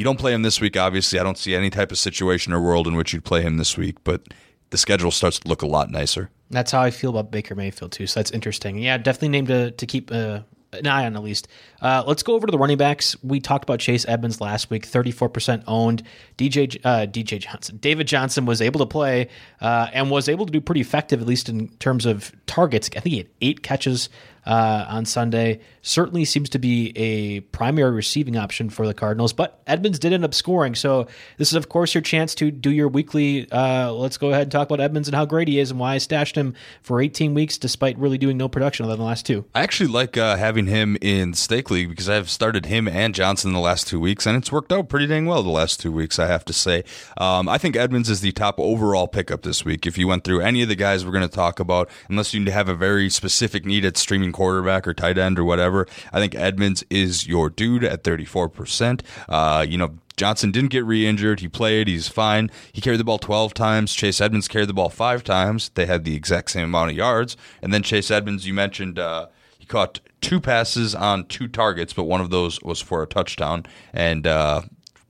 you 0.00 0.04
don't 0.04 0.18
play 0.18 0.32
him 0.32 0.40
this 0.40 0.62
week, 0.62 0.78
obviously. 0.78 1.20
I 1.20 1.22
don't 1.22 1.36
see 1.36 1.54
any 1.54 1.68
type 1.68 1.92
of 1.92 1.98
situation 1.98 2.54
or 2.54 2.60
world 2.62 2.86
in 2.86 2.96
which 2.96 3.12
you'd 3.12 3.22
play 3.22 3.42
him 3.42 3.58
this 3.58 3.76
week, 3.76 4.02
but 4.02 4.22
the 4.70 4.78
schedule 4.78 5.10
starts 5.10 5.38
to 5.40 5.46
look 5.48 5.60
a 5.60 5.66
lot 5.66 5.90
nicer. 5.90 6.30
That's 6.50 6.72
how 6.72 6.80
I 6.80 6.90
feel 6.90 7.10
about 7.10 7.30
Baker 7.30 7.54
Mayfield 7.54 7.92
too. 7.92 8.06
So 8.06 8.18
that's 8.18 8.30
interesting. 8.30 8.78
Yeah, 8.78 8.96
definitely 8.96 9.28
named 9.28 9.48
to 9.48 9.72
to 9.72 9.86
keep 9.86 10.10
uh, 10.10 10.40
an 10.72 10.86
eye 10.86 11.04
on 11.04 11.16
at 11.16 11.22
least. 11.22 11.48
Uh, 11.82 12.02
let's 12.06 12.22
go 12.22 12.32
over 12.32 12.46
to 12.46 12.50
the 12.50 12.56
running 12.56 12.78
backs. 12.78 13.14
We 13.22 13.40
talked 13.40 13.64
about 13.64 13.78
Chase 13.78 14.06
Edmonds 14.08 14.40
last 14.40 14.70
week, 14.70 14.86
thirty 14.86 15.10
four 15.10 15.28
percent 15.28 15.64
owned. 15.66 16.02
DJ 16.38 16.80
uh, 16.82 17.04
DJ 17.04 17.38
Johnson, 17.38 17.76
David 17.76 18.08
Johnson 18.08 18.46
was 18.46 18.62
able 18.62 18.80
to 18.80 18.86
play 18.86 19.28
uh, 19.60 19.88
and 19.92 20.10
was 20.10 20.30
able 20.30 20.46
to 20.46 20.52
do 20.52 20.62
pretty 20.62 20.80
effective, 20.80 21.20
at 21.20 21.26
least 21.26 21.50
in 21.50 21.68
terms 21.76 22.06
of 22.06 22.34
targets. 22.46 22.88
I 22.96 23.00
think 23.00 23.12
he 23.12 23.18
had 23.18 23.28
eight 23.42 23.62
catches 23.62 24.08
uh, 24.50 24.84
on 24.88 25.04
Sunday. 25.04 25.60
Certainly 25.82 26.24
seems 26.24 26.50
to 26.50 26.58
be 26.58 26.92
a 26.96 27.40
primary 27.40 27.92
receiving 27.92 28.36
option 28.36 28.68
for 28.68 28.84
the 28.84 28.92
Cardinals, 28.92 29.32
but 29.32 29.62
Edmonds 29.66 30.00
did 30.00 30.12
end 30.12 30.24
up 30.24 30.34
scoring. 30.34 30.74
So 30.74 31.06
this 31.38 31.48
is, 31.48 31.54
of 31.54 31.68
course, 31.68 31.94
your 31.94 32.02
chance 32.02 32.34
to 32.34 32.50
do 32.50 32.70
your 32.70 32.88
weekly. 32.88 33.50
Uh, 33.50 33.92
let's 33.92 34.18
go 34.18 34.30
ahead 34.30 34.42
and 34.42 34.52
talk 34.52 34.68
about 34.68 34.80
Edmonds 34.80 35.06
and 35.06 35.14
how 35.14 35.24
great 35.24 35.46
he 35.46 35.60
is 35.60 35.70
and 35.70 35.78
why 35.78 35.94
I 35.94 35.98
stashed 35.98 36.36
him 36.36 36.54
for 36.82 37.00
18 37.00 37.32
weeks 37.32 37.58
despite 37.58 37.96
really 37.96 38.18
doing 38.18 38.36
no 38.36 38.48
production 38.48 38.84
other 38.84 38.94
than 38.94 39.00
the 39.00 39.06
last 39.06 39.24
two. 39.24 39.44
I 39.54 39.62
actually 39.62 39.90
like 39.90 40.16
uh, 40.16 40.36
having 40.36 40.66
him 40.66 40.98
in 41.00 41.32
Stake 41.34 41.70
League 41.70 41.88
because 41.88 42.08
I've 42.08 42.28
started 42.28 42.66
him 42.66 42.88
and 42.88 43.14
Johnson 43.14 43.52
the 43.52 43.60
last 43.60 43.86
two 43.86 44.00
weeks, 44.00 44.26
and 44.26 44.36
it's 44.36 44.50
worked 44.50 44.72
out 44.72 44.88
pretty 44.88 45.06
dang 45.06 45.26
well 45.26 45.44
the 45.44 45.50
last 45.50 45.78
two 45.78 45.92
weeks, 45.92 46.18
I 46.18 46.26
have 46.26 46.44
to 46.46 46.52
say. 46.52 46.82
Um, 47.16 47.48
I 47.48 47.56
think 47.56 47.76
Edmonds 47.76 48.10
is 48.10 48.20
the 48.20 48.32
top 48.32 48.58
overall 48.58 49.06
pickup 49.06 49.42
this 49.42 49.64
week. 49.64 49.86
If 49.86 49.96
you 49.96 50.08
went 50.08 50.24
through 50.24 50.40
any 50.40 50.62
of 50.62 50.68
the 50.68 50.74
guys 50.74 51.06
we're 51.06 51.12
going 51.12 51.28
to 51.28 51.34
talk 51.34 51.60
about, 51.60 51.88
unless 52.08 52.34
you 52.34 52.44
have 52.50 52.68
a 52.68 52.74
very 52.74 53.08
specific 53.08 53.64
need 53.64 53.84
at 53.84 53.96
streaming 53.96 54.32
quarterback 54.40 54.88
or 54.88 54.94
tight 54.94 55.18
end 55.18 55.38
or 55.38 55.44
whatever, 55.44 55.86
I 56.14 56.18
think 56.18 56.34
Edmonds 56.34 56.82
is 56.88 57.26
your 57.26 57.50
dude 57.50 57.84
at 57.84 58.02
34%. 58.04 59.02
Uh, 59.28 59.66
you 59.68 59.76
know, 59.76 59.98
Johnson 60.16 60.50
didn't 60.50 60.70
get 60.70 60.82
re-injured. 60.86 61.40
He 61.40 61.48
played. 61.48 61.88
He's 61.88 62.08
fine. 62.08 62.50
He 62.72 62.80
carried 62.80 63.00
the 63.00 63.04
ball 63.04 63.18
12 63.18 63.52
times. 63.52 63.92
Chase 63.92 64.18
Edmonds 64.18 64.48
carried 64.48 64.70
the 64.70 64.72
ball 64.72 64.88
five 64.88 65.22
times. 65.24 65.68
They 65.74 65.84
had 65.84 66.04
the 66.04 66.16
exact 66.16 66.52
same 66.52 66.64
amount 66.64 66.90
of 66.90 66.96
yards. 66.96 67.36
And 67.60 67.70
then 67.74 67.82
Chase 67.82 68.10
Edmonds, 68.10 68.46
you 68.46 68.54
mentioned, 68.54 68.98
uh, 68.98 69.26
he 69.58 69.66
caught 69.66 70.00
two 70.22 70.40
passes 70.40 70.94
on 70.94 71.26
two 71.26 71.46
targets, 71.46 71.92
but 71.92 72.04
one 72.04 72.22
of 72.22 72.30
those 72.30 72.62
was 72.62 72.80
for 72.80 73.02
a 73.02 73.06
touchdown. 73.06 73.66
And 73.92 74.26
uh, 74.26 74.62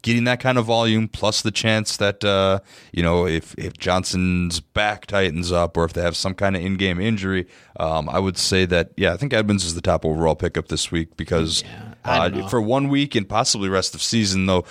getting 0.02 0.24
that 0.24 0.40
kind 0.40 0.58
of 0.58 0.64
volume, 0.64 1.08
plus 1.08 1.42
the 1.42 1.50
chance 1.50 1.96
that 1.98 2.24
uh, 2.24 2.60
you 2.92 3.02
know 3.02 3.26
if 3.26 3.54
if 3.58 3.76
Johnson's 3.78 4.60
back 4.60 5.06
tightens 5.06 5.52
up, 5.52 5.76
or 5.76 5.84
if 5.84 5.92
they 5.92 6.02
have 6.02 6.16
some 6.16 6.34
kind 6.34 6.56
of 6.56 6.62
in-game 6.62 7.00
injury, 7.00 7.46
um, 7.78 8.08
I 8.08 8.18
would 8.18 8.38
say 8.38 8.64
that 8.66 8.92
yeah, 8.96 9.12
I 9.12 9.16
think 9.16 9.32
Edmonds 9.32 9.64
is 9.64 9.74
the 9.74 9.80
top 9.80 10.04
overall 10.04 10.34
pickup 10.36 10.68
this 10.68 10.90
week 10.90 11.16
because 11.16 11.64
I 12.04 12.26
uh, 12.26 12.48
for 12.48 12.60
one 12.60 12.88
week 12.88 13.14
and 13.14 13.28
possibly 13.28 13.68
rest 13.68 13.94
of 13.94 14.02
season 14.02 14.46
though. 14.46 14.64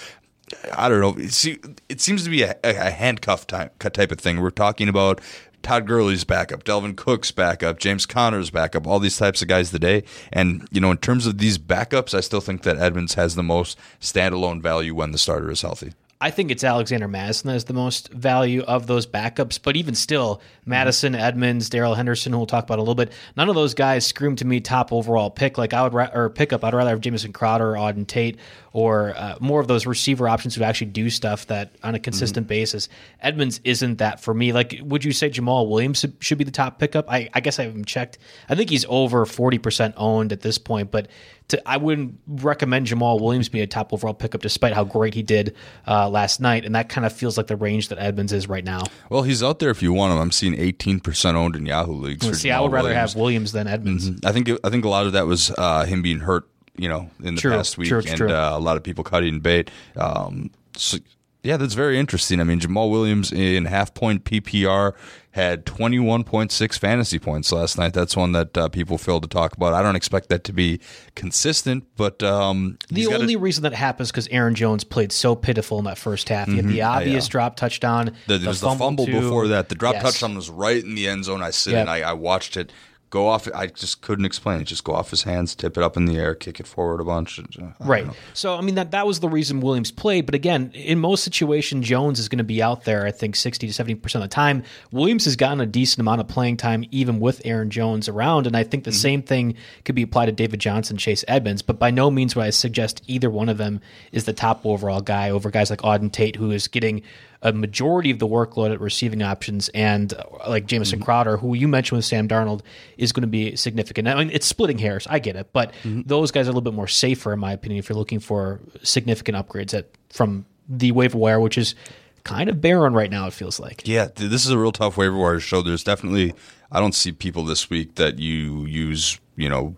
I 0.76 0.90
don't 0.90 1.00
know. 1.00 1.16
It 1.16 2.02
seems 2.02 2.24
to 2.24 2.30
be 2.32 2.42
a, 2.42 2.56
a 2.64 2.90
handcuff 2.90 3.46
type, 3.46 3.78
type 3.78 4.12
of 4.12 4.20
thing. 4.20 4.42
We're 4.42 4.50
talking 4.50 4.90
about 4.90 5.22
Todd 5.62 5.86
Gurley's 5.86 6.24
backup, 6.24 6.64
Dalvin 6.64 6.96
Cook's 6.96 7.32
backup, 7.32 7.80
James 7.80 8.06
Conner's 8.06 8.50
backup, 8.50 8.88
all 8.88 9.00
these 9.00 9.18
types 9.18 9.42
of 9.42 9.48
guys 9.48 9.72
today. 9.72 10.04
And, 10.32 10.68
you 10.72 10.82
know, 10.82 10.92
in 10.92 10.98
terms 10.98 11.26
of 11.26 11.38
these 11.38 11.58
backups, 11.58 12.14
I 12.14 12.22
still 12.22 12.42
think 12.42 12.64
that 12.64 12.78
Edmonds 12.78 13.16
has 13.16 13.36
the 13.36 13.44
most 13.44 13.78
standalone 14.00 14.62
value 14.62 14.96
when 14.96 15.12
the 15.12 15.18
starter 15.18 15.52
is 15.52 15.62
healthy. 15.62 15.94
I 16.22 16.32
think 16.32 16.52
it's 16.52 16.66
Alexander 16.66 17.08
Mattison 17.08 17.48
that 17.48 17.54
has 17.54 17.64
the 17.64 17.74
most 17.74 18.12
value 18.12 18.62
of 18.64 18.88
those 18.88 19.08
backups, 19.08 19.58
but 19.62 19.78
even 19.78 19.96
still, 19.96 20.42
Mattison, 20.66 21.16
Edmonds, 21.16 21.70
Darrell 21.70 21.96
Henderson, 21.96 22.34
who 22.34 22.40
we'll 22.40 22.46
talk 22.46 22.66
about 22.66 22.78
a 22.78 22.82
little 22.82 22.94
bit, 22.94 23.14
none 23.38 23.48
of 23.48 23.56
those 23.56 23.74
guys 23.74 24.06
scream 24.06 24.36
to 24.36 24.46
me 24.46 24.60
top 24.60 24.92
overall 24.92 25.30
pick. 25.30 25.58
Like 25.58 25.74
I 25.74 25.82
would 25.82 25.94
ra- 25.94 26.10
or 26.14 26.30
pickup, 26.30 26.66
I'd 26.66 26.74
rather 26.74 26.90
have 26.90 27.00
Jamison 27.00 27.32
Crowder 27.32 27.72
or 27.72 27.76
Auden 27.76 28.06
Tate 28.06 28.38
or 28.74 29.16
uh, 29.16 29.38
more 29.40 29.62
of 29.62 29.70
those 29.70 29.86
receiver 29.86 30.28
options 30.28 30.56
who 30.56 30.64
actually 30.64 30.92
do 30.92 31.10
stuff 31.10 31.48
that 31.48 31.74
on 31.84 31.96
a 31.96 32.00
consistent 32.00 32.48
basis. 32.48 32.90
Edmonds 33.22 33.62
isn't 33.64 34.00
that 34.00 34.20
for 34.20 34.34
me. 34.34 34.52
Like, 34.52 34.78
would 34.84 35.06
you 35.06 35.14
say 35.14 35.30
Jamaal 35.30 35.70
Williams 35.70 36.06
should 36.20 36.38
be 36.38 36.44
the 36.44 36.52
top 36.52 36.80
pickup? 36.80 37.10
I, 37.10 37.30
I 37.34 37.40
guess 37.40 37.60
I 37.60 37.64
haven't 37.64 37.88
checked. 37.88 38.18
I 38.50 38.56
think 38.56 38.70
he's 38.70 38.86
over 38.90 39.26
forty 39.26 39.58
percent 39.58 39.96
owned 39.98 40.34
at 40.34 40.42
this 40.42 40.58
point, 40.58 40.92
but 40.92 41.08
to, 41.50 41.70
I 41.70 41.78
wouldn't 41.78 42.20
recommend 42.28 42.88
Jamaal 42.88 43.20
Williams 43.22 43.50
be 43.50 43.62
a 43.62 43.68
top 43.68 43.94
overall 43.94 44.14
pickup, 44.14 44.42
despite 44.42 44.74
how 44.74 44.84
great 44.84 45.14
he 45.14 45.22
did 45.24 45.56
uh, 45.88 46.10
last 46.10 46.40
night. 46.40 46.66
And 46.66 46.74
that 46.76 46.90
kind 46.90 47.06
of 47.06 47.14
feels 47.14 47.38
like 47.38 47.48
the 47.48 47.56
range 47.56 47.90
that 47.90 48.00
Edmonds 48.00 48.32
is 48.34 48.48
right 48.48 48.64
now. 48.64 48.84
Well, 49.10 49.24
he's 49.24 49.44
out 49.44 49.60
there 49.60 49.70
if 49.70 49.82
you 49.82 49.94
want 49.94 50.14
him. 50.14 50.20
I'm 50.20 50.32
seeing 50.32 50.56
18% 50.56 51.36
owned 51.36 51.56
in 51.56 51.66
Yahoo 51.66 51.94
leagues. 51.94 52.28
For 52.28 52.34
See, 52.34 52.52
I 52.52 52.60
would 52.60 52.72
rather 52.72 52.90
Williams. 52.90 53.14
have 53.14 53.20
Williams 53.22 53.52
than 53.52 53.68
Edmonds. 53.68 54.10
I 54.26 54.32
think 54.32 54.50
I 54.64 54.70
think 54.70 54.86
a 54.86 54.90
lot 54.90 55.06
of 55.06 55.14
that 55.14 55.28
was 55.28 55.52
uh, 55.58 55.86
him 55.86 56.02
being 56.02 56.20
hurt, 56.20 56.48
you 56.78 56.88
know, 56.90 57.10
in 57.24 57.36
the 57.36 57.42
True, 57.42 57.52
past 57.52 57.78
week, 57.78 57.90
true, 57.90 58.02
and 58.08 58.18
true. 58.18 58.32
Uh, 58.32 58.52
a 58.56 58.60
lot 58.60 58.78
of 58.78 58.84
people 58.84 59.04
cutting 59.04 59.40
bait. 59.40 59.70
Um, 59.98 60.52
so, 60.76 60.98
yeah, 61.44 61.58
that's 61.58 61.74
very 61.74 61.98
interesting. 61.98 62.42
I 62.42 62.44
mean, 62.44 62.60
Jamaal 62.60 62.92
Williams 62.92 63.32
in 63.32 63.66
half 63.66 63.94
point 63.94 64.24
PPR 64.26 64.94
had 65.32 65.66
21.6 65.66 66.78
fantasy 66.80 67.20
points 67.20 67.52
last 67.52 67.78
night. 67.78 67.94
That's 67.94 68.16
one 68.18 68.32
that 68.34 68.58
uh, 68.58 68.68
people 68.70 68.98
failed 68.98 69.24
to 69.24 69.30
talk 69.30 69.56
about. 69.56 69.74
I 69.74 69.82
don't 69.82 69.96
expect 69.96 70.30
that 70.30 70.44
to 70.46 70.54
be 70.54 70.80
consistent, 71.16 71.86
but 71.96 72.22
um, 72.24 72.78
The 72.90 72.96
he's 73.02 73.08
a- 73.10 73.16
only 73.18 73.36
reason 73.36 73.64
that 73.64 73.74
happens 73.74 74.12
because 74.12 74.28
Aaron 74.30 74.56
Jones 74.56 74.84
played 74.84 75.12
so 75.12 75.36
pitiful 75.36 75.78
in 75.80 75.86
that 75.86 75.98
first 75.98 76.30
half. 76.30 76.48
He 76.48 76.56
had 76.58 76.68
the 76.68 76.82
obvious 76.82 77.28
drop 77.28 77.56
touchdown. 77.56 78.08
Mm-hmm. 78.08 78.16
The, 78.28 78.38
there 78.40 78.48
was 78.50 78.62
the 78.62 78.72
fumble 78.72 79.06
too. 79.06 79.22
before 79.22 79.48
that. 79.50 79.70
The 79.70 79.76
drop 79.76 79.94
Yes. 79.94 80.04
touchdown 80.04 80.36
was 80.36 80.50
right 80.50 80.84
in 80.84 80.96
the 80.96 81.08
end 81.08 81.26
zone. 81.26 81.44
I 81.44 81.52
sit 81.52 81.72
Yep. 81.74 81.82
and 81.82 81.90
I, 81.90 82.00
I 82.10 82.14
watched 82.14 82.58
it 82.58 82.72
go 83.10 83.28
off. 83.28 83.48
I 83.54 83.68
just 83.68 84.02
couldn't 84.02 84.26
explain 84.26 84.62
it. 84.62 84.66
Just 84.66 84.84
go 84.84 84.94
off 84.94 85.10
his 85.10 85.24
hands, 85.24 85.56
tip 85.56 85.78
it 85.78 85.84
up 85.84 85.98
in 85.98 86.06
the 86.06 86.18
air, 86.18 86.36
kick 86.36 86.60
it 86.60 86.68
forward 86.68 87.02
a 87.02 87.04
bunch. 87.04 87.40
Uh, 87.40 87.64
I 87.80 87.86
Right. 87.86 88.06
know. 88.06 88.14
So 88.34 88.56
I 88.56 88.62
mean 88.62 88.76
that 88.76 88.92
that 88.92 89.08
was 89.08 89.20
the 89.20 89.30
reason 89.30 89.62
Williams 89.62 89.92
played, 89.92 90.26
but 90.26 90.36
again, 90.36 90.72
in 90.74 91.00
most 91.00 91.24
situations 91.24 91.88
Jones 91.88 92.20
is 92.20 92.30
going 92.30 92.38
to 92.40 92.44
be 92.44 92.62
out 92.62 92.84
there 92.84 93.06
I 93.06 93.12
think 93.12 93.36
60 93.36 93.68
to 93.68 93.84
70% 93.84 94.16
of 94.16 94.22
the 94.22 94.28
time. 94.28 94.64
Williams 94.92 95.26
has 95.26 95.36
gotten 95.36 95.62
a 95.62 95.66
decent 95.66 96.00
amount 96.00 96.22
of 96.22 96.28
playing 96.28 96.58
time 96.58 96.86
even 96.92 97.20
with 97.20 97.42
Aaron 97.46 97.70
Jones 97.70 98.08
around 98.08 98.48
and 98.48 98.56
I 98.56 98.64
think 98.64 98.84
the 98.84 98.92
mm-hmm. 98.92 98.98
same 98.98 99.22
thing 99.22 99.56
could 99.86 99.96
be 99.96 100.04
applied 100.04 100.28
to 100.28 100.32
David 100.32 100.60
Johnson, 100.60 100.98
Chase 100.98 101.26
Edmonds, 101.28 101.62
but 101.62 101.80
by 101.80 101.92
no 101.92 102.12
means 102.12 102.36
would 102.36 102.46
I 102.46 102.50
suggest 102.52 103.02
either 103.08 103.30
one 103.30 103.50
of 103.50 103.58
them 103.58 103.82
is 104.12 104.26
the 104.26 104.34
top 104.34 104.66
overall 104.66 105.02
guy 105.02 105.30
over 105.30 105.50
guys 105.50 105.70
like 105.70 105.82
Auden 105.82 106.12
Tate 106.12 106.36
who 106.36 106.52
is 106.52 106.68
getting 106.68 107.02
a 107.42 107.54
majority 107.54 108.12
of 108.12 108.20
the 108.20 108.28
workload 108.28 108.74
at 108.74 108.82
receiving 108.82 109.22
options, 109.22 109.70
and 109.70 110.14
uh, 110.14 110.24
like 110.48 110.66
Jamison 110.66 111.00
Crowder, 111.00 111.38
who 111.38 111.54
you 111.54 111.68
mentioned 111.68 111.98
with 111.98 112.06
Sam 112.06 112.28
Darnold, 112.28 112.62
is 112.98 113.12
going 113.12 113.22
to 113.22 113.28
be 113.28 113.56
significant. 113.56 114.08
I 114.08 114.16
mean, 114.16 114.30
it's 114.32 114.46
splitting 114.46 114.78
hairs. 114.78 115.08
I 115.10 115.20
get 115.20 115.36
it, 115.36 115.54
but 115.54 115.74
those 115.84 116.32
guys 116.32 116.48
are 116.48 116.52
a 116.52 116.54
little 116.54 116.62
bit 116.62 116.74
more 116.74 116.88
safer, 116.88 117.32
in 117.32 117.40
my 117.40 117.54
opinion, 117.54 117.80
if 117.80 117.90
you're 117.90 117.98
looking 117.98 118.20
for 118.20 118.60
significant 118.84 119.38
upgrades 119.38 119.74
at 119.74 119.90
from 120.10 120.46
the 120.68 120.92
waiver 120.92 121.18
wire, 121.18 121.40
which 121.40 121.58
is 121.58 121.76
kind 122.24 122.50
of 122.50 122.62
barren 122.62 122.94
right 122.94 123.10
now. 123.10 123.28
It 123.28 123.34
feels 123.34 123.60
like. 123.60 123.88
Yeah, 123.88 124.10
this 124.14 124.46
is 124.46 124.52
a 124.52 124.58
real 124.58 124.72
tough 124.72 124.98
waiver 124.98 125.18
wire 125.18 125.40
show. 125.40 125.62
There's 125.62 125.84
definitely 125.84 126.34
I 126.72 126.80
don't 126.80 126.96
see 126.96 127.12
people 127.12 127.44
this 127.44 127.70
week 127.70 127.96
that 127.96 128.20
you 128.20 128.66
use, 128.66 129.20
you 129.36 129.50
know, 129.50 129.76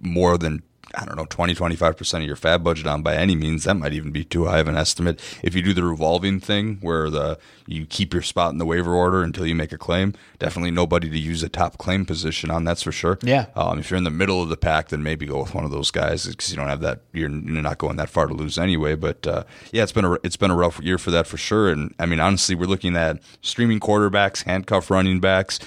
more 0.00 0.36
than 0.36 0.62
I 0.94 1.04
don't 1.04 1.16
know, 1.16 1.26
20, 1.26 1.54
25% 1.54 2.14
of 2.14 2.22
your 2.24 2.36
FAAB 2.36 2.62
budget 2.62 2.86
on 2.86 3.02
by 3.02 3.16
any 3.16 3.34
means. 3.34 3.64
That 3.64 3.74
might 3.74 3.92
even 3.92 4.10
be 4.10 4.24
too 4.24 4.46
high 4.46 4.58
of 4.58 4.68
an 4.68 4.76
estimate. 4.76 5.20
If 5.42 5.54
you 5.54 5.62
do 5.62 5.72
the 5.72 5.84
revolving 5.84 6.40
thing 6.40 6.78
where 6.80 7.08
the 7.10 7.38
you 7.66 7.86
keep 7.86 8.12
your 8.12 8.22
spot 8.22 8.52
in 8.52 8.58
the 8.58 8.66
waiver 8.66 8.92
order 8.92 9.22
until 9.22 9.46
you 9.46 9.54
make 9.54 9.72
a 9.72 9.78
claim, 9.78 10.14
definitely 10.38 10.70
nobody 10.70 11.08
to 11.08 11.18
use 11.18 11.42
a 11.42 11.48
top 11.48 11.78
claim 11.78 12.04
position 12.04 12.50
on, 12.50 12.64
that's 12.64 12.82
for 12.82 12.92
sure. 12.92 13.18
Yeah. 13.22 13.46
Um, 13.54 13.78
if 13.78 13.90
you're 13.90 13.98
in 13.98 14.04
the 14.04 14.10
middle 14.10 14.42
of 14.42 14.48
the 14.48 14.56
pack, 14.56 14.88
then 14.88 15.02
maybe 15.02 15.26
go 15.26 15.40
with 15.40 15.54
one 15.54 15.64
of 15.64 15.70
those 15.70 15.90
guys 15.90 16.26
because 16.26 16.50
you 16.50 16.56
don't 16.56 16.68
have 16.68 16.80
that, 16.80 17.00
you're, 17.12 17.30
you're 17.30 17.62
not 17.62 17.78
going 17.78 17.96
that 17.96 18.10
far 18.10 18.26
to 18.26 18.34
lose 18.34 18.58
anyway. 18.58 18.94
But 18.94 19.26
uh, 19.26 19.44
yeah, 19.70 19.82
it's 19.82 19.92
been 19.92 20.04
a, 20.04 20.12
it's 20.22 20.36
been 20.36 20.50
a 20.50 20.56
rough 20.56 20.80
year 20.80 20.98
for 20.98 21.10
that 21.12 21.26
for 21.26 21.36
sure. 21.36 21.70
And 21.70 21.94
I 21.98 22.06
mean, 22.06 22.20
honestly, 22.20 22.54
we're 22.54 22.66
looking 22.66 22.96
at 22.96 23.20
streaming 23.40 23.80
quarterbacks, 23.80 24.44
handcuff 24.44 24.90
running 24.90 25.20
backs 25.20 25.58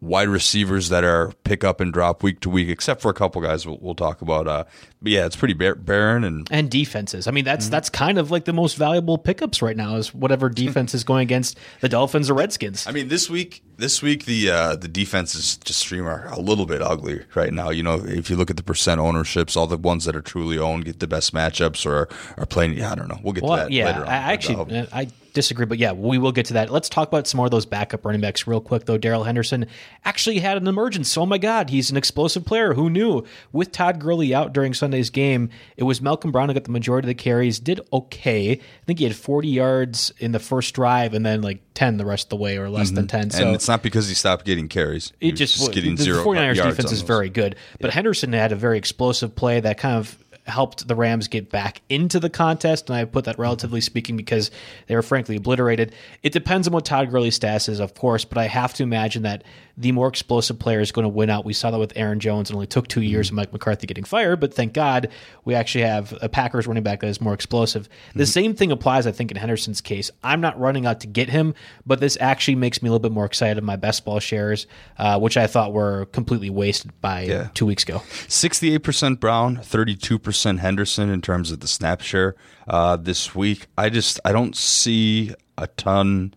wide 0.00 0.28
receivers 0.28 0.90
that 0.90 1.02
are 1.02 1.32
pick 1.44 1.64
up 1.64 1.80
and 1.80 1.92
drop 1.92 2.22
week 2.22 2.40
to 2.40 2.50
week, 2.50 2.68
except 2.68 3.00
for 3.00 3.10
a 3.10 3.14
couple 3.14 3.40
guys 3.40 3.66
we'll, 3.66 3.78
we'll 3.80 3.94
talk 3.94 4.20
about. 4.22 4.46
Uh, 4.46 4.64
but 5.02 5.12
yeah, 5.12 5.26
it's 5.26 5.36
pretty 5.36 5.54
bar- 5.54 5.74
barren 5.74 6.24
and 6.24 6.46
and 6.50 6.70
defenses. 6.70 7.26
I 7.26 7.30
mean, 7.30 7.44
that's 7.44 7.66
mm-hmm. 7.66 7.72
that's 7.72 7.90
kind 7.90 8.18
of 8.18 8.30
like 8.30 8.44
the 8.44 8.52
most 8.52 8.76
valuable 8.76 9.18
pickups 9.18 9.62
right 9.62 9.76
now 9.76 9.96
is 9.96 10.14
whatever 10.14 10.48
defense 10.48 10.94
is 10.94 11.04
going 11.04 11.22
against 11.22 11.58
the 11.80 11.88
Dolphins 11.88 12.30
or 12.30 12.34
Redskins. 12.34 12.86
I 12.86 12.92
mean, 12.92 13.08
this 13.08 13.28
week 13.30 13.62
this 13.76 14.02
week 14.02 14.24
the 14.24 14.50
uh, 14.50 14.76
the 14.76 14.88
defenses 14.88 15.56
just 15.58 15.80
stream 15.80 16.06
are 16.06 16.28
a 16.28 16.40
little 16.40 16.66
bit 16.66 16.82
ugly 16.82 17.22
right 17.34 17.52
now. 17.52 17.70
You 17.70 17.82
know, 17.82 18.02
if 18.04 18.30
you 18.30 18.36
look 18.36 18.50
at 18.50 18.56
the 18.56 18.62
percent 18.62 19.00
ownerships, 19.00 19.56
all 19.56 19.66
the 19.66 19.78
ones 19.78 20.04
that 20.04 20.14
are 20.14 20.22
truly 20.22 20.58
owned 20.58 20.84
get 20.84 21.00
the 21.00 21.06
best 21.06 21.32
matchups 21.32 21.86
or 21.86 22.08
are 22.36 22.46
playing. 22.46 22.74
Yeah, 22.74 22.92
I 22.92 22.94
don't 22.94 23.08
know. 23.08 23.18
We'll 23.22 23.32
get 23.32 23.44
well, 23.44 23.56
to 23.56 23.62
that. 23.64 23.70
Yeah, 23.70 23.86
later 23.86 24.02
on. 24.02 24.08
I 24.08 24.32
actually 24.32 24.78
uh, 24.78 24.86
I 24.92 25.08
disagree, 25.34 25.66
but 25.66 25.78
yeah, 25.78 25.92
we 25.92 26.16
will 26.16 26.32
get 26.32 26.46
to 26.46 26.54
that. 26.54 26.70
Let's 26.70 26.88
talk 26.88 27.08
about 27.08 27.26
some 27.26 27.36
more 27.38 27.46
of 27.46 27.50
those 27.50 27.66
backup 27.66 28.04
running 28.04 28.20
backs 28.20 28.46
real 28.46 28.60
quick, 28.60 28.86
though. 28.86 28.96
Darrell 28.96 29.24
Henderson 29.24 29.66
actually 30.04 30.38
had 30.38 30.56
an 30.56 30.66
emergence. 30.66 31.16
Oh 31.18 31.26
my 31.26 31.36
God, 31.36 31.70
he's 31.70 31.90
an 31.90 31.96
explosive 31.96 32.44
player. 32.44 32.74
Who 32.74 32.88
knew? 32.88 33.24
With 33.52 33.72
Todd 33.72 33.98
Gurley 33.98 34.34
out 34.34 34.52
during 34.52 34.72
Sunday's 34.72 35.10
game, 35.10 35.50
it 35.76 35.82
was 35.82 36.00
Malcolm 36.00 36.32
Brown 36.32 36.48
who 36.48 36.54
got 36.54 36.64
the 36.64 36.70
majority 36.70 37.06
of 37.06 37.08
the 37.08 37.22
carries. 37.22 37.60
Did 37.60 37.80
okay. 37.92 38.52
I 38.52 38.84
think 38.86 39.00
he 39.00 39.04
had 39.04 39.16
40 39.16 39.48
yards 39.48 40.12
in 40.18 40.32
the 40.32 40.38
first 40.38 40.74
drive, 40.74 41.12
and 41.12 41.26
then 41.26 41.42
like 41.42 41.60
10 41.74 41.98
the 41.98 42.06
rest 42.06 42.26
of 42.26 42.30
the 42.30 42.36
way, 42.36 42.56
or 42.56 42.70
less 42.70 42.88
mm-hmm. 42.88 42.96
than 42.96 43.06
10. 43.08 43.30
So 43.30 43.44
and 43.44 43.54
it's 43.54 43.68
not 43.68 43.82
because 43.82 44.08
he 44.08 44.14
stopped 44.14 44.44
getting 44.44 44.68
carries. 44.68 45.12
He 45.20 45.28
it 45.28 45.32
just, 45.32 45.56
just 45.56 45.72
getting 45.72 45.96
the, 45.96 46.02
zero. 46.04 46.18
The 46.18 46.24
49ers 46.24 46.62
defense 46.62 46.92
is 46.92 47.02
very 47.02 47.28
good, 47.28 47.56
but 47.80 47.88
yeah. 47.88 47.94
Henderson 47.94 48.32
had 48.32 48.52
a 48.52 48.56
very 48.56 48.78
explosive 48.78 49.34
play 49.34 49.60
that 49.60 49.78
kind 49.78 49.96
of 49.96 50.23
helped 50.46 50.86
the 50.86 50.94
Rams 50.94 51.28
get 51.28 51.50
back 51.50 51.80
into 51.88 52.20
the 52.20 52.30
contest, 52.30 52.88
and 52.88 52.96
I 52.96 53.04
put 53.04 53.24
that 53.24 53.38
relatively 53.38 53.80
speaking 53.80 54.16
because 54.16 54.50
they 54.86 54.94
were 54.94 55.02
frankly 55.02 55.36
obliterated. 55.36 55.94
It 56.22 56.32
depends 56.32 56.66
on 56.66 56.74
what 56.74 56.84
Todd 56.84 57.10
Gurley's 57.10 57.34
status 57.34 57.68
is, 57.68 57.80
of 57.80 57.94
course, 57.94 58.24
but 58.24 58.38
I 58.38 58.46
have 58.46 58.74
to 58.74 58.82
imagine 58.82 59.22
that 59.22 59.42
the 59.76 59.92
more 59.92 60.08
explosive 60.08 60.58
player 60.58 60.80
is 60.80 60.92
going 60.92 61.04
to 61.04 61.08
win 61.08 61.30
out. 61.30 61.44
We 61.44 61.52
saw 61.52 61.70
that 61.70 61.78
with 61.78 61.92
Aaron 61.96 62.20
Jones. 62.20 62.50
It 62.50 62.54
only 62.54 62.66
took 62.66 62.86
two 62.86 63.02
years 63.02 63.30
of 63.30 63.34
Mike 63.34 63.52
McCarthy 63.52 63.86
getting 63.86 64.04
fired, 64.04 64.40
but 64.40 64.54
thank 64.54 64.72
God 64.72 65.08
we 65.44 65.54
actually 65.54 65.84
have 65.84 66.16
a 66.22 66.28
Packers 66.28 66.66
running 66.66 66.82
back 66.82 67.00
that 67.00 67.08
is 67.08 67.20
more 67.20 67.34
explosive. 67.34 67.88
The 68.14 68.22
mm-hmm. 68.22 68.30
same 68.30 68.54
thing 68.54 68.70
applies, 68.70 69.06
I 69.06 69.12
think, 69.12 69.30
in 69.30 69.36
Henderson's 69.36 69.80
case. 69.80 70.10
I'm 70.22 70.40
not 70.40 70.58
running 70.58 70.86
out 70.86 71.00
to 71.00 71.06
get 71.06 71.28
him, 71.28 71.54
but 71.84 72.00
this 72.00 72.16
actually 72.20 72.56
makes 72.56 72.82
me 72.82 72.88
a 72.88 72.92
little 72.92 73.02
bit 73.02 73.12
more 73.12 73.24
excited 73.24 73.58
of 73.58 73.64
my 73.64 73.76
best 73.76 74.04
ball 74.04 74.20
shares, 74.20 74.66
uh, 74.98 75.18
which 75.18 75.36
I 75.36 75.46
thought 75.46 75.72
were 75.72 76.06
completely 76.06 76.50
wasted 76.50 76.92
by 77.00 77.22
yeah. 77.22 77.48
two 77.54 77.66
weeks 77.66 77.82
ago. 77.82 77.98
68% 78.28 79.18
Brown, 79.18 79.56
32% 79.56 80.58
Henderson 80.58 81.08
in 81.08 81.20
terms 81.20 81.50
of 81.50 81.60
the 81.60 81.68
snap 81.68 82.00
share 82.00 82.36
uh, 82.68 82.96
this 82.96 83.34
week. 83.34 83.66
I 83.76 83.90
just 83.90 84.20
I 84.24 84.32
don't 84.32 84.56
see 84.56 85.34
a 85.58 85.66
ton 85.66 86.34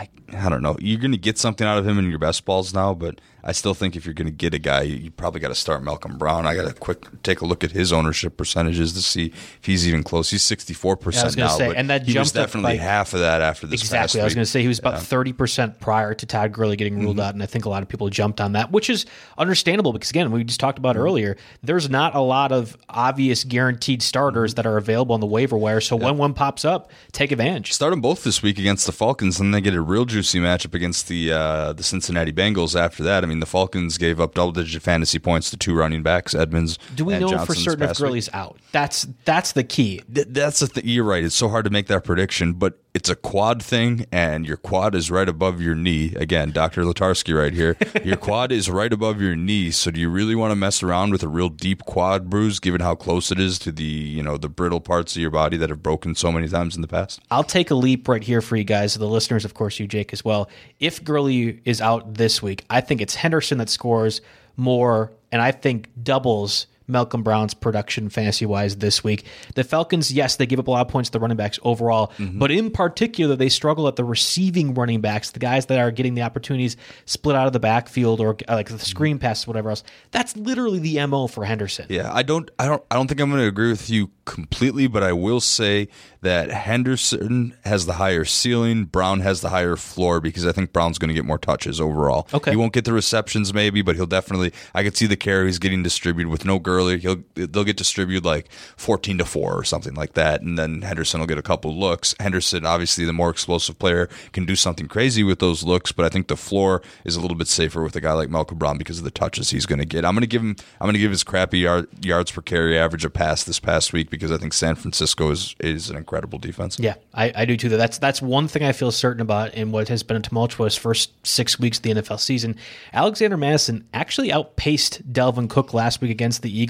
I, 0.00 0.08
I 0.32 0.48
don't 0.48 0.62
know. 0.62 0.76
You're 0.80 1.00
going 1.00 1.12
to 1.12 1.18
get 1.18 1.38
something 1.38 1.66
out 1.66 1.78
of 1.78 1.86
him 1.86 1.98
in 1.98 2.08
your 2.08 2.18
best 2.18 2.44
balls 2.44 2.72
now, 2.72 2.94
but 2.94 3.20
I 3.42 3.52
still 3.52 3.74
think 3.74 3.96
if 3.96 4.04
you're 4.04 4.14
going 4.14 4.26
to 4.26 4.32
get 4.32 4.52
a 4.52 4.58
guy, 4.58 4.82
you 4.82 5.10
probably 5.10 5.40
got 5.40 5.48
to 5.48 5.54
start 5.54 5.82
Malcolm 5.82 6.18
Brown. 6.18 6.46
I 6.46 6.54
got 6.54 6.68
to 6.68 6.74
quick 6.74 7.22
take 7.22 7.40
a 7.40 7.46
look 7.46 7.64
at 7.64 7.70
his 7.70 7.92
ownership 7.92 8.36
percentages 8.36 8.92
to 8.92 9.02
see 9.02 9.26
if 9.26 9.60
he's 9.62 9.88
even 9.88 10.02
close. 10.02 10.30
He's 10.30 10.42
64 10.42 10.92
yeah, 10.92 11.04
percent 11.04 11.36
now, 11.36 11.48
say, 11.48 11.74
and 11.74 11.88
that 11.88 12.06
he 12.06 12.18
was 12.18 12.32
definitely 12.32 12.76
half 12.76 13.14
of 13.14 13.20
that 13.20 13.40
after 13.40 13.66
this. 13.66 13.80
Exactly. 13.80 14.20
I 14.20 14.24
was 14.24 14.34
going 14.34 14.44
to 14.44 14.50
say 14.50 14.60
he 14.60 14.68
was 14.68 14.78
about 14.78 15.00
30 15.00 15.32
percent 15.32 15.80
prior 15.80 16.14
to 16.14 16.26
Todd 16.26 16.52
Gurley 16.52 16.76
getting 16.76 17.00
ruled 17.00 17.16
mm-hmm. 17.16 17.20
out, 17.20 17.34
and 17.34 17.42
I 17.42 17.46
think 17.46 17.64
a 17.64 17.70
lot 17.70 17.82
of 17.82 17.88
people 17.88 18.08
jumped 18.10 18.40
on 18.40 18.52
that, 18.52 18.72
which 18.72 18.90
is 18.90 19.06
understandable 19.38 19.92
because 19.92 20.10
again, 20.10 20.30
we 20.32 20.44
just 20.44 20.60
talked 20.60 20.78
about 20.78 20.96
mm-hmm. 20.96 21.04
earlier. 21.04 21.36
There's 21.62 21.88
not 21.88 22.14
a 22.14 22.20
lot 22.20 22.52
of 22.52 22.76
obvious 22.88 23.44
guaranteed 23.44 24.02
starters 24.02 24.52
mm-hmm. 24.52 24.56
that 24.56 24.66
are 24.66 24.76
available 24.76 25.14
on 25.14 25.20
the 25.20 25.26
waiver 25.26 25.56
wire, 25.56 25.80
so 25.80 25.96
when 25.96 26.18
one 26.18 26.34
pops 26.34 26.64
up, 26.64 26.90
take 27.12 27.32
advantage. 27.32 27.72
Start 27.72 27.92
them 27.92 28.02
both 28.02 28.22
this 28.22 28.42
week 28.42 28.58
against 28.58 28.84
the 28.84 28.92
Falcons, 28.92 29.40
and 29.40 29.54
they 29.54 29.62
get 29.62 29.74
a 29.74 29.80
real 29.80 30.04
juicy 30.20 30.38
matchup 30.38 30.74
against 30.74 31.08
the 31.08 31.32
uh, 31.32 31.72
the 31.72 31.82
Cincinnati 31.82 32.32
Bengals 32.32 32.78
after 32.78 33.02
that. 33.04 33.24
I 33.24 33.26
mean, 33.26 33.40
the 33.40 33.46
Falcons 33.46 33.96
gave 33.98 34.20
up 34.20 34.34
double 34.34 34.52
digit 34.52 34.82
fantasy 34.82 35.18
points 35.18 35.50
to 35.50 35.56
two 35.56 35.74
running 35.74 36.02
backs, 36.02 36.34
Edmonds. 36.34 36.78
Do 36.94 37.04
we 37.04 37.18
know 37.18 37.28
Johnson's 37.28 37.46
for 37.46 37.54
certain 37.70 37.88
if 37.88 37.96
Gurley's 37.96 38.28
week. 38.28 38.34
out? 38.34 38.58
That's 38.72 39.06
that's 39.24 39.52
the 39.52 39.64
key. 39.64 40.02
Th- 40.12 40.26
that's 40.30 40.60
the 40.60 40.66
thing. 40.66 40.84
You're 40.86 41.04
right. 41.04 41.24
It's 41.24 41.34
so 41.34 41.48
hard 41.48 41.64
to 41.64 41.70
make 41.70 41.86
that 41.86 42.04
prediction, 42.04 42.52
but 42.52 42.78
it's 42.92 43.08
a 43.08 43.14
quad 43.14 43.62
thing, 43.62 44.06
and 44.10 44.44
your 44.46 44.56
quad 44.56 44.94
is 44.94 45.10
right 45.10 45.28
above 45.28 45.60
your 45.60 45.74
knee. 45.74 46.14
Again, 46.16 46.50
Dr. 46.50 46.82
Latarski 46.82 47.36
right 47.36 47.52
here. 47.52 47.76
Your 48.04 48.16
quad 48.28 48.50
is 48.50 48.68
right 48.68 48.92
above 48.92 49.20
your 49.20 49.36
knee. 49.36 49.70
So 49.70 49.90
do 49.90 50.00
you 50.00 50.10
really 50.10 50.34
want 50.34 50.50
to 50.50 50.56
mess 50.56 50.82
around 50.82 51.12
with 51.12 51.22
a 51.22 51.28
real 51.28 51.48
deep 51.48 51.84
quad 51.84 52.28
bruise, 52.28 52.58
given 52.58 52.80
how 52.80 52.94
close 52.94 53.30
it 53.30 53.38
is 53.38 53.58
to 53.60 53.72
the 53.72 53.84
you 53.84 54.22
know 54.22 54.36
the 54.36 54.48
brittle 54.48 54.80
parts 54.80 55.14
of 55.14 55.22
your 55.22 55.30
body 55.30 55.56
that 55.56 55.70
have 55.70 55.82
broken 55.82 56.14
so 56.14 56.32
many 56.32 56.48
times 56.48 56.74
in 56.74 56.82
the 56.82 56.88
past? 56.88 57.20
I'll 57.30 57.44
take 57.44 57.70
a 57.70 57.74
leap 57.74 58.08
right 58.08 58.22
here 58.22 58.40
for 58.40 58.56
you 58.56 58.64
guys, 58.64 58.94
the 58.94 59.06
listeners, 59.06 59.44
of 59.44 59.54
course, 59.54 59.78
you 59.78 59.86
Jake 59.86 60.12
as 60.12 60.24
well. 60.24 60.48
If 60.80 61.04
Gurley 61.04 61.60
is 61.64 61.80
out 61.80 62.14
this 62.14 62.42
week, 62.42 62.64
I 62.70 62.80
think 62.80 63.00
it's 63.00 63.14
Henderson 63.14 63.58
that 63.58 63.68
scores 63.68 64.20
more, 64.56 65.12
and 65.30 65.40
I 65.40 65.52
think 65.52 65.88
doubles 66.02 66.66
Malcolm 66.90 67.22
Brown's 67.22 67.54
production 67.54 68.08
fantasy 68.08 68.46
wise 68.46 68.76
this 68.76 69.02
week. 69.04 69.24
The 69.54 69.64
Falcons, 69.64 70.12
yes, 70.12 70.36
they 70.36 70.46
give 70.46 70.58
up 70.58 70.68
a 70.68 70.70
lot 70.70 70.86
of 70.86 70.88
points 70.88 71.10
to 71.10 71.12
the 71.12 71.20
running 71.20 71.36
backs 71.36 71.58
overall, 71.62 72.12
mm-hmm. 72.18 72.38
but 72.38 72.50
in 72.50 72.70
particular, 72.70 73.36
they 73.36 73.48
struggle 73.48 73.88
at 73.88 73.96
the 73.96 74.04
receiving 74.04 74.74
running 74.74 75.00
backs, 75.00 75.30
the 75.30 75.38
guys 75.38 75.66
that 75.66 75.78
are 75.78 75.90
getting 75.90 76.14
the 76.14 76.22
opportunities 76.22 76.76
split 77.04 77.36
out 77.36 77.46
of 77.46 77.52
the 77.52 77.60
backfield 77.60 78.20
or 78.20 78.36
uh, 78.48 78.54
like 78.54 78.68
the 78.68 78.78
screen 78.78 79.16
mm-hmm. 79.16 79.22
passes, 79.22 79.46
whatever 79.46 79.70
else. 79.70 79.82
That's 80.10 80.36
literally 80.36 80.78
the 80.78 81.04
mo 81.06 81.26
for 81.26 81.44
Henderson. 81.44 81.86
Yeah, 81.88 82.12
I 82.12 82.22
don't, 82.22 82.50
I 82.58 82.66
don't, 82.66 82.82
I 82.90 82.94
don't 82.94 83.08
think 83.08 83.20
I'm 83.20 83.30
going 83.30 83.42
to 83.42 83.48
agree 83.48 83.70
with 83.70 83.88
you 83.90 84.10
completely, 84.24 84.86
but 84.86 85.02
I 85.02 85.12
will 85.12 85.40
say 85.40 85.88
that 86.20 86.50
Henderson 86.50 87.56
has 87.64 87.86
the 87.86 87.94
higher 87.94 88.24
ceiling, 88.24 88.84
Brown 88.84 89.20
has 89.20 89.40
the 89.40 89.48
higher 89.48 89.76
floor 89.76 90.20
because 90.20 90.46
I 90.46 90.52
think 90.52 90.72
Brown's 90.72 90.98
going 90.98 91.08
to 91.08 91.14
get 91.14 91.24
more 91.24 91.38
touches 91.38 91.80
overall. 91.80 92.28
Okay, 92.32 92.52
he 92.52 92.56
won't 92.56 92.72
get 92.72 92.84
the 92.84 92.92
receptions 92.92 93.52
maybe, 93.54 93.82
but 93.82 93.96
he'll 93.96 94.06
definitely. 94.06 94.52
I 94.74 94.82
could 94.82 94.96
see 94.96 95.06
the 95.06 95.16
carries 95.16 95.58
getting 95.58 95.82
distributed 95.82 96.30
with 96.30 96.44
no 96.44 96.58
He'll 96.88 97.22
they'll 97.34 97.64
get 97.64 97.76
distributed 97.76 98.24
like 98.24 98.50
fourteen 98.76 99.18
to 99.18 99.24
four 99.24 99.54
or 99.54 99.64
something 99.64 99.94
like 99.94 100.14
that, 100.14 100.42
and 100.42 100.58
then 100.58 100.82
Henderson 100.82 101.20
will 101.20 101.26
get 101.26 101.38
a 101.38 101.42
couple 101.42 101.74
looks. 101.74 102.14
Henderson, 102.20 102.66
obviously, 102.66 103.04
the 103.04 103.12
more 103.12 103.30
explosive 103.30 103.78
player, 103.78 104.08
can 104.32 104.44
do 104.44 104.56
something 104.56 104.88
crazy 104.88 105.22
with 105.22 105.38
those 105.38 105.62
looks, 105.62 105.92
but 105.92 106.04
I 106.04 106.08
think 106.08 106.28
the 106.28 106.36
floor 106.36 106.82
is 107.04 107.16
a 107.16 107.20
little 107.20 107.36
bit 107.36 107.48
safer 107.48 107.82
with 107.82 107.96
a 107.96 108.00
guy 108.00 108.12
like 108.12 108.30
Malcolm 108.30 108.58
Brown 108.58 108.78
because 108.78 108.98
of 108.98 109.04
the 109.04 109.10
touches 109.10 109.50
he's 109.50 109.66
going 109.66 109.78
to 109.78 109.84
get. 109.84 110.04
I'm 110.04 110.14
going 110.14 110.22
to 110.22 110.26
give 110.26 110.42
him. 110.42 110.56
I'm 110.80 110.86
going 110.86 110.94
to 110.94 111.00
give 111.00 111.10
his 111.10 111.24
crappy 111.24 111.60
yard, 111.60 111.88
yards 112.04 112.30
per 112.30 112.42
carry 112.42 112.78
average 112.78 113.04
a 113.04 113.10
pass 113.10 113.44
this 113.44 113.60
past 113.60 113.92
week 113.92 114.10
because 114.10 114.32
I 114.32 114.38
think 114.38 114.52
San 114.52 114.74
Francisco 114.74 115.30
is 115.30 115.54
is 115.60 115.90
an 115.90 115.96
incredible 115.96 116.38
defense. 116.38 116.78
Yeah, 116.78 116.94
I, 117.14 117.32
I 117.34 117.44
do 117.44 117.56
too. 117.56 117.68
That's 117.68 117.98
that's 117.98 118.22
one 118.22 118.48
thing 118.48 118.64
I 118.64 118.72
feel 118.72 118.90
certain 118.90 119.20
about 119.20 119.54
in 119.54 119.72
what 119.72 119.88
has 119.88 120.02
been 120.02 120.16
a 120.16 120.20
tumultuous 120.20 120.76
first 120.76 121.12
six 121.26 121.58
weeks 121.58 121.78
of 121.78 121.82
the 121.82 121.90
NFL 121.94 122.20
season. 122.20 122.56
Alexander 122.92 123.36
Mattison 123.36 123.86
actually 123.94 124.32
outpaced 124.32 125.12
Dalvin 125.12 125.48
Cook 125.48 125.74
last 125.74 126.00
week 126.00 126.10
against 126.10 126.42
the 126.42 126.56
Eagles. 126.56 126.69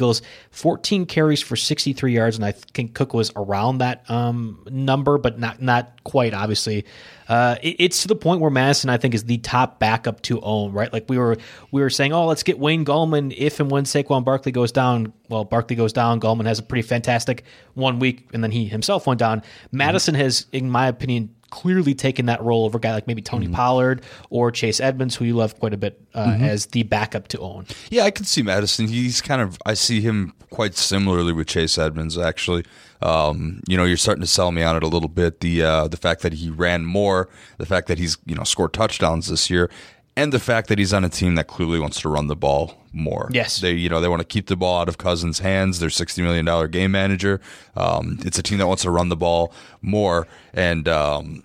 14 0.51 1.07
carries 1.07 1.41
for 1.41 1.57
63 1.57 2.13
yards, 2.13 2.37
and 2.37 2.45
I 2.45 2.53
think 2.53 2.95
Cook 2.95 3.15
was 3.15 3.33
around 3.37 3.79
that 3.79 4.09
um, 4.11 4.65
number, 4.71 5.19
but 5.19 5.39
not 5.39 5.61
not 5.61 6.03
quite 6.05 6.35
obviously. 6.35 6.85
Uh, 7.29 7.57
it, 7.63 7.77
it's 7.79 8.03
to 8.03 8.09
the 8.09 8.17
point 8.17 8.41
where 8.41 8.51
Mattison, 8.51 8.91
I 8.91 8.97
think, 8.97 9.15
is 9.15 9.25
the 9.25 9.39
top 9.39 9.79
backup 9.79 10.21
to 10.23 10.41
own. 10.41 10.73
Right, 10.73 10.93
like 10.93 11.07
we 11.09 11.19
were 11.19 11.37
we 11.71 11.83
were 11.83 11.91
saying, 11.91 12.13
oh, 12.13 12.27
let's 12.27 12.43
get 12.43 12.59
Wayne 12.59 12.85
Gallman 12.85 13.35
if 13.37 13.61
and 13.61 13.71
when 13.71 13.85
Saquon 13.85 14.25
Barkley 14.25 14.53
goes 14.53 14.73
down. 14.73 15.13
Well, 15.29 15.45
Barkley 15.45 15.77
goes 15.77 15.93
down. 15.93 16.21
Gallman 16.21 16.47
has 16.47 16.59
a 16.59 16.63
pretty 16.63 16.83
fantastic 16.83 17.45
one 17.75 17.99
week, 17.99 18.29
and 18.33 18.43
then 18.43 18.51
he 18.51 18.67
himself 18.67 19.07
went 19.07 19.21
down. 19.21 19.43
Mattison 19.71 20.15
mm-hmm. 20.15 20.23
has, 20.23 20.47
in 20.53 20.71
my 20.71 20.89
opinion, 20.89 21.35
clearly 21.51 21.95
taken 21.95 22.27
that 22.27 22.43
role 22.43 22.65
over 22.65 22.79
a 22.79 22.81
guy 22.81 22.93
like 22.93 23.07
maybe 23.07 23.23
Tony 23.23 23.47
mm-hmm. 23.47 23.55
Pollard 23.55 24.03
or 24.31 24.51
Chase 24.51 24.81
Edmonds, 24.81 25.17
who 25.17 25.25
you 25.25 25.35
love 25.35 25.59
quite 25.59 25.75
a 25.75 25.77
bit 25.77 26.01
uh, 26.15 26.27
mm-hmm. 26.27 26.45
as 26.45 26.67
the 26.67 26.83
backup 26.85 27.29
to 27.29 27.39
Owen. 27.39 27.67
Yeah, 27.91 28.05
I 28.05 28.11
can 28.11 28.25
see 28.25 28.43
Mattison. 28.43 28.89
He's 28.89 29.21
kind 29.21 29.43
of 29.43 29.59
I 29.67 29.75
see 29.75 30.01
him 30.01 30.33
quite 30.51 30.77
similarly 30.77 31.33
with 31.33 31.49
Chase 31.49 31.79
Edmonds 31.79 32.17
actually. 32.17 32.65
Um, 33.03 33.63
you 33.67 33.77
know, 33.77 33.85
you're 33.85 33.97
starting 33.97 34.21
to 34.21 34.27
sell 34.27 34.53
me 34.53 34.63
on 34.63 34.77
it 34.77 34.83
a 34.83 34.89
little 34.89 35.09
bit. 35.09 35.41
The 35.41 35.63
uh, 35.63 35.89
the 35.89 35.97
fact 35.97 36.23
that 36.23 36.35
he 36.35 36.51
ran 36.51 36.85
more, 36.85 37.29
the 37.59 37.67
fact 37.67 37.89
that 37.89 37.99
he's 37.99 38.19
you 38.27 38.35
know 38.35 38.45
scored 38.45 38.73
touchdowns 38.73 39.29
this 39.29 39.49
year, 39.49 39.71
and 40.17 40.33
the 40.33 40.39
fact 40.41 40.69
that 40.69 40.79
he's 40.79 40.93
on 40.93 41.05
a 41.05 41.09
team 41.09 41.35
that 41.37 41.47
clearly 41.47 41.79
wants 41.79 42.01
to 42.01 42.09
run 42.09 42.27
the 42.27 42.37
ball 42.37 42.77
more. 42.93 43.29
Yes, 43.33 43.61
they 43.61 43.73
you 43.73 43.89
know 43.89 44.01
they 44.01 44.09
want 44.09 44.21
to 44.21 44.27
keep 44.27 44.47
the 44.47 44.57
ball 44.57 44.81
out 44.81 44.89
of 44.89 44.99
Cousins' 44.99 45.39
hands. 45.39 45.79
They're 45.79 45.91
sixty 45.91 46.23
million 46.23 46.45
dollar 46.45 46.69
game 46.69 46.91
manager. 46.93 47.41
Um, 47.77 48.19
it's 48.25 48.39
a 48.39 48.43
team 48.43 48.59
that 48.59 48.67
wants 48.67 48.83
to 48.83 48.91
run 48.91 49.09
the 49.09 49.17
ball 49.17 49.53
more, 49.83 50.27
and 50.53 50.89
um, 50.89 51.45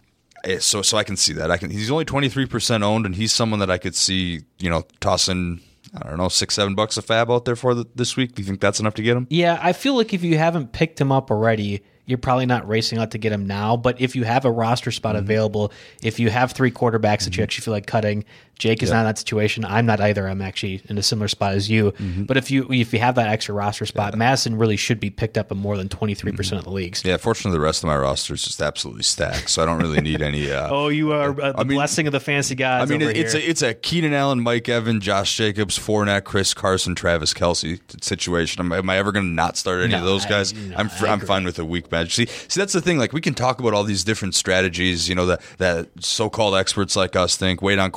so 0.60 0.82
so 0.82 0.98
I 0.98 1.04
can 1.04 1.16
see 1.18 1.34
that. 1.34 1.52
I 1.52 1.58
can. 1.58 1.70
He's 1.70 1.92
only 1.92 2.06
twenty 2.06 2.30
three 2.30 2.46
percent 2.46 2.84
owned, 2.84 3.06
and 3.06 3.16
he's 3.16 3.32
someone 3.34 3.60
that 3.60 3.70
I 3.72 3.78
could 3.78 3.96
see 3.96 4.42
you 4.60 4.70
know 4.70 4.84
tossing 5.00 5.62
I 5.98 6.10
don't 6.10 6.18
know, 6.18 6.28
six, 6.28 6.56
seven 6.56 6.76
bucks 6.76 6.98
a 6.98 7.02
FAAB 7.02 7.34
out 7.34 7.46
there 7.46 7.56
for 7.56 7.74
the, 7.74 7.86
this 7.96 8.18
week. 8.18 8.36
Do 8.36 8.42
you 8.42 8.46
think 8.46 8.60
that's 8.60 8.82
enough 8.82 8.96
to 8.96 9.02
get 9.02 9.16
him? 9.16 9.28
Yeah, 9.30 9.58
I 9.62 9.72
feel 9.72 9.96
like 9.96 10.14
if 10.14 10.24
you 10.26 10.38
haven't 10.38 10.74
picked 10.74 11.00
him 11.00 11.10
up 11.10 11.32
already, 11.32 11.84
you're 12.06 12.18
probably 12.18 12.46
not 12.46 12.68
racing 12.68 12.98
out 12.98 13.12
to 13.12 13.18
get 13.18 13.32
him 13.32 13.48
now. 13.48 13.78
But 13.78 14.02
if 14.02 14.14
you 14.14 14.24
have 14.26 14.44
a 14.44 14.52
roster 14.52 14.92
spot 14.92 15.16
Mm-hmm. 15.16 15.24
available, 15.24 15.72
if 16.04 16.20
you 16.20 16.30
have 16.30 16.52
three 16.52 16.72
quarterbacks 16.72 17.24
that 17.24 17.38
you 17.38 17.44
actually 17.44 17.64
feel 17.64 17.74
like 17.74 17.88
cutting, 17.88 18.26
Jake 18.58 18.82
is 18.84 18.90
not 18.92 19.00
in 19.00 19.06
that 19.06 19.18
situation. 19.18 19.66
I'm 19.66 19.86
not 19.86 20.00
either. 20.00 20.28
I'm 20.28 20.42
actually 20.42 20.82
in 20.90 20.98
a 20.98 21.04
similar 21.04 21.28
spot 21.28 21.54
as 21.54 21.70
you. 21.70 21.92
Mm-hmm. 21.92 22.24
But 22.24 22.38
if 22.38 22.50
you 22.50 22.72
if 22.72 22.94
you 22.94 23.00
have 23.00 23.16
that 23.16 23.28
extra 23.28 23.54
roster 23.54 23.86
spot, 23.86 24.16
Mattison 24.18 24.58
really 24.58 24.78
should 24.78 25.00
be 25.00 25.10
picked 25.10 25.38
up 25.38 25.52
in 25.52 25.58
more 25.58 25.78
than 25.78 25.90
23 25.90 26.32
percent 26.32 26.60
of 26.60 26.64
the 26.66 26.72
leagues. 26.72 27.04
Yeah, 27.04 27.18
fortunately, 27.18 27.58
the 27.58 27.64
rest 27.64 27.84
of 27.84 27.88
my 27.88 27.98
roster 27.98 28.34
is 28.34 28.44
just 28.44 28.62
absolutely 28.62 29.04
stacked, 29.04 29.50
so 29.50 29.62
I 29.62 29.66
don't 29.66 29.80
really 29.80 30.02
need 30.02 30.22
any. 30.22 30.52
Uh, 30.52 30.70
Oh, 30.76 30.88
you 30.90 31.12
are 31.12 31.30
uh, 31.32 31.52
the 31.54 31.60
I 31.60 31.64
mean- 31.64 31.78
blessing 31.78 32.08
of 32.08 32.12
the 32.14 32.20
fancy 32.20 32.56
gods. 32.56 32.90
I 32.92 32.98
mean, 32.98 33.08
it's 33.08 33.34
here. 33.34 33.42
a 33.42 33.46
it's 33.46 33.62
a 33.62 33.74
Keenan 33.74 34.14
Allen, 34.14 34.40
Mike 34.42 34.70
Evan, 34.70 35.00
Josh 35.02 35.36
Jacobs, 35.36 35.78
Fournette, 35.78 36.24
Chris 36.24 36.54
Carson, 36.54 36.96
Travis 36.96 37.34
Kelce 37.34 37.80
situation. 38.04 38.62
Am, 38.62 38.72
am 38.72 38.90
I 38.90 38.98
ever 38.98 39.12
going 39.12 39.26
to 39.26 39.32
not 39.32 39.58
start 39.58 39.82
any 39.84 39.94
of 39.94 40.02
No, 40.02 40.06
those 40.06 40.26
I- 40.26 40.30
guys? 40.30 40.54
no, 40.54 40.76
I'm 40.78 40.90
fr- 40.90 41.08
I 41.08 41.12
I'm 41.12 41.20
fine 41.20 41.44
with 41.46 41.60
a 41.60 41.66
weak 41.66 41.90
bench. 41.90 42.16
See, 42.16 42.26
see, 42.26 42.60
that's 42.60 42.74
the 42.74 42.82
thing. 42.82 42.98
Like 42.98 43.12
we 43.14 43.22
can 43.22 43.34
talk 43.34 43.60
about 43.60 43.74
all 43.74 43.84
these 43.84 44.04
different 44.04 44.36
strategies. 44.36 45.08
You 45.10 45.16
know 45.16 45.26
that 45.26 45.42
that 45.58 45.90
so-called 46.00 46.56
experts 46.56 46.96
like 46.96 47.16
us 47.16 47.36
think. 47.36 47.62
Wait 47.62 47.80
on 47.80 47.92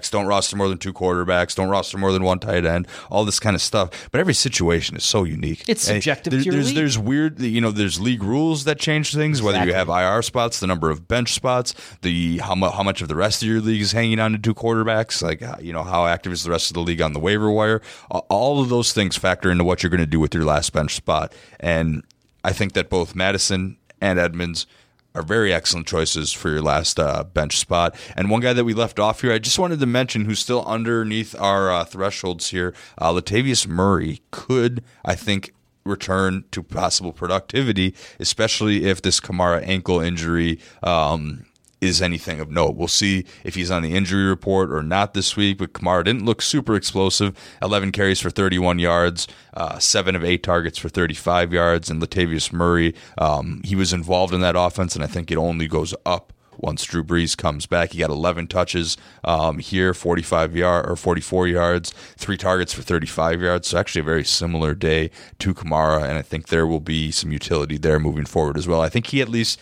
quarterbacks. 0.00 0.10
Don't 0.10 0.26
roster 0.26 0.56
more 0.56 0.68
than 0.68 0.78
two 0.78 0.92
quarterbacks. 0.92 1.54
Don't 1.54 1.68
roster 1.68 1.98
more 1.98 2.12
than 2.12 2.22
one 2.22 2.38
tight 2.38 2.64
end. 2.64 2.86
All 3.10 3.24
this 3.24 3.40
kind 3.40 3.54
of 3.56 3.62
stuff. 3.62 4.08
But 4.10 4.20
every 4.20 4.34
situation 4.34 4.96
is 4.96 5.04
so 5.04 5.24
unique. 5.24 5.64
It's 5.68 5.88
And 5.88 5.96
subjective 6.02 6.32
your 6.44 6.54
there's, 6.54 6.66
league. 6.68 6.76
there's 6.76 6.98
weird. 6.98 7.40
You 7.40 7.60
know, 7.60 7.70
there's 7.70 8.00
league 8.00 8.22
rules 8.22 8.64
that 8.64 8.78
change 8.78 9.14
things. 9.14 9.42
Whether 9.42 9.64
you 9.64 9.74
have 9.74 9.88
IR 9.88 10.22
spots, 10.22 10.60
the 10.60 10.66
number 10.66 10.90
of 10.90 11.08
bench 11.08 11.32
spots, 11.32 11.74
the 12.02 12.38
how 12.38 12.54
much 12.54 12.74
how 12.74 12.82
much 12.82 13.02
of 13.02 13.08
the 13.08 13.16
rest 13.16 13.42
of 13.42 13.48
your 13.48 13.60
league 13.60 13.80
is 13.80 13.92
hanging 13.92 14.18
on 14.20 14.32
to 14.32 14.38
two 14.38 14.54
quarterbacks, 14.54 15.22
like 15.22 15.42
uh, 15.42 15.56
you 15.60 15.72
know 15.72 15.82
how 15.82 16.06
active 16.06 16.32
is 16.32 16.44
the 16.44 16.50
rest 16.50 16.70
of 16.70 16.74
the 16.74 16.80
league 16.80 17.02
on 17.02 17.12
the 17.12 17.20
waiver 17.20 17.50
wire. 17.50 17.82
All 18.10 18.60
of 18.62 18.68
those 18.68 18.92
things 18.92 19.16
factor 19.16 19.50
into 19.50 19.64
what 19.64 19.82
you're 19.82 19.90
going 19.90 20.00
to 20.00 20.06
do 20.06 20.20
with 20.20 20.34
your 20.34 20.44
last 20.44 20.72
bench 20.72 20.94
spot, 20.94 21.32
and 21.58 22.02
I 22.44 22.52
think 22.52 22.72
that 22.74 22.88
both 22.90 23.14
Mattison 23.14 23.76
and 24.00 24.18
Edmonds 24.18 24.66
are 25.14 25.22
very 25.22 25.52
excellent 25.52 25.86
choices 25.86 26.32
for 26.32 26.50
your 26.50 26.62
last 26.62 26.98
uh, 26.98 27.24
bench 27.24 27.58
spot. 27.58 27.94
And 28.16 28.30
one 28.30 28.40
guy 28.40 28.52
that 28.52 28.64
we 28.64 28.74
left 28.74 28.98
off 28.98 29.22
here, 29.22 29.32
I 29.32 29.38
just 29.38 29.58
wanted 29.58 29.80
to 29.80 29.86
mention, 29.86 30.24
who's 30.24 30.38
still 30.38 30.64
underneath 30.64 31.34
our 31.40 31.70
uh, 31.70 31.84
thresholds 31.84 32.50
here, 32.50 32.74
uh, 32.98 33.12
Latavius 33.12 33.66
Murray 33.66 34.22
could, 34.30 34.84
I 35.04 35.14
think, 35.14 35.52
return 35.84 36.44
to 36.52 36.62
possible 36.62 37.12
productivity, 37.12 37.94
especially 38.18 38.84
if 38.84 39.02
this 39.02 39.18
Kamara 39.18 39.66
ankle 39.66 40.00
injury 40.00 40.60
um, 40.82 41.46
is 41.80 42.02
anything 42.02 42.40
of 42.40 42.50
note. 42.50 42.76
We'll 42.76 42.88
see 42.88 43.24
if 43.44 43.54
he's 43.54 43.70
on 43.70 43.82
the 43.82 43.94
injury 43.94 44.24
report 44.24 44.70
or 44.70 44.82
not 44.82 45.14
this 45.14 45.36
week. 45.36 45.58
But 45.58 45.72
Kamara 45.72 46.04
didn't 46.04 46.24
look 46.24 46.42
super 46.42 46.74
explosive. 46.74 47.36
11 47.62 47.92
carries 47.92 48.20
for 48.20 48.30
31 48.30 48.78
yards, 48.78 49.26
uh, 49.54 49.78
seven 49.78 50.14
of 50.14 50.24
eight 50.24 50.42
targets 50.42 50.78
for 50.78 50.88
35 50.88 51.52
yards. 51.52 51.90
And 51.90 52.02
Latavius 52.02 52.52
Murray, 52.52 52.94
um, 53.18 53.60
he 53.64 53.74
was 53.74 53.92
involved 53.92 54.34
in 54.34 54.40
that 54.40 54.56
offense, 54.56 54.94
and 54.94 55.04
I 55.04 55.06
think 55.06 55.30
it 55.30 55.38
only 55.38 55.68
goes 55.68 55.94
up 56.04 56.32
once 56.62 56.84
Drew 56.84 57.02
Brees 57.02 57.36
comes 57.36 57.66
back. 57.66 57.92
He 57.92 57.98
got 57.98 58.10
11 58.10 58.46
touches 58.48 58.96
um, 59.24 59.58
here, 59.58 59.94
45 59.94 60.56
yard 60.56 60.88
or 60.88 60.96
44 60.96 61.48
yards, 61.48 61.90
three 62.16 62.36
targets 62.36 62.72
for 62.72 62.82
35 62.82 63.40
yards. 63.40 63.68
So 63.68 63.78
actually 63.78 64.00
a 64.00 64.04
very 64.04 64.24
similar 64.24 64.74
day 64.74 65.10
to 65.38 65.54
Kamara, 65.54 66.02
and 66.02 66.18
I 66.18 66.22
think 66.22 66.48
there 66.48 66.66
will 66.66 66.80
be 66.80 67.10
some 67.10 67.32
utility 67.32 67.78
there 67.78 67.98
moving 67.98 68.26
forward 68.26 68.56
as 68.56 68.68
well. 68.68 68.80
I 68.80 68.88
think 68.88 69.06
he 69.08 69.20
at 69.20 69.28
least 69.28 69.58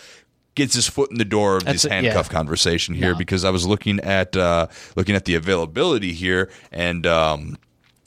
gets 0.58 0.74
his 0.74 0.86
foot 0.86 1.10
in 1.10 1.16
the 1.16 1.24
door 1.24 1.56
of 1.56 1.64
That's 1.64 1.82
this 1.82 1.84
it, 1.86 1.92
handcuff 1.92 2.26
yeah. 2.26 2.32
conversation 2.32 2.94
here 2.94 3.12
No. 3.12 3.18
because 3.18 3.44
I 3.44 3.50
was 3.50 3.66
looking 3.66 3.98
at 4.00 4.36
uh, 4.36 4.66
looking 4.96 5.14
at 5.16 5.24
the 5.24 5.34
availability 5.34 6.12
here 6.12 6.50
and. 6.70 7.06
Um, 7.06 7.56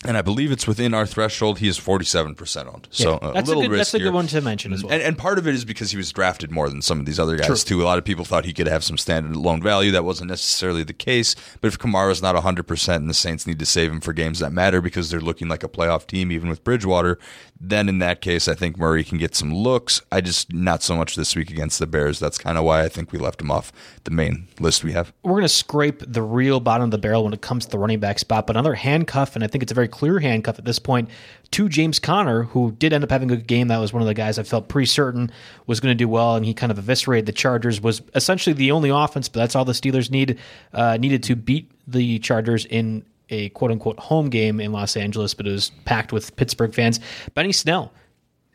and 0.05 0.17
I 0.17 0.21
believe 0.21 0.51
it's 0.51 0.65
within 0.67 0.93
our 0.93 1.05
threshold. 1.05 1.59
He 1.59 1.67
is 1.67 1.77
forty-seven 1.77 2.35
percent 2.35 2.67
owned, 2.67 2.87
so 2.91 3.15
uh, 3.15 3.19
Yeah. 3.21 3.29
a 3.29 3.33
that's 3.33 3.47
little 3.47 3.63
a 3.63 3.67
good, 3.67 3.79
that's 3.79 3.93
a 3.93 3.99
riskier. 3.99 4.03
good 4.03 4.13
one 4.13 4.27
to 4.27 4.41
mention 4.41 4.73
as 4.73 4.79
mm-hmm. 4.79 4.87
well. 4.87 4.95
And, 4.95 5.03
and 5.03 5.17
part 5.17 5.37
of 5.37 5.47
it 5.47 5.53
is 5.53 5.63
because 5.65 5.91
he 5.91 5.97
was 5.97 6.11
drafted 6.11 6.51
more 6.51 6.69
than 6.69 6.81
some 6.81 6.99
of 6.99 7.05
these 7.05 7.19
other 7.19 7.37
guys 7.37 7.63
too. 7.63 7.81
A 7.81 7.85
lot 7.85 7.97
of 7.97 8.03
people 8.03 8.25
thought 8.25 8.45
he 8.45 8.53
could 8.53 8.67
have 8.67 8.83
some 8.83 8.97
standard 8.97 9.35
loan 9.35 9.61
value. 9.61 9.91
That 9.91 10.03
wasn't 10.03 10.29
necessarily 10.29 10.83
the 10.83 10.93
case. 10.93 11.35
But 11.61 11.67
if 11.67 11.77
Kamara's 11.79 12.21
not 12.21 12.35
hundred 12.41 12.63
percent, 12.63 13.01
and 13.01 13.09
the 13.09 13.13
Saints 13.13 13.45
need 13.45 13.59
to 13.59 13.65
save 13.65 13.91
him 13.91 14.01
for 14.01 14.13
games 14.13 14.39
that 14.39 14.51
matter 14.51 14.81
because 14.81 15.09
they're 15.09 15.21
looking 15.21 15.47
like 15.47 15.63
a 15.63 15.69
playoff 15.69 16.07
team, 16.07 16.31
even 16.31 16.49
with 16.49 16.63
Bridgewater, 16.63 17.19
then 17.59 17.87
in 17.87 17.99
that 17.99 18.21
case, 18.21 18.47
I 18.47 18.55
think 18.55 18.77
Murray 18.77 19.03
can 19.03 19.19
get 19.19 19.35
some 19.35 19.53
looks. 19.53 20.01
I 20.11 20.21
just 20.21 20.51
not 20.51 20.81
so 20.81 20.95
much 20.95 21.15
this 21.15 21.35
week 21.35 21.51
against 21.51 21.77
the 21.77 21.85
Bears. 21.85 22.19
That's 22.19 22.39
kind 22.39 22.57
of 22.57 22.63
why 22.63 22.81
I 22.83 22.89
think 22.89 23.11
we 23.11 23.19
left 23.19 23.39
him 23.39 23.51
off 23.51 23.71
the 24.03 24.11
main 24.11 24.47
list 24.59 24.83
we 24.83 24.93
have. 24.93 25.13
we're 25.21 25.33
going 25.33 25.43
to 25.43 25.49
scrape 25.49 26.01
the 26.07 26.23
real 26.23 26.59
bottom 26.59 26.85
of 26.85 26.91
the 26.91 26.97
barrel 26.97 27.23
when 27.23 27.33
it 27.33 27.41
comes 27.41 27.65
to 27.65 27.71
the 27.71 27.77
running 27.77 27.99
back 27.99 28.17
spot. 28.17 28.47
But 28.47 28.55
another 28.55 28.73
handcuff, 28.73 29.35
and 29.35 29.43
I 29.43 29.47
think 29.47 29.61
it's 29.61 29.71
a 29.71 29.75
very 29.75 29.87
clear 29.91 30.19
handcuff 30.19 30.57
at 30.57 30.65
this 30.65 30.79
point, 30.79 31.09
to 31.51 31.67
James 31.67 31.99
Conner, 31.99 32.43
who 32.43 32.71
did 32.71 32.93
end 32.93 33.03
up 33.03 33.11
having 33.11 33.29
a 33.29 33.35
good 33.35 33.47
game. 33.47 33.67
That 33.67 33.77
was 33.77 33.93
one 33.93 34.01
of 34.01 34.07
the 34.07 34.13
guys 34.13 34.39
I 34.39 34.43
felt 34.43 34.69
pretty 34.69 34.85
certain 34.85 35.31
was 35.67 35.79
going 35.79 35.91
to 35.91 35.95
do 35.95 36.07
well, 36.07 36.35
and 36.35 36.45
he 36.45 36.53
kind 36.53 36.71
of 36.71 36.77
eviscerated 36.79 37.25
the 37.25 37.33
Chargers. 37.33 37.81
Was 37.81 38.01
essentially 38.15 38.53
the 38.53 38.71
only 38.71 38.89
offense, 38.89 39.29
but 39.29 39.39
that's 39.39 39.55
all 39.55 39.65
the 39.65 39.73
Steelers 39.73 40.09
need 40.09 40.39
uh, 40.73 40.97
needed 40.97 41.23
to 41.23 41.35
beat 41.35 41.69
the 41.87 42.19
Chargers 42.19 42.65
in 42.65 43.05
a 43.29 43.49
quote 43.49 43.71
unquote 43.71 43.99
home 43.99 44.29
game 44.29 44.59
in 44.59 44.71
Los 44.71 44.95
Angeles, 44.95 45.33
but 45.33 45.47
it 45.47 45.51
was 45.51 45.71
packed 45.85 46.11
with 46.11 46.35
Pittsburgh 46.35 46.73
fans. 46.73 46.99
Benny 47.33 47.51
Snell. 47.51 47.91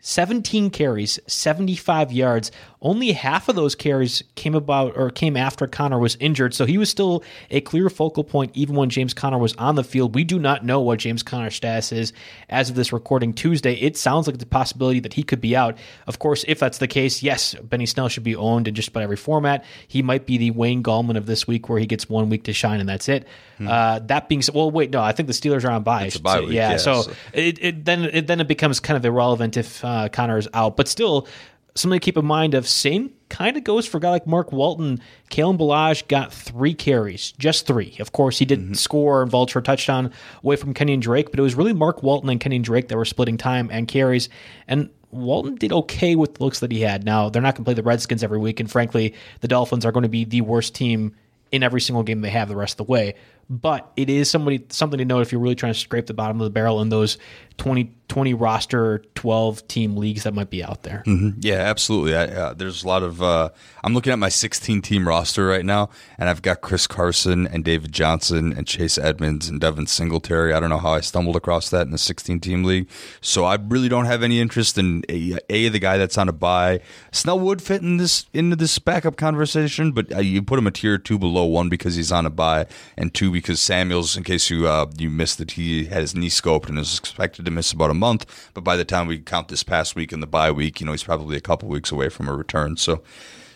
17 0.06 0.70
carries, 0.70 1.18
75 1.26 2.12
yards. 2.12 2.52
Only 2.80 3.10
half 3.10 3.48
of 3.48 3.56
those 3.56 3.74
carries 3.74 4.22
came 4.36 4.54
about 4.54 4.96
or 4.96 5.10
came 5.10 5.36
after 5.36 5.66
Conner 5.66 5.98
was 5.98 6.14
injured, 6.20 6.54
so 6.54 6.64
he 6.64 6.78
was 6.78 6.88
still 6.88 7.24
a 7.50 7.60
clear 7.60 7.90
focal 7.90 8.22
point 8.22 8.52
even 8.54 8.76
when 8.76 8.88
James 8.88 9.12
Conner 9.12 9.38
was 9.38 9.56
on 9.56 9.74
the 9.74 9.82
field. 9.82 10.14
We 10.14 10.22
do 10.22 10.38
not 10.38 10.64
know 10.64 10.80
what 10.80 11.00
James 11.00 11.24
Conner's 11.24 11.56
status 11.56 11.90
is 11.90 12.12
as 12.48 12.70
of 12.70 12.76
this 12.76 12.92
recording 12.92 13.32
Tuesday. 13.32 13.74
It 13.74 13.96
sounds 13.96 14.28
like 14.28 14.38
the 14.38 14.46
possibility 14.46 15.00
that 15.00 15.14
he 15.14 15.24
could 15.24 15.40
be 15.40 15.56
out. 15.56 15.76
Of 16.06 16.20
course, 16.20 16.44
if 16.46 16.60
that's 16.60 16.78
the 16.78 16.86
case, 16.86 17.24
yes, 17.24 17.54
Benny 17.54 17.86
Snell 17.86 18.08
should 18.08 18.22
be 18.22 18.36
owned 18.36 18.68
in 18.68 18.76
just 18.76 18.88
about 18.90 19.02
every 19.02 19.16
format. 19.16 19.64
He 19.88 20.02
might 20.02 20.24
be 20.24 20.38
the 20.38 20.52
Wayne 20.52 20.84
Gallman 20.84 21.16
of 21.16 21.26
this 21.26 21.48
week 21.48 21.68
where 21.68 21.80
he 21.80 21.86
gets 21.86 22.08
one 22.08 22.28
week 22.28 22.44
to 22.44 22.52
shine 22.52 22.78
and 22.78 22.88
that's 22.88 23.08
it. 23.08 23.26
Uh, 23.58 24.00
that 24.00 24.28
being 24.28 24.42
said, 24.42 24.54
well, 24.54 24.70
wait, 24.70 24.90
no, 24.90 25.00
I 25.00 25.12
think 25.12 25.26
the 25.28 25.32
Steelers 25.32 25.64
are 25.64 25.70
on 25.72 25.82
bye. 25.82 26.02
I 26.02 26.04
a 26.06 26.10
should 26.10 26.22
bye 26.22 26.40
week, 26.40 26.50
yeah, 26.50 26.72
yeah, 26.72 26.76
so 26.76 27.02
so- 27.02 27.12
it, 27.32 27.58
it 27.60 27.84
then 27.86 28.04
it 28.04 28.26
then 28.26 28.38
it 28.38 28.46
becomes 28.48 28.80
kind 28.80 28.98
of 28.98 29.04
irrelevant 29.06 29.56
if 29.56 29.82
uh, 29.82 29.95
Uh, 29.96 30.08
Conner 30.08 30.38
is 30.38 30.48
out. 30.52 30.76
But 30.76 30.88
still, 30.88 31.26
something 31.74 31.98
to 31.98 32.04
keep 32.04 32.16
in 32.16 32.26
mind 32.26 32.54
of 32.54 32.68
same 32.68 33.12
kind 33.28 33.56
of 33.56 33.64
goes 33.64 33.86
for 33.86 33.98
a 33.98 34.00
guy 34.00 34.10
like 34.10 34.26
Mark 34.26 34.52
Walton. 34.52 35.00
Kalen 35.30 35.58
Ballage 35.58 36.06
got 36.08 36.32
three 36.32 36.74
carries, 36.74 37.32
just 37.32 37.66
three. 37.66 37.96
Of 37.98 38.12
course, 38.12 38.38
he 38.38 38.44
didn't 38.44 38.66
mm-hmm. 38.66 38.74
score 38.74 39.22
and 39.22 39.30
vulture 39.30 39.58
a 39.58 39.62
touchdown 39.62 40.12
away 40.42 40.56
from 40.56 40.74
Kenyon 40.74 41.00
Drake, 41.00 41.30
but 41.30 41.38
it 41.38 41.42
was 41.42 41.54
really 41.54 41.72
Mark 41.72 42.02
Walton 42.02 42.30
and 42.30 42.40
Kenyon 42.40 42.62
Drake 42.62 42.88
that 42.88 42.96
were 42.96 43.04
splitting 43.04 43.36
time 43.36 43.68
and 43.72 43.88
carries. 43.88 44.28
And 44.68 44.90
Walton 45.10 45.54
did 45.54 45.72
okay 45.72 46.14
with 46.14 46.34
the 46.34 46.44
looks 46.44 46.60
that 46.60 46.70
he 46.70 46.80
had. 46.80 47.04
Now 47.04 47.28
they're 47.28 47.42
not 47.42 47.54
going 47.54 47.64
to 47.64 47.68
play 47.68 47.74
the 47.74 47.82
Redskins 47.82 48.22
every 48.22 48.38
week, 48.38 48.60
and 48.60 48.70
frankly, 48.70 49.14
the 49.40 49.48
Dolphins 49.48 49.84
are 49.84 49.92
going 49.92 50.02
to 50.02 50.08
be 50.08 50.24
the 50.24 50.42
worst 50.42 50.74
team 50.74 51.14
in 51.52 51.62
every 51.62 51.80
single 51.80 52.02
game 52.02 52.20
they 52.20 52.30
have 52.30 52.48
the 52.48 52.56
rest 52.56 52.74
of 52.74 52.86
the 52.86 52.90
way. 52.90 53.14
But 53.48 53.92
it 53.96 54.10
is 54.10 54.28
somebody 54.28 54.64
something 54.70 54.98
to 54.98 55.04
note 55.04 55.20
if 55.20 55.30
you're 55.30 55.40
really 55.40 55.54
trying 55.54 55.72
to 55.72 55.78
scrape 55.78 56.06
the 56.06 56.14
bottom 56.14 56.40
of 56.40 56.44
the 56.44 56.50
barrel 56.50 56.80
in 56.80 56.88
those 56.88 57.16
20, 57.58 57.92
20 58.08 58.34
roster, 58.34 59.02
12 59.14 59.66
team 59.66 59.96
leagues 59.96 60.24
that 60.24 60.34
might 60.34 60.50
be 60.50 60.62
out 60.62 60.82
there. 60.82 61.02
Yeah, 61.40 61.56
absolutely. 61.56 62.14
I, 62.14 62.24
uh, 62.26 62.54
there's 62.54 62.84
a 62.84 62.88
lot 62.88 63.02
of. 63.02 63.22
Uh, 63.22 63.50
I'm 63.82 63.94
looking 63.94 64.12
at 64.12 64.18
my 64.18 64.28
16 64.28 64.82
team 64.82 65.08
roster 65.08 65.46
right 65.46 65.64
now, 65.64 65.90
and 66.18 66.28
I've 66.28 66.42
got 66.42 66.60
Chris 66.60 66.86
Carson 66.86 67.46
and 67.46 67.64
David 67.64 67.92
Johnson 67.92 68.52
and 68.52 68.66
Chase 68.66 68.98
Edmonds 68.98 69.48
and 69.48 69.60
Devin 69.60 69.86
Singletary. 69.86 70.52
I 70.52 70.60
don't 70.60 70.70
know 70.70 70.78
how 70.78 70.92
I 70.92 71.00
stumbled 71.00 71.36
across 71.36 71.70
that 71.70 71.82
in 71.82 71.92
the 71.92 71.98
16 71.98 72.40
team 72.40 72.64
league. 72.64 72.88
So 73.20 73.44
I 73.44 73.56
really 73.56 73.88
don't 73.88 74.06
have 74.06 74.22
any 74.22 74.40
interest 74.40 74.76
in 74.76 75.02
a, 75.08 75.38
a 75.48 75.68
the 75.68 75.78
guy 75.78 75.98
that's 75.98 76.18
on 76.18 76.28
a 76.28 76.32
bye. 76.32 76.80
Snell 77.12 77.40
would 77.40 77.62
fit 77.62 77.80
in 77.82 77.96
this 77.96 78.26
into 78.32 78.56
this 78.56 78.78
backup 78.78 79.16
conversation, 79.16 79.92
but 79.92 80.14
uh, 80.14 80.18
you 80.18 80.42
put 80.42 80.58
him 80.58 80.66
a 80.66 80.70
tier 80.70 80.98
two 80.98 81.18
below 81.18 81.44
one 81.44 81.68
because 81.68 81.94
he's 81.94 82.12
on 82.12 82.26
a 82.26 82.30
bye, 82.30 82.66
and 82.96 83.14
two 83.14 83.30
because 83.40 83.60
Samuels, 83.60 84.16
in 84.16 84.24
case 84.24 84.48
you 84.48 84.66
uh, 84.66 84.86
you 84.96 85.10
missed 85.10 85.36
that 85.36 85.52
he 85.52 85.84
had 85.84 86.00
his 86.00 86.14
knee 86.14 86.30
scoped 86.30 86.70
and 86.70 86.78
is 86.78 86.98
expected 86.98 87.44
to 87.44 87.50
miss 87.50 87.70
about 87.70 87.90
a 87.90 87.94
month. 87.94 88.50
But 88.54 88.64
by 88.64 88.76
the 88.76 88.84
time 88.84 89.06
we 89.06 89.18
count 89.18 89.48
this 89.48 89.62
past 89.62 89.94
week 89.94 90.10
and 90.10 90.22
the 90.22 90.26
bye 90.26 90.50
week, 90.50 90.80
you 90.80 90.86
know 90.86 90.92
he's 90.92 91.04
probably 91.04 91.36
a 91.36 91.40
couple 91.42 91.68
weeks 91.68 91.92
away 91.92 92.08
from 92.08 92.28
a 92.28 92.34
return. 92.34 92.78
So 92.78 93.02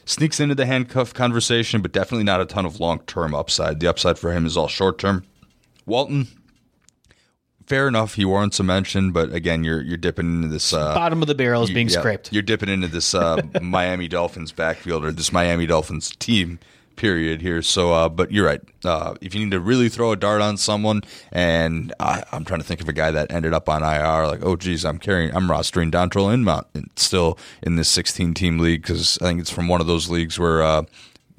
sneaks 0.05 0.39
into 0.39 0.55
the 0.55 0.67
handcuff 0.67 1.15
conversation, 1.15 1.81
but 1.81 1.93
definitely 1.93 2.25
not 2.25 2.43
a 2.43 2.45
ton 2.45 2.67
of 2.67 2.79
long 2.79 2.99
term 3.01 3.35
upside. 3.35 3.81
The 3.81 3.87
upside 3.89 4.19
for 4.19 4.33
him 4.33 4.45
is 4.45 4.55
all 4.55 4.69
short 4.69 4.99
term. 4.99 5.25
Walton, 5.87 6.29
fair 7.67 7.89
enough, 7.89 8.17
he 8.17 8.27
warrants 8.27 8.61
a 8.61 8.63
mention, 8.63 9.13
but 9.13 9.33
again, 9.33 9.65
you're 9.65 9.81
you're 9.81 9.97
dipping 9.97 10.27
into 10.27 10.49
this. 10.49 10.75
Uh, 10.75 10.95
Bottom 10.95 11.23
of 11.23 11.29
the 11.29 11.35
barrel 11.35 11.63
is 11.63 11.71
you- 11.71 11.75
being 11.75 11.89
yeah, 11.89 12.01
scraped. 12.01 12.33
You're 12.33 12.43
dipping 12.43 12.69
into 12.69 12.89
this 12.89 13.15
uh, 13.15 13.41
Miami 13.63 14.09
Dolphins 14.09 14.53
backfield 14.53 15.07
or 15.07 15.11
this 15.13 15.33
Miami 15.33 15.65
Dolphins 15.67 16.15
team 16.19 16.59
period 17.01 17.41
here. 17.41 17.63
So, 17.63 17.95
uh, 17.95 18.09
but 18.11 18.31
you're 18.31 18.45
right. 18.45 18.61
Uh, 18.85 19.15
if 19.23 19.35
you 19.35 19.43
need 19.43 19.53
to 19.53 19.61
really 19.61 19.89
throw 19.89 20.13
a 20.13 20.17
dart 20.17 20.43
on 20.43 20.59
someone, 20.59 21.01
and 21.33 21.95
I, 21.99 22.23
I'm 22.31 22.45
trying 22.45 22.61
to 22.61 22.67
think 22.67 22.83
of 22.83 22.91
a 22.91 22.93
guy 22.93 23.11
that 23.11 23.33
ended 23.33 23.55
up 23.55 23.71
on 23.71 23.83
IR, 23.83 24.27
like, 24.27 24.45
oh 24.45 24.55
geez, 24.55 24.85
I'm 24.85 24.99
carrying, 24.99 25.35
I'm 25.35 25.49
rostering 25.49 25.91
Dontrelle 25.91 26.33
Inman 26.33 26.91
still 26.97 27.39
in 27.63 27.77
this 27.77 27.89
16 27.89 28.35
team 28.35 28.59
league 28.59 28.83
because 28.83 29.17
I 29.23 29.25
think 29.25 29.41
it's 29.41 29.51
from 29.51 29.67
one 29.67 29.81
of 29.81 29.87
those 29.87 30.09
leagues 30.11 30.39
where. 30.39 30.63
Uh, 30.63 30.83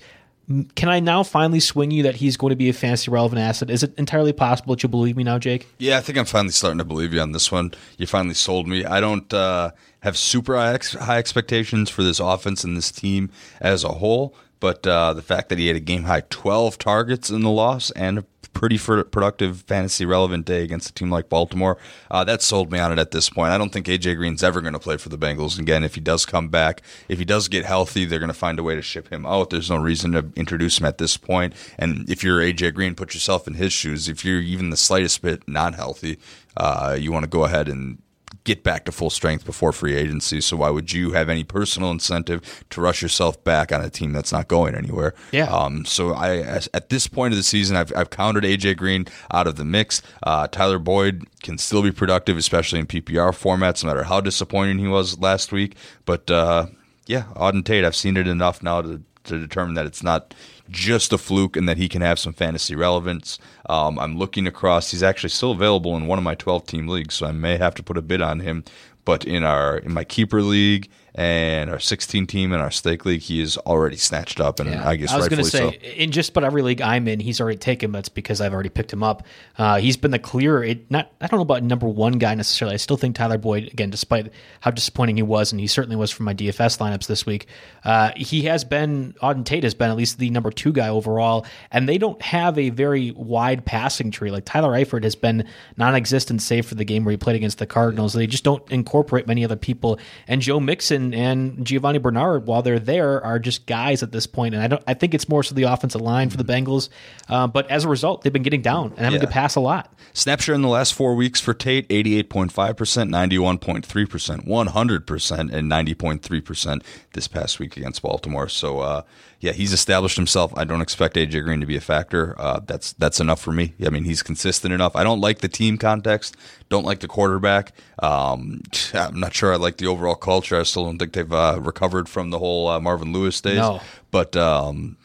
Can 0.75 0.89
I 0.89 0.99
now 0.99 1.21
finally 1.21 1.59
swing 1.59 1.91
you 1.91 2.01
that 2.03 2.15
he's 2.15 2.35
going 2.35 2.49
to 2.49 2.55
be 2.55 2.69
a 2.69 2.73
fantasy 2.73 3.11
relevant 3.11 3.39
asset? 3.39 3.69
Is 3.69 3.83
it 3.83 3.93
entirely 3.99 4.33
possible 4.33 4.73
that 4.73 4.81
you 4.81 4.89
believe 4.89 5.15
me 5.15 5.23
now, 5.23 5.37
Jake? 5.37 5.67
Yeah, 5.77 5.99
I 5.99 6.01
think 6.01 6.17
I'm 6.17 6.25
finally 6.25 6.51
starting 6.51 6.79
to 6.79 6.83
believe 6.83 7.13
you 7.13 7.21
on 7.21 7.33
this 7.33 7.51
one. 7.51 7.71
You 7.99 8.07
finally 8.07 8.33
sold 8.33 8.67
me. 8.67 8.83
I 8.83 8.99
don't 8.99 9.31
uh, 9.31 9.69
have 9.99 10.17
super 10.17 10.55
high, 10.55 10.73
ex- 10.73 10.95
high 10.95 11.19
expectations 11.19 11.91
for 11.91 12.01
this 12.01 12.19
offense 12.19 12.63
and 12.63 12.75
this 12.75 12.91
team 12.91 13.29
as 13.61 13.83
a 13.83 13.89
whole, 13.89 14.33
but 14.59 14.85
uh, 14.85 15.13
the 15.13 15.21
fact 15.21 15.49
that 15.49 15.57
he 15.57 15.67
had 15.67 15.75
a 15.75 15.81
game 15.81 16.03
high 16.03 16.23
12 16.29 16.77
targets 16.77 17.29
in 17.29 17.41
the 17.41 17.49
loss 17.49 17.91
and 17.91 18.19
a 18.19 18.25
pretty 18.53 18.77
productive 18.77 19.61
fantasy 19.61 20.05
relevant 20.05 20.45
day 20.45 20.63
against 20.63 20.89
a 20.89 20.93
team 20.93 21.09
like 21.09 21.29
Baltimore, 21.29 21.77
uh, 22.11 22.23
that 22.25 22.41
sold 22.41 22.71
me 22.71 22.79
on 22.79 22.91
it 22.91 22.99
at 22.99 23.11
this 23.11 23.29
point. 23.29 23.51
I 23.51 23.57
don't 23.57 23.71
think 23.71 23.85
AJ 23.85 24.17
Green's 24.17 24.43
ever 24.43 24.59
going 24.59 24.73
to 24.73 24.79
play 24.79 24.97
for 24.97 25.09
the 25.09 25.17
Bengals 25.17 25.57
again. 25.57 25.83
If 25.83 25.95
he 25.95 26.01
does 26.01 26.25
come 26.25 26.49
back, 26.49 26.81
if 27.07 27.19
he 27.19 27.25
does 27.25 27.47
get 27.47 27.65
healthy, 27.65 28.05
they're 28.05 28.19
going 28.19 28.27
to 28.27 28.33
find 28.33 28.59
a 28.59 28.63
way 28.63 28.75
to 28.75 28.81
ship 28.81 29.09
him 29.09 29.25
out. 29.25 29.49
There's 29.49 29.69
no 29.69 29.77
reason 29.77 30.11
to 30.11 30.25
introduce 30.35 30.79
him 30.79 30.85
at 30.85 30.97
this 30.97 31.15
point. 31.15 31.53
And 31.77 32.09
if 32.09 32.23
you're 32.23 32.41
AJ 32.41 32.73
Green, 32.73 32.95
put 32.95 33.13
yourself 33.13 33.47
in 33.47 33.53
his 33.53 33.71
shoes. 33.71 34.09
If 34.09 34.25
you're 34.25 34.41
even 34.41 34.71
the 34.71 34.77
slightest 34.77 35.21
bit 35.21 35.47
not 35.47 35.75
healthy, 35.75 36.19
uh, 36.57 36.97
you 36.99 37.11
want 37.11 37.23
to 37.23 37.29
go 37.29 37.45
ahead 37.45 37.69
and 37.69 38.01
get 38.49 38.63
back 38.63 38.83
to 38.85 38.91
full 38.91 39.09
strength 39.09 39.45
before 39.45 39.71
free 39.71 39.95
agency. 39.95 40.41
So 40.41 40.57
why 40.57 40.69
would 40.71 40.91
you 40.91 41.11
have 41.11 41.29
any 41.29 41.43
personal 41.43 41.91
incentive 41.91 42.41
to 42.71 42.81
rush 42.81 43.01
yourself 43.01 43.41
back 43.43 43.71
on 43.71 43.81
a 43.81 43.89
team 43.89 44.11
that's 44.11 44.31
not 44.31 44.47
going 44.47 44.75
anywhere? 44.75 45.13
Yeah. 45.31 45.45
Um, 45.51 45.85
so 45.85 46.13
I, 46.13 46.37
as- 46.37 46.69
at 46.73 46.89
this 46.89 47.07
point 47.07 47.33
of 47.33 47.37
the 47.37 47.43
season, 47.43 47.75
I've, 47.77 47.91
I've 47.95 48.09
counted 48.09 48.43
AJ 48.43 48.77
Green 48.77 49.05
out 49.31 49.47
of 49.47 49.55
the 49.55 49.65
mix. 49.65 50.01
Uh, 50.23 50.47
Tyler 50.47 50.79
Boyd 50.79 51.23
can 51.43 51.57
still 51.57 51.83
be 51.83 51.91
productive, 51.91 52.37
especially 52.37 52.79
in 52.79 52.87
PPR 52.87 53.31
formats, 53.31 53.83
no 53.83 53.87
matter 53.89 54.03
how 54.03 54.19
disappointing 54.19 54.79
he 54.79 54.87
was 54.87 55.19
last 55.19 55.51
week. 55.51 55.75
But 56.05 56.29
uh, 56.31 56.65
yeah, 57.05 57.23
Auden 57.35 57.63
Tate, 57.63 57.85
I've 57.85 57.95
seen 57.95 58.17
it 58.17 58.27
enough 58.27 58.61
now 58.63 58.81
to 58.81 59.01
to 59.29 59.39
determine 59.39 59.75
that 59.75 59.85
it's 59.85 60.03
not 60.03 60.33
just 60.69 61.13
a 61.13 61.17
fluke 61.17 61.55
and 61.55 61.67
that 61.67 61.77
he 61.77 61.89
can 61.89 62.01
have 62.01 62.19
some 62.19 62.33
fantasy 62.33 62.75
relevance. 62.75 63.39
Um, 63.67 63.97
I'm 63.97 64.17
looking 64.17 64.45
across; 64.45 64.91
he's 64.91 65.03
actually 65.03 65.29
still 65.29 65.51
available 65.51 65.95
in 65.95 66.07
one 66.07 66.19
of 66.19 66.23
my 66.23 66.35
12 66.35 66.65
team 66.65 66.87
leagues, 66.87 67.15
so 67.15 67.25
I 67.25 67.31
may 67.31 67.57
have 67.57 67.75
to 67.75 67.83
put 67.83 67.97
a 67.97 68.01
bid 68.01 68.21
on 68.21 68.41
him. 68.41 68.63
But 69.05 69.25
in 69.25 69.43
our 69.43 69.77
in 69.77 69.93
my 69.93 70.03
keeper 70.03 70.41
league 70.41 70.89
and 71.15 71.69
our 71.69 71.79
16 71.79 72.27
team 72.27 72.53
and 72.53 72.61
our 72.61 72.71
stake 72.71 73.05
league, 73.05 73.21
he 73.21 73.41
is 73.41 73.57
already 73.57 73.97
snatched 73.97 74.39
up, 74.39 74.59
and 74.59 74.69
I 74.69 74.95
guess 74.95 75.11
I 75.11 75.17
was 75.17 75.27
going 75.27 75.43
to 75.43 75.49
say, 75.49 75.59
so. 75.59 75.87
in 75.89 76.11
just 76.11 76.29
about 76.31 76.43
every 76.43 76.61
league 76.61 76.81
I'm 76.81 77.07
in, 77.07 77.19
he's 77.19 77.41
already 77.41 77.57
taken. 77.57 77.91
That's 77.91 78.09
because 78.09 78.41
I've 78.41 78.53
already 78.53 78.69
picked 78.69 78.93
him 78.93 79.03
up. 79.03 79.25
Uh, 79.57 79.77
he's 79.79 79.97
been 79.97 80.11
the 80.11 80.19
clear. 80.19 80.63
It 80.63 80.89
not. 80.91 81.11
I 81.19 81.27
don't 81.27 81.37
know 81.37 81.43
about 81.43 81.63
number 81.63 81.87
one 81.87 82.13
guy 82.13 82.35
necessarily. 82.35 82.75
I 82.75 82.77
still 82.77 82.97
think 82.97 83.15
Tyler 83.15 83.37
Boyd 83.37 83.67
again, 83.67 83.89
despite 83.89 84.31
how 84.61 84.71
disappointing 84.71 85.17
he 85.17 85.23
was, 85.23 85.51
and 85.51 85.59
he 85.59 85.67
certainly 85.67 85.95
was 85.95 86.11
from 86.11 86.25
my 86.25 86.33
DFS 86.33 86.77
lineups 86.77 87.07
this 87.07 87.25
week. 87.25 87.47
Uh, 87.83 88.11
he 88.15 88.43
has 88.43 88.63
been 88.63 89.13
Auden 89.21 89.45
Tate 89.45 89.63
has 89.63 89.73
been 89.73 89.89
at 89.89 89.97
least 89.97 90.19
the 90.19 90.29
number 90.29 90.51
two 90.51 90.71
guy 90.71 90.89
overall, 90.89 91.45
and 91.71 91.89
they 91.89 91.97
don't 91.97 92.21
have 92.21 92.57
a 92.57 92.69
very 92.69 93.11
wide 93.11 93.65
passing 93.65 94.11
tree. 94.11 94.31
Like 94.31 94.45
Tyler 94.45 94.71
Eifert 94.73 95.03
has 95.03 95.15
been 95.15 95.47
non-existent, 95.77 96.41
save 96.41 96.65
for 96.65 96.75
the 96.75 96.85
game 96.85 97.03
where 97.03 97.11
he 97.11 97.17
played 97.17 97.35
against 97.35 97.57
the 97.57 97.65
Cardinals. 97.65 98.13
They 98.13 98.27
just 98.27 98.43
don't 98.43 98.69
incorporate 98.71 99.27
many 99.27 99.43
other 99.43 99.55
people. 99.55 99.99
And 100.27 100.41
Joe 100.41 100.59
Mixon 100.59 100.98
and 101.13 101.65
Giovani 101.65 101.97
Bernard, 102.01 102.45
while 102.47 102.61
they're 102.61 102.79
there, 102.79 103.23
are 103.23 103.39
just 103.39 103.65
guys 103.65 104.03
at 104.03 104.11
this 104.11 104.27
point. 104.27 104.53
And 104.55 104.63
I 104.63 104.67
don't. 104.67 104.83
I 104.87 104.93
think 104.93 105.13
it's 105.13 105.27
more 105.29 105.43
so 105.43 105.55
the 105.55 105.63
offensive 105.63 106.01
line 106.01 106.29
for 106.29 106.37
the 106.37 106.43
Bengals. 106.43 106.89
Uh, 107.27 107.47
but 107.47 107.69
as 107.71 107.85
a 107.85 107.89
result, 107.89 108.21
they've 108.23 108.33
been 108.33 108.43
getting 108.43 108.61
down 108.61 108.89
and 108.91 108.99
having 108.99 109.19
Yeah. 109.19 109.25
to 109.25 109.31
pass 109.31 109.55
a 109.55 109.59
lot. 109.59 109.93
Snapshot 110.13 110.55
in 110.55 110.61
the 110.61 110.67
last 110.67 110.93
four 110.93 111.15
weeks 111.15 111.39
for 111.39 111.53
Tate 111.53 111.87
88.5%, 111.89 113.09
91.3%, 113.09 114.47
100%, 114.47 115.51
and 115.53 115.69
90.3% 115.71 116.81
this 117.13 117.27
past 117.27 117.59
week 117.59 117.77
against 117.77 118.01
Baltimore. 118.01 118.49
So, 118.49 118.79
uh, 118.79 119.01
yeah, 119.41 119.53
he's 119.53 119.71
established 119.71 120.17
himself. 120.17 120.51
I 120.57 120.65
don't 120.65 120.81
expect 120.81 121.15
AJ 121.15 121.43
Green 121.45 121.61
to 121.61 121.65
be 121.65 121.77
a 121.77 121.81
factor. 121.81 122.35
Uh, 122.37 122.59
that's 122.65 122.93
that's 122.93 123.21
enough 123.21 123.39
for 123.39 123.53
me. 123.53 123.73
I 123.85 123.89
mean, 123.89 124.03
he's 124.03 124.21
consistent 124.21 124.73
enough. 124.73 124.95
I 124.95 125.03
don't 125.03 125.21
like 125.21 125.39
the 125.39 125.47
team 125.47 125.77
context. 125.77 126.35
Don't 126.67 126.85
like 126.85 126.99
the 126.99 127.07
quarterback. 127.07 127.71
Um, 127.99 128.61
I'm 128.93 129.19
not 129.19 129.33
sure 129.33 129.53
I 129.53 129.55
like 129.55 129.77
the 129.77 129.87
overall 129.87 130.15
culture. 130.15 130.59
I 130.59 130.63
still 130.63 130.85
don't 130.85 130.99
think 130.99 131.13
they've 131.13 131.31
uh, 131.31 131.59
recovered 131.61 132.09
from 132.09 132.31
the 132.31 132.39
whole 132.39 132.67
uh, 132.67 132.79
Marvin 132.79 133.13
Lewis 133.13 133.39
days. 133.39 133.57
No. 133.57 133.81
But 134.11 134.35
um, 134.35 134.97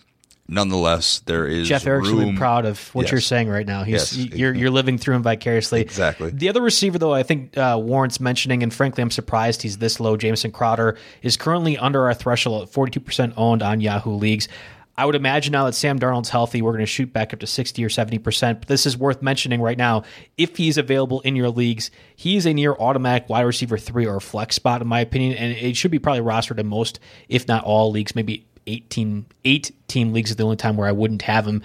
nonetheless, 0.48 1.20
there 1.26 1.46
is 1.46 1.68
Jeff 1.68 1.86
Erickson 1.86 2.18
room- 2.18 2.36
proud 2.36 2.64
of 2.66 2.94
what 2.94 3.02
Yes. 3.04 3.12
you're 3.12 3.20
saying 3.20 3.48
right 3.48 3.66
now. 3.66 3.82
He's 3.84 4.16
Yes. 4.16 4.34
you're 4.34 4.54
you're 4.54 4.70
living 4.70 4.98
through 4.98 5.16
him 5.16 5.22
vicariously. 5.22 5.80
Exactly. 5.80 6.30
The 6.30 6.48
other 6.48 6.60
receiver, 6.62 6.98
though, 6.98 7.14
I 7.14 7.22
think 7.22 7.56
uh, 7.56 7.78
warrants 7.80 8.20
mentioning, 8.20 8.62
and 8.62 8.72
frankly, 8.72 9.02
I'm 9.02 9.10
surprised 9.10 9.62
he's 9.62 9.78
this 9.78 10.00
low. 10.00 10.16
Jamison 10.16 10.50
Crowder 10.52 10.96
is 11.22 11.36
currently 11.36 11.76
under 11.78 12.04
our 12.06 12.14
threshold 12.14 12.62
at 12.62 12.68
42% 12.72 13.32
owned 13.36 13.62
on 13.62 13.80
Yahoo 13.80 14.12
leagues. 14.12 14.48
I 14.96 15.06
would 15.06 15.16
imagine 15.16 15.50
now 15.50 15.64
that 15.64 15.72
Sam 15.74 15.98
Darnold's 15.98 16.28
healthy, 16.28 16.62
we're 16.62 16.70
going 16.70 16.78
to 16.78 16.86
shoot 16.86 17.12
back 17.12 17.32
up 17.34 17.40
to 17.40 17.48
60 17.48 17.84
or 17.84 17.88
70%. 17.88 18.60
But 18.60 18.68
this 18.68 18.86
is 18.86 18.96
worth 18.96 19.22
mentioning 19.22 19.60
right 19.60 19.76
now. 19.76 20.04
If 20.38 20.56
he's 20.56 20.78
available 20.78 21.20
in 21.22 21.34
your 21.34 21.50
leagues, 21.50 21.90
he's 22.14 22.46
a 22.46 22.54
near 22.54 22.74
automatic 22.74 23.28
wide 23.28 23.40
receiver 23.42 23.76
three 23.76 24.06
or 24.06 24.20
flex 24.20 24.54
spot, 24.54 24.82
in 24.82 24.86
my 24.86 25.00
opinion. 25.00 25.36
And 25.36 25.50
it 25.56 25.76
should 25.76 25.90
be 25.90 25.98
probably 25.98 26.22
rostered 26.22 26.60
in 26.60 26.68
most, 26.68 27.00
if 27.28 27.48
not 27.48 27.64
all 27.64 27.90
leagues, 27.90 28.14
maybe 28.14 28.46
18, 28.66 29.26
eight 29.44 29.70
team 29.88 30.12
leagues 30.12 30.30
is 30.30 30.36
the 30.36 30.44
only 30.44 30.56
time 30.56 30.76
where 30.76 30.88
I 30.88 30.92
wouldn't 30.92 31.22
have 31.22 31.46
him. 31.46 31.62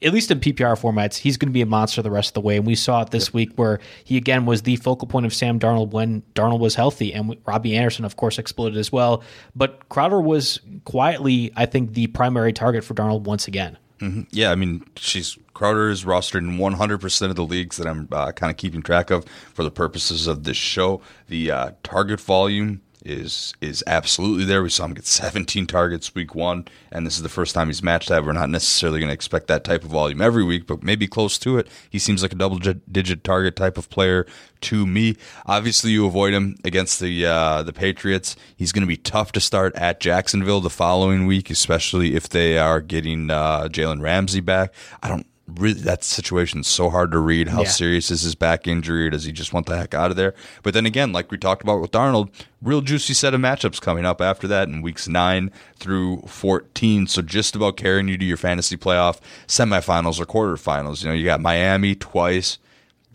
At 0.00 0.12
least 0.12 0.30
in 0.30 0.38
PPR 0.38 0.80
formats, 0.80 1.16
he's 1.16 1.36
going 1.36 1.48
to 1.48 1.52
be 1.52 1.60
a 1.60 1.66
monster 1.66 2.02
the 2.02 2.10
rest 2.10 2.30
of 2.30 2.34
the 2.34 2.40
way. 2.40 2.56
And 2.56 2.64
we 2.64 2.76
saw 2.76 3.02
it 3.02 3.10
this 3.10 3.32
week 3.32 3.50
where 3.56 3.80
he 4.04 4.16
again 4.16 4.46
was 4.46 4.62
the 4.62 4.76
focal 4.76 5.08
point 5.08 5.26
of 5.26 5.34
Sam 5.34 5.58
Darnold 5.58 5.90
when 5.90 6.22
Darnold 6.34 6.60
was 6.60 6.76
healthy. 6.76 7.12
And 7.12 7.36
Robbie 7.44 7.76
Anderson, 7.76 8.04
of 8.04 8.16
course, 8.16 8.38
exploded 8.38 8.78
as 8.78 8.92
well. 8.92 9.24
But 9.56 9.88
Crowder 9.88 10.20
was 10.20 10.60
quietly, 10.84 11.52
I 11.56 11.66
think, 11.66 11.94
the 11.94 12.06
primary 12.08 12.52
target 12.52 12.84
for 12.84 12.94
Darnold 12.94 13.22
once 13.22 13.48
again. 13.48 13.76
Yeah, 14.30 14.52
I 14.52 14.54
mean, 14.54 14.84
she's 14.96 15.36
Crowder 15.54 15.90
is 15.90 16.04
rostered 16.04 16.38
in 16.38 16.56
100% 16.58 17.30
of 17.30 17.34
the 17.34 17.44
leagues 17.44 17.78
that 17.78 17.88
I'm 17.88 18.06
uh, 18.12 18.30
kind 18.30 18.50
of 18.50 18.56
keeping 18.56 18.80
track 18.80 19.10
of 19.10 19.24
for 19.54 19.64
the 19.64 19.72
purposes 19.72 20.28
of 20.28 20.44
this 20.44 20.56
show. 20.56 21.00
The 21.26 21.50
uh, 21.50 21.70
target 21.82 22.20
volume 22.20 22.80
is 23.08 23.54
is 23.60 23.82
absolutely 23.86 24.44
there. 24.44 24.62
We 24.62 24.68
saw 24.68 24.84
him 24.84 24.94
get 24.94 25.06
17 25.18 25.66
targets 25.66 26.14
week 26.14 26.34
one, 26.34 26.66
and 26.92 27.06
this 27.06 27.16
is 27.16 27.22
the 27.22 27.28
first 27.28 27.54
time 27.54 27.68
he's 27.68 27.82
matched 27.82 28.08
that. 28.08 28.24
We're 28.24 28.32
not 28.32 28.50
necessarily 28.50 29.00
going 29.00 29.08
to 29.08 29.14
expect 29.14 29.46
that 29.48 29.64
type 29.64 29.84
of 29.84 29.90
volume 29.90 30.20
every 30.20 30.44
week, 30.44 30.66
but 30.66 30.82
maybe 30.82 31.06
close 31.06 31.38
to 31.38 31.58
it. 31.58 31.68
He 31.88 31.98
seems 31.98 32.22
like 32.22 32.32
a 32.32 32.36
double 32.36 32.58
digit 32.58 33.24
target 33.24 33.56
type 33.56 33.78
of 33.78 33.90
player 33.90 34.26
to 34.62 34.86
me. 34.86 35.16
Obviously, 35.46 35.90
you 35.90 36.06
avoid 36.06 36.34
him 36.34 36.56
against 36.64 37.00
the 37.00 37.26
uh, 37.26 37.62
the 37.62 37.72
Patriots. 37.72 38.36
He's 38.56 38.72
going 38.72 38.82
to 38.82 38.88
be 38.88 38.96
tough 38.96 39.32
to 39.32 39.40
start 39.40 39.74
at 39.76 40.00
Jacksonville 40.00 40.60
the 40.60 40.70
following 40.70 41.26
week, 41.26 41.50
especially 41.50 42.14
if 42.14 42.28
they 42.28 42.58
are 42.58 42.80
getting 42.80 43.30
uh, 43.30 43.68
Jalen 43.68 44.02
Ramsey 44.02 44.40
back. 44.40 44.72
I 45.02 45.08
don't 45.08 45.26
really, 45.56 45.80
that 45.80 46.04
situation's 46.04 46.66
so 46.68 46.90
hard 46.90 47.10
to 47.12 47.18
read. 47.18 47.48
How 47.48 47.62
Yeah. 47.62 47.68
serious 47.68 48.10
is 48.10 48.22
his 48.22 48.34
back 48.34 48.66
injury? 48.66 49.08
Does 49.10 49.24
he 49.24 49.32
just 49.32 49.52
want 49.52 49.66
the 49.66 49.76
heck 49.76 49.94
out 49.94 50.10
of 50.10 50.16
there? 50.16 50.34
But 50.62 50.74
then 50.74 50.84
again, 50.86 51.10
like 51.12 51.30
we 51.30 51.38
talked 51.38 51.62
about 51.62 51.80
with 51.80 51.90
Darnold, 51.90 52.28
real 52.62 52.80
juicy 52.82 53.14
set 53.14 53.34
of 53.34 53.40
matchups 53.40 53.80
coming 53.80 54.04
up 54.04 54.20
after 54.20 54.46
that 54.48 54.68
in 54.68 54.82
weeks 54.82 55.08
nine 55.08 55.50
through 55.78 56.22
14. 56.26 57.06
So 57.06 57.22
just 57.22 57.56
about 57.56 57.76
carrying 57.76 58.08
you 58.08 58.18
to 58.18 58.24
your 58.24 58.36
fantasy 58.36 58.76
playoff 58.76 59.18
semifinals 59.46 60.20
or 60.20 60.26
quarterfinals. 60.26 61.02
You 61.02 61.08
know, 61.08 61.14
you 61.14 61.24
got 61.24 61.40
Miami 61.40 61.94
twice, 61.94 62.58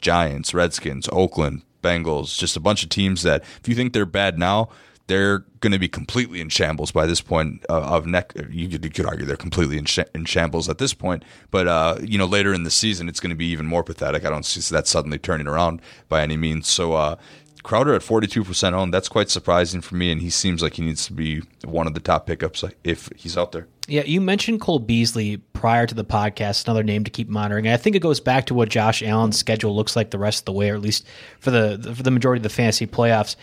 Giants, 0.01 0.53
Redskins, 0.53 1.07
Oakland, 1.11 1.61
Bengals, 1.83 2.37
just 2.37 2.55
a 2.57 2.59
bunch 2.59 2.83
of 2.83 2.89
teams 2.89 3.23
that 3.23 3.43
if 3.61 3.67
you 3.67 3.75
think 3.75 3.93
they're 3.93 4.05
bad 4.05 4.39
now, 4.39 4.69
they're 5.13 5.45
going 5.59 5.71
to 5.71 5.77
be 5.77 5.87
completely 5.87 6.41
in 6.41 6.49
shambles 6.49 6.91
by 6.91 7.05
this 7.05 7.21
point 7.21 7.63
uh, 7.69 7.81
of 7.81 8.07
neck. 8.07 8.33
You 8.49 8.67
could, 8.67 8.83
you 8.83 8.89
could 8.89 9.05
argue 9.05 9.27
they're 9.27 9.37
completely 9.37 9.77
in, 9.77 9.85
sh- 9.85 9.99
in 10.15 10.25
shambles 10.25 10.67
at 10.69 10.79
this 10.79 10.95
point, 10.95 11.23
but 11.51 11.67
uh, 11.67 11.97
you 12.01 12.17
know 12.17 12.25
later 12.25 12.51
in 12.51 12.63
the 12.63 12.71
season 12.71 13.07
it's 13.07 13.19
going 13.19 13.29
to 13.29 13.35
be 13.35 13.45
even 13.45 13.67
more 13.67 13.83
pathetic. 13.83 14.25
I 14.25 14.31
don't 14.31 14.43
see 14.43 14.59
that 14.73 14.87
suddenly 14.87 15.19
turning 15.19 15.47
around 15.47 15.81
by 16.09 16.23
any 16.23 16.35
means. 16.35 16.67
So 16.67 16.93
uh, 16.93 17.17
Crowder 17.61 17.93
at 17.93 18.01
forty 18.01 18.25
two 18.25 18.43
percent 18.43 18.75
owned, 18.75 18.91
that's 18.91 19.07
quite 19.07 19.29
surprising 19.29 19.81
for 19.81 19.95
me, 19.95 20.11
and 20.11 20.19
he 20.19 20.31
seems 20.31 20.63
like 20.63 20.73
he 20.73 20.81
needs 20.81 21.05
to 21.05 21.13
be 21.13 21.43
one 21.63 21.85
of 21.85 21.93
the 21.93 21.99
top 21.99 22.25
pickups 22.25 22.63
if 22.83 23.09
he's 23.15 23.37
out 23.37 23.51
there. 23.51 23.67
Yeah, 23.87 24.03
you 24.03 24.19
mentioned 24.19 24.61
Cole 24.61 24.79
Beasley 24.79 25.37
prior 25.53 25.85
to 25.85 25.93
the 25.93 26.05
podcast, 26.05 26.65
another 26.65 26.83
name 26.83 27.03
to 27.03 27.11
keep 27.11 27.29
monitoring. 27.29 27.67
I 27.67 27.77
think 27.77 27.95
it 27.95 27.99
goes 27.99 28.19
back 28.19 28.47
to 28.47 28.53
what 28.53 28.69
Josh 28.69 29.03
Allen's 29.03 29.37
schedule 29.37 29.75
looks 29.75 29.95
like 29.95 30.09
the 30.09 30.17
rest 30.17 30.41
of 30.41 30.45
the 30.45 30.53
way, 30.53 30.71
or 30.71 30.75
at 30.75 30.81
least 30.81 31.05
for 31.39 31.51
the 31.51 31.93
for 31.95 32.01
the 32.01 32.11
majority 32.11 32.39
of 32.39 32.43
the 32.43 32.49
fantasy 32.49 32.87
playoffs. 32.87 33.35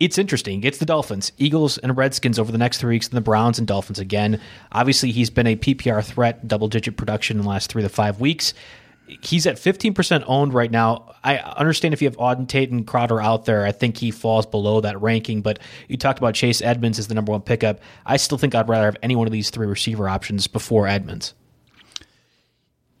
It's 0.00 0.16
interesting. 0.16 0.64
It's 0.64 0.78
the 0.78 0.86
Dolphins, 0.86 1.30
Eagles, 1.36 1.76
and 1.76 1.94
Redskins 1.94 2.38
over 2.38 2.50
the 2.50 2.56
next 2.56 2.78
three 2.78 2.96
weeks, 2.96 3.06
and 3.08 3.16
the 3.16 3.20
Browns 3.20 3.58
and 3.58 3.68
Dolphins 3.68 3.98
again. 3.98 4.40
Obviously, 4.72 5.10
he's 5.10 5.28
been 5.28 5.46
a 5.46 5.56
PPR 5.56 6.02
threat, 6.02 6.48
double 6.48 6.68
digit 6.68 6.96
production 6.96 7.36
in 7.36 7.42
the 7.42 7.48
last 7.48 7.70
three 7.70 7.82
to 7.82 7.88
five 7.90 8.18
weeks. 8.18 8.54
He's 9.22 9.46
at 9.46 9.56
15% 9.56 10.24
owned 10.26 10.54
right 10.54 10.70
now. 10.70 11.14
I 11.22 11.36
understand 11.36 11.92
if 11.92 12.00
you 12.00 12.08
have 12.08 12.16
Auden 12.16 12.48
Tate 12.48 12.70
and 12.70 12.86
Crowder 12.86 13.20
out 13.20 13.44
there, 13.44 13.66
I 13.66 13.72
think 13.72 13.98
he 13.98 14.10
falls 14.10 14.46
below 14.46 14.80
that 14.80 15.00
ranking. 15.02 15.42
But 15.42 15.58
you 15.86 15.98
talked 15.98 16.18
about 16.18 16.34
Chase 16.34 16.62
Edmonds 16.62 16.98
as 16.98 17.08
the 17.08 17.14
number 17.14 17.32
one 17.32 17.42
pickup. 17.42 17.80
I 18.06 18.16
still 18.16 18.38
think 18.38 18.54
I'd 18.54 18.68
rather 18.68 18.86
have 18.86 18.96
any 19.02 19.16
one 19.16 19.26
of 19.26 19.32
these 19.32 19.50
three 19.50 19.66
receiver 19.66 20.08
options 20.08 20.46
before 20.46 20.86
Edmonds. 20.86 21.34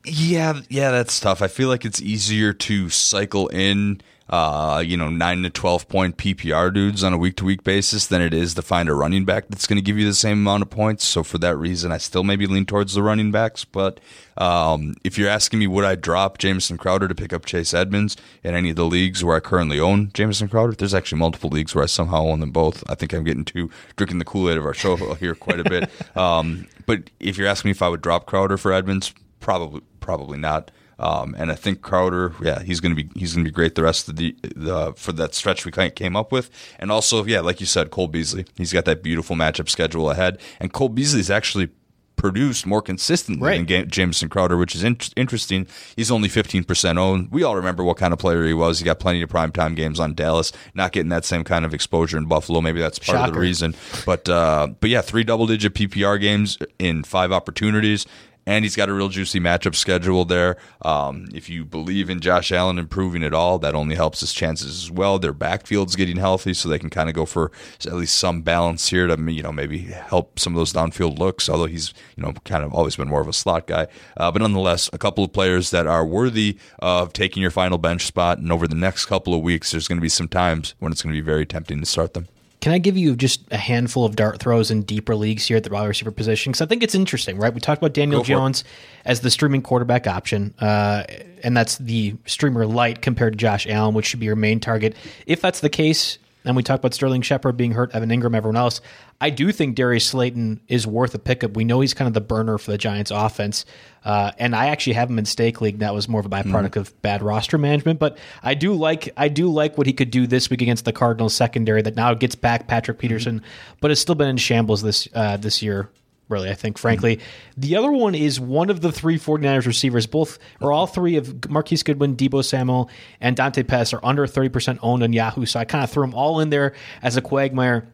Yeah, 0.04 0.60
yeah, 0.68 0.90
that's 0.90 1.18
tough. 1.20 1.40
I 1.40 1.48
feel 1.48 1.68
like 1.68 1.84
it's 1.84 2.02
easier 2.02 2.52
to 2.54 2.90
cycle 2.90 3.48
in, 3.48 4.00
uh, 4.30 4.82
you 4.84 4.96
know, 4.96 5.10
nine 5.10 5.42
to 5.42 5.50
twelve 5.50 5.88
point 5.88 6.16
PPR 6.16 6.72
dudes 6.72 7.02
on 7.02 7.12
a 7.12 7.18
week 7.18 7.36
to 7.36 7.44
week 7.44 7.64
basis 7.64 8.06
than 8.06 8.22
it 8.22 8.32
is 8.32 8.54
to 8.54 8.62
find 8.62 8.88
a 8.88 8.94
running 8.94 9.24
back 9.24 9.48
that's 9.48 9.66
going 9.66 9.76
to 9.76 9.82
give 9.82 9.98
you 9.98 10.06
the 10.06 10.14
same 10.14 10.38
amount 10.38 10.62
of 10.62 10.70
points. 10.70 11.04
So 11.04 11.24
for 11.24 11.38
that 11.38 11.56
reason, 11.56 11.90
I 11.90 11.98
still 11.98 12.22
maybe 12.22 12.46
lean 12.46 12.64
towards 12.64 12.94
the 12.94 13.02
running 13.02 13.32
backs. 13.32 13.64
But 13.64 13.98
um, 14.38 14.94
if 15.02 15.18
you're 15.18 15.28
asking 15.28 15.58
me, 15.58 15.66
would 15.66 15.84
I 15.84 15.96
drop 15.96 16.38
Jamison 16.38 16.78
Crowder 16.78 17.08
to 17.08 17.14
pick 17.14 17.32
up 17.32 17.44
Chase 17.44 17.74
Edmonds 17.74 18.16
in 18.44 18.54
any 18.54 18.70
of 18.70 18.76
the 18.76 18.84
leagues 18.84 19.24
where 19.24 19.36
I 19.36 19.40
currently 19.40 19.80
own 19.80 20.12
Jamison 20.14 20.48
Crowder? 20.48 20.72
There's 20.72 20.94
actually 20.94 21.18
multiple 21.18 21.50
leagues 21.50 21.74
where 21.74 21.82
I 21.82 21.88
somehow 21.88 22.22
own 22.26 22.38
them 22.38 22.52
both. 22.52 22.88
I 22.88 22.94
think 22.94 23.12
I'm 23.12 23.24
getting 23.24 23.44
to 23.46 23.68
drinking 23.96 24.18
the 24.18 24.24
Kool 24.24 24.48
Aid 24.48 24.58
of 24.58 24.64
our 24.64 24.74
show 24.74 24.96
here 25.14 25.34
quite 25.34 25.58
a 25.58 25.64
bit. 25.64 25.90
Um, 26.16 26.68
but 26.86 27.10
if 27.18 27.36
you're 27.36 27.48
asking 27.48 27.70
me 27.70 27.72
if 27.72 27.82
I 27.82 27.88
would 27.88 28.00
drop 28.00 28.26
Crowder 28.26 28.56
for 28.56 28.72
Edmonds, 28.72 29.12
probably 29.40 29.80
probably 29.98 30.38
not. 30.38 30.70
Um, 31.00 31.34
and 31.38 31.50
I 31.50 31.54
think 31.54 31.80
Crowder, 31.82 32.34
yeah, 32.42 32.62
he's 32.62 32.78
gonna 32.80 32.94
be 32.94 33.08
he's 33.16 33.32
gonna 33.34 33.44
be 33.44 33.50
great 33.50 33.74
the 33.74 33.82
rest 33.82 34.08
of 34.08 34.16
the 34.16 34.36
the 34.54 34.92
for 34.96 35.12
that 35.12 35.34
stretch 35.34 35.64
we 35.64 35.72
kind 35.72 35.88
of 35.88 35.94
came 35.94 36.14
up 36.14 36.30
with. 36.30 36.50
And 36.78 36.92
also, 36.92 37.24
yeah, 37.24 37.40
like 37.40 37.58
you 37.60 37.66
said, 37.66 37.90
Cole 37.90 38.06
Beasley, 38.08 38.44
he's 38.56 38.72
got 38.72 38.84
that 38.84 39.02
beautiful 39.02 39.34
matchup 39.34 39.68
schedule 39.68 40.10
ahead. 40.10 40.38
And 40.60 40.72
Cole 40.72 40.90
Beasley's 40.90 41.30
actually 41.30 41.70
produced 42.16 42.66
more 42.66 42.82
consistently 42.82 43.46
Right. 43.48 43.66
than 43.66 43.88
Jamison 43.88 44.28
Crowder, 44.28 44.58
which 44.58 44.74
is 44.74 44.84
in- 44.84 44.98
interesting. 45.16 45.66
He's 45.96 46.10
only 46.10 46.28
15% 46.28 46.98
owned. 46.98 47.28
We 47.30 47.42
all 47.44 47.56
remember 47.56 47.82
what 47.82 47.96
kind 47.96 48.12
of 48.12 48.18
player 48.18 48.44
he 48.46 48.52
was. 48.52 48.78
He 48.78 48.84
got 48.84 48.98
plenty 49.00 49.22
of 49.22 49.30
primetime 49.30 49.74
games 49.74 49.98
on 49.98 50.12
Dallas, 50.12 50.52
not 50.74 50.92
getting 50.92 51.08
that 51.08 51.24
same 51.24 51.44
kind 51.44 51.64
of 51.64 51.72
exposure 51.72 52.18
in 52.18 52.26
Buffalo. 52.26 52.60
Maybe 52.60 52.78
that's 52.78 52.98
part 52.98 53.26
of 53.26 53.32
the 53.34 53.40
reason. 53.40 53.74
But 54.04 54.28
uh, 54.28 54.66
but 54.80 54.90
yeah, 54.90 55.00
three 55.00 55.24
double 55.24 55.46
digit 55.46 55.72
PPR 55.72 56.20
games 56.20 56.58
in 56.78 57.04
five 57.04 57.32
opportunities. 57.32 58.04
And 58.50 58.64
he's 58.64 58.74
got 58.74 58.88
a 58.88 58.92
real 58.92 59.08
juicy 59.08 59.38
matchup 59.38 59.76
schedule 59.76 60.24
there. 60.24 60.56
Um, 60.82 61.28
if 61.32 61.48
you 61.48 61.64
believe 61.64 62.10
in 62.10 62.18
Josh 62.18 62.50
Allen 62.50 62.80
improving 62.80 63.22
at 63.22 63.32
all, 63.32 63.60
that 63.60 63.76
only 63.76 63.94
helps 63.94 64.18
his 64.18 64.32
chances 64.32 64.82
as 64.82 64.90
well. 64.90 65.20
Their 65.20 65.32
backfield's 65.32 65.94
getting 65.94 66.16
healthy, 66.16 66.52
so 66.54 66.68
they 66.68 66.80
can 66.80 66.90
kind 66.90 67.08
of 67.08 67.14
go 67.14 67.26
for 67.26 67.52
at 67.86 67.94
least 67.94 68.16
some 68.16 68.42
balance 68.42 68.88
here 68.88 69.06
to 69.06 69.30
you 69.30 69.44
know 69.44 69.52
maybe 69.52 69.78
help 69.82 70.40
some 70.40 70.52
of 70.52 70.58
those 70.58 70.72
downfield 70.72 71.16
looks. 71.16 71.48
Although 71.48 71.66
he's 71.66 71.94
you 72.16 72.24
know 72.24 72.32
kind 72.44 72.64
of 72.64 72.74
always 72.74 72.96
been 72.96 73.06
more 73.06 73.20
of 73.20 73.28
a 73.28 73.32
slot 73.32 73.68
guy, 73.68 73.86
uh, 74.16 74.32
but 74.32 74.42
nonetheless, 74.42 74.90
a 74.92 74.98
couple 74.98 75.22
of 75.22 75.32
players 75.32 75.70
that 75.70 75.86
are 75.86 76.04
worthy 76.04 76.58
of 76.80 77.12
taking 77.12 77.42
your 77.42 77.52
final 77.52 77.78
bench 77.78 78.04
spot. 78.04 78.38
And 78.38 78.50
over 78.50 78.66
the 78.66 78.74
next 78.74 79.06
couple 79.06 79.32
of 79.32 79.42
weeks, 79.42 79.70
there's 79.70 79.86
going 79.86 79.98
to 79.98 80.02
be 80.02 80.08
some 80.08 80.26
times 80.26 80.74
when 80.80 80.90
it's 80.90 81.02
going 81.02 81.14
to 81.14 81.22
be 81.22 81.24
very 81.24 81.46
tempting 81.46 81.78
to 81.78 81.86
start 81.86 82.14
them. 82.14 82.26
Can 82.60 82.72
I 82.72 82.78
give 82.78 82.96
you 82.96 83.16
just 83.16 83.40
a 83.50 83.56
handful 83.56 84.04
of 84.04 84.16
dart 84.16 84.38
throws 84.38 84.70
in 84.70 84.82
deeper 84.82 85.16
leagues 85.16 85.46
here 85.46 85.56
at 85.56 85.64
the 85.64 85.70
wide 85.70 85.86
receiver 85.86 86.10
position? 86.10 86.52
Because 86.52 86.60
I 86.60 86.66
think 86.66 86.82
it's 86.82 86.94
interesting, 86.94 87.38
right? 87.38 87.52
We 87.52 87.60
talked 87.60 87.80
about 87.80 87.94
Daniel 87.94 88.22
for 88.22 88.30
it. 88.30 88.34
Jones 88.34 88.64
as 89.04 89.20
the 89.20 89.30
streaming 89.30 89.62
quarterback 89.62 90.06
option, 90.06 90.54
uh, 90.60 91.04
and 91.42 91.56
that's 91.56 91.78
the 91.78 92.16
streamer 92.26 92.66
light 92.66 93.00
compared 93.00 93.32
to 93.32 93.36
Josh 93.38 93.66
Allen, 93.66 93.94
which 93.94 94.06
should 94.06 94.20
be 94.20 94.26
your 94.26 94.36
main 94.36 94.60
target. 94.60 94.94
If 95.26 95.40
that's 95.40 95.60
the 95.60 95.70
case, 95.70 96.18
and 96.44 96.56
we 96.56 96.62
talked 96.62 96.80
about 96.80 96.94
Sterling 96.94 97.22
Shepard 97.22 97.56
being 97.56 97.72
hurt, 97.72 97.94
Evan 97.94 98.10
Engram, 98.10 98.34
everyone 98.34 98.56
else, 98.56 98.80
I 99.20 99.30
do 99.30 99.52
think 99.52 99.76
Darius 99.76 100.06
Slayton 100.06 100.60
is 100.68 100.86
worth 100.86 101.14
a 101.14 101.18
pickup. 101.18 101.54
We 101.54 101.64
know 101.64 101.80
he's 101.80 101.92
kind 101.92 102.08
of 102.08 102.14
the 102.14 102.22
burner 102.22 102.56
for 102.56 102.70
the 102.70 102.78
Giants' 102.78 103.10
offense, 103.10 103.66
uh, 104.04 104.32
and 104.38 104.56
I 104.56 104.68
actually 104.68 104.94
have 104.94 105.10
him 105.10 105.18
in 105.18 105.26
stake 105.26 105.60
league. 105.60 105.80
That 105.80 105.94
was 105.94 106.08
more 106.08 106.20
of 106.20 106.26
a 106.26 106.30
byproduct 106.30 106.76
of 106.76 107.02
bad 107.02 107.22
roster 107.22 107.58
management, 107.58 107.98
but 107.98 108.16
I 108.42 108.54
do 108.54 108.72
like 108.72 109.10
I 109.16 109.28
do 109.28 109.50
like 109.50 109.76
what 109.76 109.86
he 109.86 109.92
could 109.92 110.10
do 110.10 110.26
this 110.26 110.48
week 110.48 110.62
against 110.62 110.86
the 110.86 110.92
Cardinals 110.92 111.34
secondary 111.34 111.82
that 111.82 111.96
now 111.96 112.14
gets 112.14 112.34
back 112.34 112.66
Patrick 112.66 112.98
Peterson, 112.98 113.42
but 113.80 113.90
has 113.90 114.00
still 114.00 114.14
been 114.14 114.28
in 114.28 114.38
shambles 114.38 114.82
this 114.82 115.06
uh, 115.14 115.36
this 115.36 115.62
year. 115.62 115.90
Really, 116.30 116.48
I 116.48 116.54
think, 116.54 116.78
frankly. 116.78 117.18
The 117.56 117.74
other 117.74 117.90
one 117.90 118.14
is 118.14 118.38
one 118.38 118.70
of 118.70 118.80
the 118.80 118.92
three 118.92 119.18
49ers 119.18 119.66
receivers, 119.66 120.06
both 120.06 120.38
or 120.60 120.72
all 120.72 120.86
three 120.86 121.16
of 121.16 121.50
Marquise 121.50 121.82
Goodwin, 121.82 122.16
Deebo 122.16 122.44
Samuel, 122.44 122.88
and 123.20 123.36
Dante 123.36 123.64
Pettis 123.64 123.92
are 123.92 124.00
under 124.04 124.26
30% 124.26 124.78
owned 124.80 125.02
on 125.02 125.12
Yahoo. 125.12 125.44
So 125.44 125.58
I 125.58 125.64
kind 125.64 125.82
of 125.82 125.90
threw 125.90 126.04
them 126.04 126.14
all 126.14 126.38
in 126.38 126.50
there 126.50 126.74
as 127.02 127.16
a 127.16 127.20
quagmire. 127.20 127.88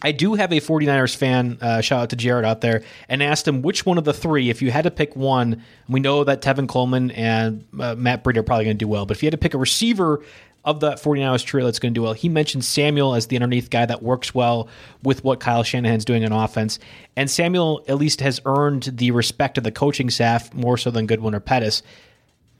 I 0.00 0.12
do 0.12 0.34
have 0.34 0.52
a 0.52 0.60
49ers 0.60 1.16
fan, 1.16 1.58
uh, 1.60 1.80
shout 1.80 2.02
out 2.02 2.10
to 2.10 2.16
Jared 2.16 2.44
out 2.44 2.60
there, 2.60 2.82
and 3.08 3.22
asked 3.22 3.46
him 3.46 3.62
which 3.62 3.84
one 3.84 3.98
of 3.98 4.04
the 4.04 4.12
three, 4.12 4.48
if 4.48 4.62
you 4.62 4.70
had 4.70 4.82
to 4.84 4.90
pick 4.90 5.16
one, 5.16 5.62
we 5.88 6.00
know 6.00 6.24
that 6.24 6.42
Tevin 6.42 6.68
Coleman 6.68 7.10
and 7.12 7.64
uh, 7.78 7.94
Matt 7.96 8.24
Breida 8.24 8.38
are 8.38 8.42
probably 8.42 8.64
going 8.64 8.76
to 8.76 8.84
do 8.84 8.88
well, 8.88 9.06
but 9.06 9.16
if 9.16 9.22
you 9.22 9.26
had 9.26 9.32
to 9.32 9.38
pick 9.38 9.54
a 9.54 9.58
receiver 9.58 10.22
of 10.66 10.80
that 10.80 11.00
49ers 11.00 11.44
trio 11.44 11.64
that's 11.64 11.78
going 11.78 11.94
to 11.94 11.98
do 11.98 12.02
well, 12.02 12.12
he 12.12 12.28
mentioned 12.28 12.64
Samuel 12.64 13.14
as 13.14 13.28
the 13.28 13.36
underneath 13.36 13.70
guy 13.70 13.86
that 13.86 14.02
works 14.02 14.34
well 14.34 14.68
with 15.02 15.22
what 15.22 15.40
Kyle 15.40 15.62
Shanahan's 15.62 16.04
doing 16.04 16.24
in 16.24 16.32
offense. 16.32 16.80
And 17.14 17.30
Samuel 17.30 17.84
at 17.88 17.96
least 17.96 18.20
has 18.20 18.40
earned 18.44 18.90
the 18.92 19.12
respect 19.12 19.56
of 19.56 19.64
the 19.64 19.70
coaching 19.70 20.10
staff 20.10 20.52
more 20.52 20.76
so 20.76 20.90
than 20.90 21.06
Goodwin 21.06 21.34
or 21.34 21.40
Pettis. 21.40 21.82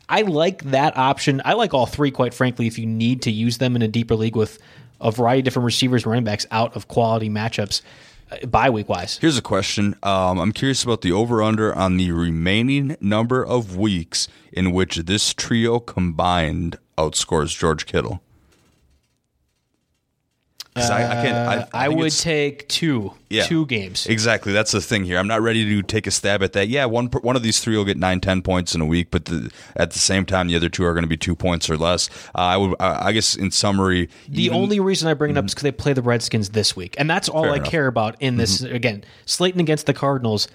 I 0.08 0.22
like 0.22 0.62
that 0.64 0.96
option. 0.96 1.42
I 1.44 1.54
like 1.54 1.74
all 1.74 1.86
three, 1.86 2.12
quite 2.12 2.32
frankly, 2.32 2.68
if 2.68 2.78
you 2.78 2.86
need 2.86 3.22
to 3.22 3.32
use 3.32 3.58
them 3.58 3.74
in 3.74 3.82
a 3.82 3.88
deeper 3.88 4.14
league 4.14 4.36
with 4.36 4.58
a 5.00 5.10
variety 5.10 5.40
of 5.40 5.44
different 5.44 5.66
receivers 5.66 6.04
and 6.04 6.12
running 6.12 6.24
backs 6.24 6.46
out 6.52 6.76
of 6.76 6.86
quality 6.86 7.28
matchups 7.28 7.82
uh, 8.30 8.46
bye 8.46 8.70
week 8.70 8.88
wise. 8.88 9.18
Here's 9.18 9.38
a 9.38 9.42
question. 9.42 9.94
Um, 10.02 10.38
I'm 10.38 10.52
curious 10.52 10.82
about 10.82 11.02
the 11.02 11.12
over 11.12 11.42
under 11.42 11.74
on 11.74 11.96
the 11.96 12.12
remaining 12.12 12.96
number 13.00 13.44
of 13.44 13.76
weeks 13.76 14.28
in 14.52 14.72
which 14.72 14.96
this 14.96 15.34
trio 15.34 15.78
combined 15.78 16.78
outscores 16.98 17.56
George 17.56 17.86
Kittle. 17.86 18.22
I, 20.78 20.80
I, 20.82 20.82
can't, 21.24 21.36
I, 21.48 21.56
Uh, 21.56 21.66
I, 21.72 21.88
would 21.88 22.12
take 22.12 22.68
two, 22.68 23.14
Yeah. 23.30 23.44
two 23.44 23.64
games. 23.64 24.06
Exactly. 24.06 24.52
That's 24.52 24.72
the 24.72 24.82
thing 24.82 25.04
here. 25.04 25.16
I'm 25.18 25.26
not 25.26 25.40
ready 25.40 25.64
to 25.64 25.82
take 25.82 26.06
a 26.06 26.10
stab 26.10 26.42
at 26.42 26.52
that. 26.52 26.68
Yeah, 26.68 26.84
one 26.84 27.06
one 27.06 27.34
of 27.34 27.42
these 27.42 27.60
three 27.60 27.78
will 27.78 27.86
get 27.86 27.96
nine, 27.96 28.20
ten 28.20 28.42
points 28.42 28.74
in 28.74 28.82
a 28.82 28.84
week, 28.84 29.08
but 29.10 29.24
the, 29.24 29.50
at 29.74 29.92
the 29.92 29.98
same 29.98 30.26
time, 30.26 30.48
the 30.48 30.56
other 30.56 30.68
two 30.68 30.84
are 30.84 30.92
going 30.92 31.02
to 31.04 31.08
be 31.08 31.16
two 31.16 31.34
points 31.34 31.70
or 31.70 31.78
less. 31.78 32.10
Uh, 32.34 32.40
I 32.40 32.56
would, 32.58 32.74
I 32.78 33.06
I 33.06 33.12
guess, 33.12 33.34
in 33.34 33.50
summary, 33.52 34.10
The 34.28 34.44
even- 34.44 34.58
only 34.58 34.78
reason 34.78 35.08
I 35.08 35.14
bring 35.14 35.30
it 35.30 35.38
up 35.38 35.46
is 35.46 35.52
because 35.54 35.62
they 35.62 35.72
play 35.72 35.94
the 35.94 36.02
Redskins 36.02 36.50
this 36.50 36.76
week, 36.76 36.94
and 36.98 37.08
that's 37.08 37.30
all 37.30 37.46
I 37.50 37.56
enough. 37.56 37.68
care 37.70 37.86
about 37.86 38.16
in 38.20 38.36
this. 38.36 38.60
Again, 38.60 39.02
Slayton 39.24 39.60
against 39.62 39.86
the 39.86 39.94
Cardinals. 39.94 40.46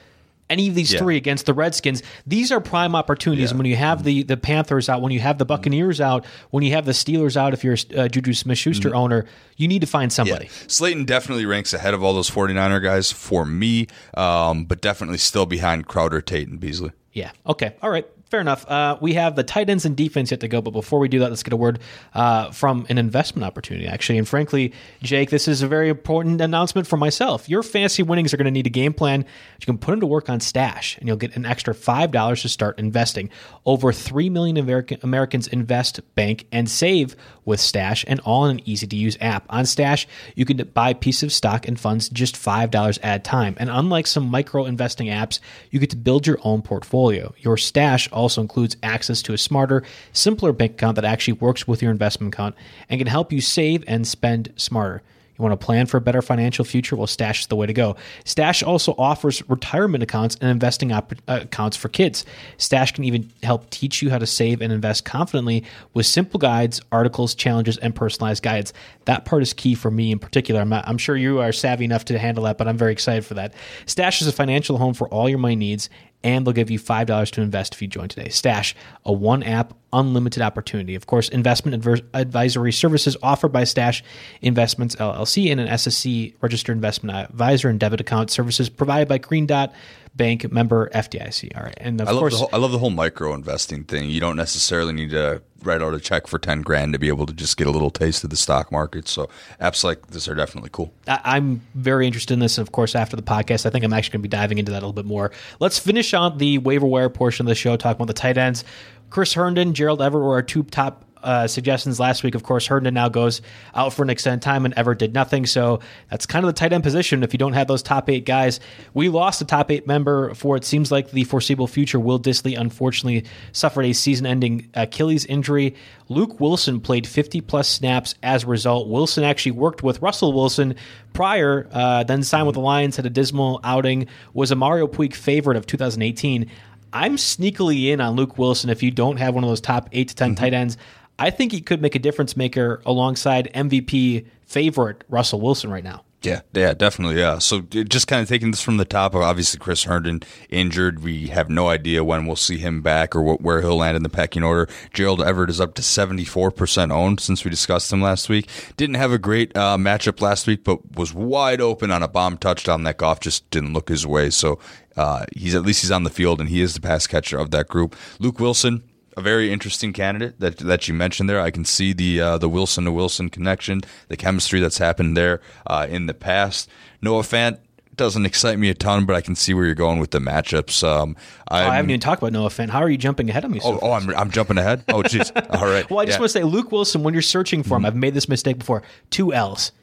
Any 0.52 0.68
of 0.68 0.76
these 0.76 0.92
Yeah. 0.94 1.00
three 1.00 1.16
against 1.18 1.46
the 1.46 1.54
Redskins, 1.54 2.04
these 2.28 2.52
are 2.52 2.60
prime 2.60 2.94
opportunities. 2.96 3.52
Yeah. 3.52 3.58
When 3.58 3.66
you 3.66 3.78
have 3.78 4.04
the 4.04 4.24
the 4.24 4.38
Panthers 4.38 4.90
out, 4.90 5.02
when 5.02 5.12
you 5.12 5.20
have 5.22 5.38
the 5.38 5.46
Buccaneers 5.46 6.02
out, 6.02 6.26
when 6.50 6.64
you 6.64 6.74
have 6.74 6.86
the 6.86 6.92
Steelers 6.92 7.38
out, 7.38 7.54
if 7.54 7.64
you're 7.64 7.78
a 7.96 8.02
uh, 8.02 8.08
Juju 8.08 8.34
Smith-Schuster 8.34 8.94
owner, 8.94 9.26
you 9.56 9.68
need 9.68 9.80
to 9.82 9.88
find 9.88 10.12
somebody. 10.12 10.46
Yeah. 10.46 10.52
Slayton 10.68 11.06
definitely 11.06 11.46
ranks 11.46 11.74
ahead 11.74 11.94
of 11.94 12.04
all 12.04 12.14
those 12.14 12.30
49er 12.30 12.84
guys 12.84 13.12
for 13.12 13.46
me, 13.46 13.88
um, 14.16 14.66
but 14.66 14.82
definitely 14.82 15.18
still 15.18 15.46
behind 15.46 15.88
Crowder, 15.88 16.22
Tate, 16.22 16.48
and 16.50 16.60
Beasley. 16.60 16.92
Yeah. 17.14 17.32
Okay. 17.48 17.74
All 17.82 17.90
right. 17.90 18.06
Fair 18.32 18.40
enough. 18.40 18.66
Uh, 18.66 18.98
we 19.02 19.16
have 19.16 19.36
the 19.36 19.44
tight 19.44 19.70
ends 19.70 19.84
and 19.84 19.98
defense 19.98 20.32
yet 20.32 20.40
to 20.40 20.48
go, 20.48 20.62
but 20.62 20.72
before 20.72 21.00
we 21.00 21.10
do 21.10 21.20
that, 21.20 21.30
let's 21.30 21.44
get 21.44 21.52
a 21.52 21.58
word 21.58 21.80
uh, 22.14 22.50
from 22.52 22.86
an 22.88 22.98
investment 22.98 23.44
opportunity, 23.44 23.86
actually. 23.86 24.18
And 24.18 24.26
frankly, 24.26 24.72
Jake, 25.04 25.30
this 25.30 25.50
is 25.50 25.62
a 25.62 25.68
very 25.68 25.90
important 25.90 26.40
announcement 26.40 26.88
for 26.88 26.96
myself. 26.96 27.50
Your 27.50 27.62
fantasy 27.62 28.04
winnings 28.04 28.34
are 28.34 28.38
going 28.38 28.46
to 28.46 28.52
need 28.52 28.68
a 28.68 28.70
game 28.70 28.94
plan 28.94 29.26
you 29.60 29.66
can 29.66 29.78
put 29.78 29.96
into 29.96 30.06
work 30.06 30.30
on 30.30 30.40
Stash, 30.40 30.98
and 30.98 31.10
you'll 31.10 31.18
get 31.18 31.36
an 31.36 31.46
extra 31.46 31.74
$5 31.74 32.42
to 32.42 32.48
start 32.48 32.80
investing. 32.80 33.30
Over 33.66 33.92
3 33.92 34.30
million 34.30 34.56
American, 34.56 35.00
Americans 35.04 35.48
invest, 35.48 36.00
bank, 36.16 36.48
and 36.54 36.70
save 36.70 37.18
with 37.44 37.60
Stash, 37.60 38.06
and 38.08 38.22
all 38.22 38.46
in 38.46 38.60
an 38.60 38.70
easy 38.70 38.88
to 38.88 38.96
use 38.96 39.18
app. 39.20 39.46
On 39.50 39.66
Stash, 39.66 40.08
you 40.36 40.46
can 40.46 40.56
buy 40.74 40.94
pieces 40.94 41.24
of 41.24 41.34
stock 41.34 41.68
and 41.68 41.78
funds 41.78 42.08
just 42.08 42.36
$5 42.36 43.00
at 43.04 43.16
a 43.18 43.20
time. 43.20 43.58
And 43.60 43.70
unlike 43.70 44.08
some 44.08 44.26
micro 44.26 44.64
investing 44.64 45.08
apps, 45.08 45.40
you 45.70 45.80
get 45.80 45.90
to 45.90 45.98
build 45.98 46.26
your 46.26 46.38
own 46.44 46.62
portfolio. 46.62 47.34
Your 47.38 47.58
Stash 47.58 48.08
also 48.22 48.42
includes 48.42 48.78
access 48.84 49.22
to 49.24 49.34
a 49.34 49.38
smarter, 49.38 49.84
simpler 50.14 50.54
bank 50.54 50.74
account 50.74 50.96
that 50.96 51.06
actually 51.06 51.34
works 51.34 51.68
with 51.68 51.82
your 51.82 51.92
investment 51.92 52.34
account 52.34 52.56
and 52.90 53.00
can 53.00 53.08
help 53.08 53.32
you 53.34 53.42
save 53.42 53.84
and 53.88 54.08
spend 54.08 54.54
smarter. 54.56 55.02
You 55.42 55.44
want 55.44 55.60
to 55.60 55.66
plan 55.66 55.88
for 55.88 55.98
a 55.98 56.02
better 56.02 56.22
financial 56.22 56.64
future? 56.64 56.96
Well, 56.96 57.08
Stash 57.08 57.42
is 57.42 57.48
the 57.48 57.56
way 57.56 57.66
to 57.66 57.74
go. 57.74 57.96
Stash 58.26 58.62
also 58.62 58.94
offers 59.00 59.42
retirement 59.50 60.04
accounts 60.04 60.38
and 60.40 60.52
investing 60.52 60.92
op- 60.92 61.14
uh, 61.28 61.40
accounts 61.42 61.76
for 61.76 61.90
kids. 61.90 62.28
Stash 62.58 62.92
can 62.92 63.06
even 63.06 63.28
help 63.42 63.68
teach 63.72 64.04
you 64.04 64.12
how 64.12 64.20
to 64.20 64.28
save 64.28 64.62
and 64.62 64.72
invest 64.72 65.04
confidently 65.04 65.64
with 65.96 66.06
simple 66.06 66.38
guides, 66.38 66.80
articles, 66.92 67.34
challenges, 67.34 67.78
and 67.78 67.96
personalized 67.96 68.44
guides. 68.44 68.72
That 69.06 69.26
part 69.26 69.42
is 69.42 69.52
key 69.52 69.74
for 69.74 69.90
me 69.90 70.12
in 70.12 70.20
particular. 70.20 70.62
I'm, 70.62 70.70
not, 70.70 70.88
I'm 70.88 71.00
sure 71.00 71.16
you 71.18 71.40
are 71.40 71.52
savvy 71.52 71.86
enough 71.86 72.06
to 72.06 72.20
handle 72.20 72.44
that, 72.44 72.60
but 72.60 72.68
I'm 72.68 72.78
very 72.78 72.92
excited 72.92 73.26
for 73.26 73.34
that. 73.34 73.56
Stash 73.88 74.22
is 74.22 74.28
a 74.28 74.32
financial 74.32 74.78
home 74.78 74.94
for 74.94 75.08
all 75.08 75.28
your 75.28 75.40
money 75.40 75.56
needs 75.56 75.90
and 76.24 76.46
they'll 76.46 76.54
give 76.54 76.70
you 76.70 76.80
$5 76.80 77.32
to 77.32 77.42
invest 77.42 77.74
if 77.74 77.82
you 77.82 77.88
join 77.88 78.08
today. 78.08 78.30
Stash, 78.30 78.76
a 79.06 79.12
one 79.12 79.44
app, 79.44 79.74
unlimited 79.94 80.42
opportunity. 80.42 80.96
Of 80.96 81.08
course, 81.08 81.30
investment 81.30 81.76
adver- 81.76 82.06
advisory 82.14 82.72
services 82.72 83.18
offered 83.22 83.52
by 83.52 83.64
Stash 83.64 84.04
Investments 84.42 84.96
LLC 84.96 85.52
and 85.52 85.60
an 85.60 85.78
SEC 85.78 86.34
registered 86.42 86.76
investment 86.76 87.30
advisor 87.30 87.70
and 87.70 87.80
debit 87.80 88.02
account 88.02 88.30
services 88.30 88.70
provided 88.70 89.08
by 89.08 89.18
Green 89.18 89.46
Dot 89.46 89.74
Bank 90.14 90.52
member 90.52 90.90
FDIC. 90.94 91.56
All 91.58 91.64
right. 91.64 91.78
And 91.78 92.02
of 92.02 92.08
I 92.08 92.12
love 92.12 92.20
course, 92.20 92.34
the 92.34 92.40
whole, 92.40 92.50
I 92.52 92.58
love 92.58 92.72
the 92.74 92.80
whole 92.80 92.90
micro 92.90 93.34
investing 93.34 93.86
thing. 93.86 94.10
You 94.10 94.20
don't 94.20 94.36
necessarily 94.36 94.92
need 94.92 95.12
to 95.12 95.42
write 95.64 95.82
out 95.82 95.94
a 95.94 96.00
check 96.00 96.28
for 96.28 96.38
ten 96.38 96.62
grand 96.64 96.92
to 96.94 97.00
be 97.00 97.08
able 97.08 97.26
to 97.28 97.34
just 97.34 97.56
get 97.56 97.66
a 97.68 97.72
little 97.72 97.90
taste 97.90 98.24
of 98.26 98.30
the 98.30 98.36
stock 98.36 98.72
market. 98.72 99.08
So 99.08 99.30
apps 99.62 99.84
like 99.86 100.08
this 100.08 100.28
are 100.28 100.36
definitely 100.36 100.70
cool. 100.74 100.94
I- 101.08 101.22
I'm 101.24 101.62
very 101.76 102.08
interested 102.08 102.34
in 102.34 102.40
this. 102.40 102.58
And 102.58 102.68
of 102.68 102.72
course, 102.74 102.94
after 102.94 103.16
the 103.16 103.22
podcast, 103.24 103.66
I 103.66 103.70
think 103.70 103.86
I'm 103.86 103.94
actually 103.94 104.12
going 104.14 104.22
to 104.24 104.28
be 104.30 104.38
diving 104.38 104.58
into 104.58 104.72
that 104.72 104.80
a 104.80 104.86
little 104.86 104.92
bit 104.94 105.06
more. 105.06 105.32
Let's 105.62 105.80
finish 105.80 106.14
on 106.14 106.38
the 106.40 106.58
waiver 106.58 106.86
wire 106.88 107.10
portion 107.10 107.46
of 107.46 107.50
the 107.50 107.56
show, 107.56 107.78
talking 107.78 107.96
about 108.02 108.08
the 108.08 108.14
tight 108.14 108.38
ends. 108.38 108.66
Chris 109.12 109.34
Herndon, 109.34 109.74
Gerald 109.74 110.02
Everett 110.02 110.24
were 110.24 110.34
our 110.34 110.42
two 110.42 110.64
top 110.64 111.06
uh, 111.24 111.48
suggestions 111.48 112.00
last 112.00 112.24
week. 112.24 112.36
Of 112.36 112.44
course, 112.44 112.68
Herndon 112.68 112.94
now 112.94 113.10
goes 113.10 113.42
out 113.76 113.94
for 113.94 114.04
an 114.04 114.10
extended 114.10 114.42
time, 114.42 114.66
and 114.66 114.74
Everett 114.76 115.00
did 115.00 115.14
nothing. 115.14 115.46
So 115.46 115.80
that's 116.10 116.26
kind 116.26 116.46
of 116.46 116.54
the 116.54 116.60
tight 116.60 116.74
end 116.74 116.84
position. 116.84 117.24
If 117.24 117.34
you 117.34 117.38
don't 117.38 117.54
have 117.54 117.68
those 117.68 117.84
top 117.84 118.10
eight 118.10 118.26
guys, 118.26 118.60
we 118.94 119.10
lost 119.10 119.42
a 119.42 119.46
top 119.46 119.72
eight 119.72 119.88
member 119.88 120.34
for 120.34 120.56
it 120.58 120.66
seems 120.66 120.92
like 120.92 121.12
the 121.12 121.24
foreseeable 121.24 121.68
future. 121.68 122.00
Will 122.00 122.20
Dissly 122.20 122.60
unfortunately 122.60 123.26
suffered 123.52 123.86
a 123.86 123.94
season-ending 123.94 124.70
Achilles 124.74 125.26
injury. 125.26 125.76
Luke 126.10 126.40
Wilson 126.40 126.80
played 126.82 127.08
50 127.08 127.42
plus 127.42 127.70
snaps 127.70 128.16
as 128.22 128.44
a 128.44 128.48
result. 128.48 128.90
Wilson 128.90 129.24
actually 129.24 129.54
worked 129.54 129.82
with 129.82 130.02
Russell 130.02 130.34
Wilson 130.34 130.76
prior, 131.14 131.68
uh, 131.72 132.04
then 132.04 132.24
signed 132.24 132.48
with 132.48 132.56
the 132.56 132.62
Lions, 132.62 132.98
had 132.98 133.06
a 133.06 133.10
dismal 133.10 133.60
outing, 133.64 134.08
was 134.34 134.52
a 134.52 134.56
Mario 134.56 134.88
Puig 134.88 135.14
favorite 135.14 135.58
of 135.58 135.66
2018. 135.66 136.50
I'm 136.94 137.16
sneakily 137.16 137.88
in 137.88 138.02
on 138.02 138.16
Luke 138.16 138.38
Wilson 138.38 138.70
if 138.70 138.84
you 138.84 138.92
don't 138.92 139.18
have 139.18 139.34
one 139.34 139.44
of 139.44 139.50
those 139.50 139.62
top 139.62 139.90
eight 139.94 140.10
to 140.10 140.16
10 140.16 140.36
tight 140.36 140.54
ends. 140.54 140.78
I 141.20 141.30
think 141.30 141.52
he 141.52 141.62
could 141.62 141.82
make 141.82 141.96
a 141.96 142.00
difference 142.00 142.36
maker 142.36 142.82
alongside 142.86 143.52
MVP 143.54 144.26
favorite 144.46 145.04
Russell 145.10 145.40
Wilson 145.42 145.70
right 145.70 145.84
now. 145.84 146.04
Yeah, 146.24 146.42
yeah, 146.54 146.76
definitely, 146.76 147.18
yeah. 147.20 147.40
So 147.40 147.62
just 147.62 148.08
kind 148.08 148.22
of 148.22 148.30
taking 148.30 148.52
this 148.52 148.62
from 148.62 148.78
the 148.78 148.86
top 148.86 149.16
of 149.16 149.22
obviously 149.22 149.60
Chris 149.60 149.86
Herndon 149.86 150.22
injured. 150.50 151.04
We 151.04 151.28
have 151.28 151.50
no 151.50 151.68
idea 151.70 152.04
when 152.04 152.28
we'll 152.28 152.36
see 152.36 152.60
him 152.60 152.84
back 152.84 153.16
or 153.16 153.24
what, 153.24 153.42
where 153.42 153.62
he'll 153.62 153.78
land 153.78 153.98
in 153.98 154.04
the 154.04 154.10
pecking 154.10 154.44
order. 154.44 154.72
Gerald 154.94 155.24
Everett 155.24 155.50
is 155.50 155.60
up 155.60 155.74
to 155.76 155.82
74% 155.82 156.92
owned 156.92 157.20
since 157.20 157.44
we 157.44 157.50
discussed 157.50 157.92
him 157.92 158.04
last 158.04 158.30
week. 158.30 158.48
Didn't 158.78 158.98
have 158.98 159.12
a 159.12 159.18
great 159.18 159.56
uh, 159.58 159.78
matchup 159.78 160.22
last 160.22 160.46
week, 160.46 160.64
but 160.64 160.96
was 160.96 161.12
wide 161.12 161.60
open 161.60 161.90
on 161.90 162.04
a 162.04 162.08
bomb 162.08 162.38
touchdown 162.38 162.84
that 162.84 162.98
Goff 162.98 163.20
just 163.20 163.50
didn't 163.50 163.74
look 163.74 163.90
his 163.90 164.06
way. 164.06 164.30
So 164.30 164.60
uh, 164.96 165.26
he's 165.36 165.56
at 165.56 165.64
least 165.64 165.82
he's 165.82 165.92
on 165.92 166.04
the 166.04 166.12
field 166.12 166.40
and 166.40 166.50
he 166.50 166.62
is 166.62 166.76
the 166.76 166.82
pass 166.82 167.08
catcher 167.08 167.40
of 167.40 167.50
that 167.50 167.68
group. 167.68 167.96
Luke 168.20 168.40
Wilson, 168.40 168.84
a 169.18 169.22
very 169.22 169.52
interesting 169.52 169.94
candidate 169.94 170.40
that 170.40 170.58
that 170.60 170.88
you 170.88 170.94
mentioned 170.94 171.30
there. 171.30 171.40
I 171.42 171.52
can 171.52 171.66
see 171.66 171.94
the 171.94 172.22
uh, 172.22 172.38
the 172.38 172.50
Wilson 172.50 172.86
to 172.86 172.92
Wilson 172.92 173.30
connection, 173.30 173.82
the 174.08 174.18
chemistry 174.18 174.60
that's 174.60 174.78
happened 174.78 175.18
there 175.18 175.42
uh, 175.68 175.88
in 175.90 176.06
the 176.06 176.14
past. 176.14 176.70
Noah 177.02 177.24
Fant 177.24 177.58
doesn't 177.98 178.26
excite 178.26 178.58
me 178.58 178.70
a 178.70 178.74
ton, 178.74 179.06
but 179.06 179.16
I 179.16 179.22
can 179.22 179.36
see 179.36 179.54
where 179.54 179.66
you're 179.66 179.76
going 179.76 180.00
with 180.00 180.12
the 180.12 180.20
matchups. 180.20 180.84
Um, 180.88 181.16
Oh, 181.52 181.56
I 181.56 181.76
haven't 181.76 181.92
even 181.92 182.00
talked 182.00 182.22
about 182.22 182.32
Noah 182.32 182.48
Fant. 182.50 182.70
How 182.70 182.80
are 182.80 182.90
you 182.90 182.98
jumping 182.98 183.30
ahead 183.30 183.44
of 183.44 183.52
me? 183.52 183.60
So 183.60 183.74
Oh, 183.74 183.80
oh, 183.82 183.92
I'm, 183.92 184.10
I'm 184.16 184.32
jumping 184.32 184.58
ahead. 184.58 184.86
Oh, 184.88 185.02
jeez. 185.04 185.30
All 185.62 185.68
right. 185.68 185.88
Well, 185.90 186.00
I 186.00 186.06
just 186.06 186.14
Yeah. 186.14 186.16
Mm-hmm. 186.16 186.22
want 186.22 186.32
to 186.32 186.40
say, 186.40 186.44
Luke 186.44 186.72
Wilson, 186.72 187.04
when 187.04 187.14
you're 187.14 187.22
searching 187.22 187.62
for 187.64 187.76
him, 187.76 187.86
I've 187.86 187.96
made 187.98 188.14
this 188.14 188.30
mistake 188.30 188.58
before. 188.60 188.82
Two 189.10 189.34
L's. 189.34 189.74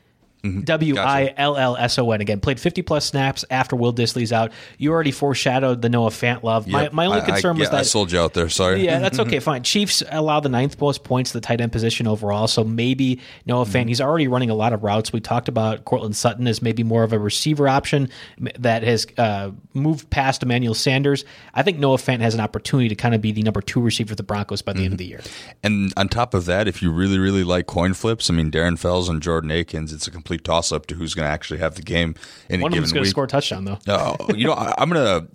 W 0.65 0.99
I 0.99 1.35
L 1.37 1.57
L 1.57 1.77
S 1.77 1.99
O 1.99 2.11
N 2.13 2.21
again. 2.21 2.41
Played 2.41 2.61
50 2.61 2.83
plus 2.83 3.05
snaps 3.05 3.45
after 3.51 3.75
Will 3.77 3.93
Dissly's 3.93 4.33
out. 4.33 4.53
You 4.79 4.93
already 4.93 5.11
foreshadowed 5.11 5.83
the 5.83 5.89
Noah 5.89 6.11
Fant 6.11 6.43
love. 6.43 6.67
My, 6.69 6.83
Yep. 6.85 6.93
my 6.93 7.07
only 7.07 7.21
I- 7.21 7.27
concern 7.27 7.57
I, 7.57 7.59
was 7.59 7.67
yeah, 7.67 7.71
that 7.73 7.81
I 7.81 7.83
sold 7.83 8.13
you 8.13 8.21
out 8.21 8.35
there. 8.35 8.49
Sorry. 8.49 8.85
yeah, 8.85 8.99
that's 9.01 9.19
okay. 9.19 9.41
Fine. 9.41 9.65
Chiefs 9.65 10.03
allow 10.11 10.41
the 10.41 10.49
ninth 10.49 10.81
most 10.81 11.03
points 11.05 11.33
to 11.33 11.39
the 11.39 11.41
tight 11.47 11.61
end 11.61 11.73
position 11.73 12.07
overall. 12.07 12.47
So 12.47 12.63
maybe 12.65 13.21
Noah 13.47 13.65
Fant, 13.65 13.79
Mm-hmm. 13.79 13.89
he's 13.89 14.01
already 14.01 14.29
running 14.29 14.51
a 14.51 14.55
lot 14.55 14.73
of 14.73 14.83
routes. 14.85 15.13
We 15.13 15.21
talked 15.21 15.49
about 15.49 15.85
Courtland 15.85 16.15
Sutton 16.17 16.47
as 16.47 16.63
maybe 16.63 16.83
more 16.85 17.03
of 17.03 17.13
a 17.13 17.19
receiver 17.19 17.69
option 17.69 18.09
that 18.59 18.83
has 18.85 19.07
uh, 19.19 19.51
moved 19.75 20.09
past 20.11 20.43
Emmanuel 20.43 20.75
Sanders. 20.75 21.25
I 21.55 21.63
think 21.63 21.79
Noah 21.79 21.97
Fant 21.97 22.21
has 22.21 22.35
an 22.35 22.41
opportunity 22.41 22.89
to 22.91 22.95
kind 22.95 23.15
of 23.15 23.21
be 23.21 23.33
the 23.33 23.43
number 23.43 23.61
two 23.61 23.81
receiver 23.81 24.11
for 24.11 24.15
the 24.15 24.23
Broncos 24.23 24.63
by 24.63 24.73
the 24.73 24.85
end 24.85 24.93
of 24.95 24.99
the 24.99 25.07
year. 25.07 25.21
And 25.65 25.93
on 25.97 26.09
top 26.09 26.33
of 26.35 26.45
that, 26.47 26.69
if 26.69 26.81
you 26.83 26.93
really, 26.93 27.19
really 27.19 27.43
like 27.45 27.67
coin 27.67 27.95
flips, 27.95 28.31
I 28.31 28.35
mean, 28.35 28.51
Darren 28.51 28.79
Fells 28.79 29.09
and 29.09 29.21
Jordan 29.21 29.51
Akins, 29.51 29.93
it's 29.93 30.07
a 30.07 30.11
complete 30.11 30.28
toss 30.37 30.73
up 30.73 30.85
to 30.87 30.95
who's 30.95 31.15
going 31.15 31.27
to 31.27 31.33
actually 31.33 31.61
have 31.61 31.77
the 31.77 31.83
game 31.83 32.15
in 32.51 32.61
One 32.61 32.73
a 32.73 32.77
of 32.77 32.83
them's 32.83 32.93
going 32.93 33.05
to 33.05 33.11
score 33.11 33.25
a 33.25 33.29
touchdown, 33.29 33.65
though. 33.65 33.79
Oh, 33.89 34.17
you 34.35 34.47
know, 34.47 34.53
I, 34.53 34.75
I'm 34.77 34.91
gonna. 34.91 35.27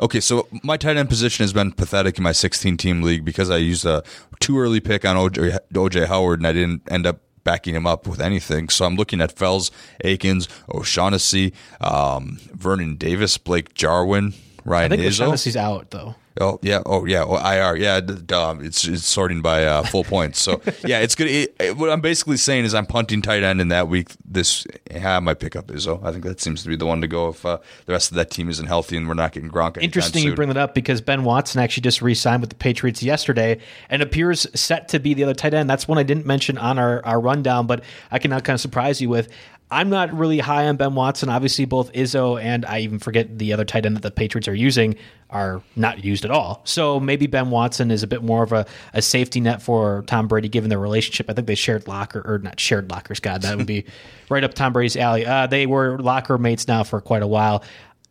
Okay, 0.00 0.20
so 0.20 0.48
my 0.62 0.78
tight 0.78 0.96
end 0.96 1.10
position 1.10 1.42
has 1.42 1.52
been 1.52 1.72
pathetic 1.72 2.16
in 2.16 2.24
my 2.24 2.32
16 2.32 2.78
team 2.78 3.02
league 3.02 3.24
because 3.24 3.50
I 3.50 3.58
used 3.58 3.84
a 3.84 4.02
too 4.38 4.58
early 4.58 4.80
pick 4.80 5.04
on 5.04 5.16
OJ, 5.16 5.58
OJ 5.72 6.06
Howard 6.06 6.40
and 6.40 6.46
I 6.46 6.52
didn't 6.52 6.90
end 6.90 7.06
up 7.06 7.20
backing 7.44 7.74
him 7.74 7.86
up 7.86 8.06
with 8.06 8.20
anything. 8.20 8.68
So 8.68 8.84
I'm 8.84 8.96
looking 8.96 9.20
at 9.20 9.32
Fells, 9.32 9.70
Akins, 10.04 10.48
O'Shaughnessy, 10.72 11.52
um, 11.80 12.38
Vernon 12.52 12.96
Davis, 12.96 13.38
Blake 13.38 13.74
Jarwin, 13.74 14.34
I 14.66 14.88
think 14.88 15.02
Izzo. 15.02 15.22
O'Shaughnessy's 15.22 15.56
out, 15.56 15.90
though. 15.90 16.14
Oh 16.40 16.58
yeah, 16.62 16.82
oh 16.86 17.04
yeah, 17.06 17.24
IR, 17.24 17.76
yeah. 17.76 18.00
d- 18.00 18.14
d- 18.24 18.34
it's 18.66 18.86
it's 18.86 19.04
sorting 19.04 19.42
by 19.42 19.64
uh, 19.64 19.82
full 19.82 20.04
points. 20.04 20.40
So 20.40 20.60
yeah, 20.84 21.00
it's 21.00 21.14
good. 21.14 21.26
It, 21.28 21.56
it- 21.58 21.76
what 21.76 21.90
I'm 21.90 22.00
basically 22.00 22.36
saying 22.36 22.64
is 22.64 22.74
I'm 22.74 22.86
punting 22.86 23.20
tight 23.22 23.42
end 23.42 23.60
in 23.60 23.68
that 23.68 23.88
week. 23.88 24.10
This 24.24 24.66
yeah, 24.90 25.16
I 25.16 25.20
might 25.20 25.40
pick 25.40 25.56
up 25.56 25.66
Izzo. 25.68 26.02
I 26.04 26.12
think 26.12 26.24
that 26.24 26.40
seems 26.40 26.62
to 26.62 26.68
be 26.68 26.76
the 26.76 26.86
one 26.86 27.00
to 27.00 27.08
go 27.08 27.28
if 27.30 27.44
uh, 27.44 27.58
the 27.86 27.92
rest 27.92 28.10
of 28.12 28.16
that 28.16 28.30
team 28.30 28.48
isn't 28.48 28.66
healthy 28.66 28.96
and 28.96 29.08
we're 29.08 29.14
not 29.14 29.32
getting 29.32 29.50
Gronk. 29.50 29.82
Interesting 29.82 30.22
you 30.24 30.34
bring 30.34 30.48
that 30.48 30.56
up 30.56 30.74
because 30.74 31.00
Ben 31.00 31.24
Watson 31.24 31.60
actually 31.60 31.82
just 31.82 32.00
re-signed 32.02 32.40
with 32.42 32.50
the 32.50 32.56
Patriots 32.56 33.02
yesterday 33.02 33.58
and 33.88 34.00
appears 34.02 34.46
set 34.54 34.88
to 34.88 35.00
be 35.00 35.14
the 35.14 35.24
other 35.24 35.34
tight 35.34 35.54
end. 35.54 35.68
That's 35.68 35.88
one 35.88 35.98
I 35.98 36.02
didn't 36.04 36.26
mention 36.26 36.58
on 36.58 36.78
our, 36.78 37.04
our 37.04 37.20
rundown, 37.20 37.66
but 37.66 37.82
I 38.10 38.18
can 38.18 38.30
now 38.30 38.40
kind 38.40 38.54
of 38.54 38.60
surprise 38.60 39.00
you 39.00 39.08
with. 39.08 39.28
I'm 39.70 39.88
not 39.88 40.12
really 40.12 40.38
high 40.40 40.66
on 40.66 40.76
Ben 40.76 40.94
Watson. 40.94 41.28
Obviously, 41.28 41.64
both 41.64 41.92
Izzo 41.92 42.42
and 42.42 42.66
I 42.66 42.80
even 42.80 42.98
forget 42.98 43.38
the 43.38 43.52
other 43.52 43.64
tight 43.64 43.86
end 43.86 43.96
that 43.96 44.02
the 44.02 44.10
Patriots 44.10 44.48
are 44.48 44.54
using 44.54 44.96
are 45.30 45.62
not 45.76 46.04
used 46.04 46.24
at 46.24 46.32
all. 46.32 46.62
So 46.64 46.98
maybe 46.98 47.28
Ben 47.28 47.50
Watson 47.50 47.92
is 47.92 48.02
a 48.02 48.08
bit 48.08 48.22
more 48.22 48.42
of 48.42 48.52
a, 48.52 48.66
a 48.94 49.00
safety 49.00 49.40
net 49.40 49.62
for 49.62 50.02
Tom 50.08 50.26
Brady 50.26 50.48
given 50.48 50.70
their 50.70 50.80
relationship. 50.80 51.30
I 51.30 51.34
think 51.34 51.46
they 51.46 51.54
shared 51.54 51.86
locker 51.86 52.20
or 52.24 52.38
not 52.38 52.58
shared 52.58 52.90
lockers. 52.90 53.20
God, 53.20 53.42
that 53.42 53.56
would 53.56 53.66
be 53.66 53.84
right 54.28 54.42
up 54.42 54.54
Tom 54.54 54.72
Brady's 54.72 54.96
alley. 54.96 55.24
Uh, 55.24 55.46
they 55.46 55.66
were 55.66 55.98
locker 55.98 56.36
mates 56.36 56.66
now 56.66 56.82
for 56.82 57.00
quite 57.00 57.22
a 57.22 57.28
while 57.28 57.62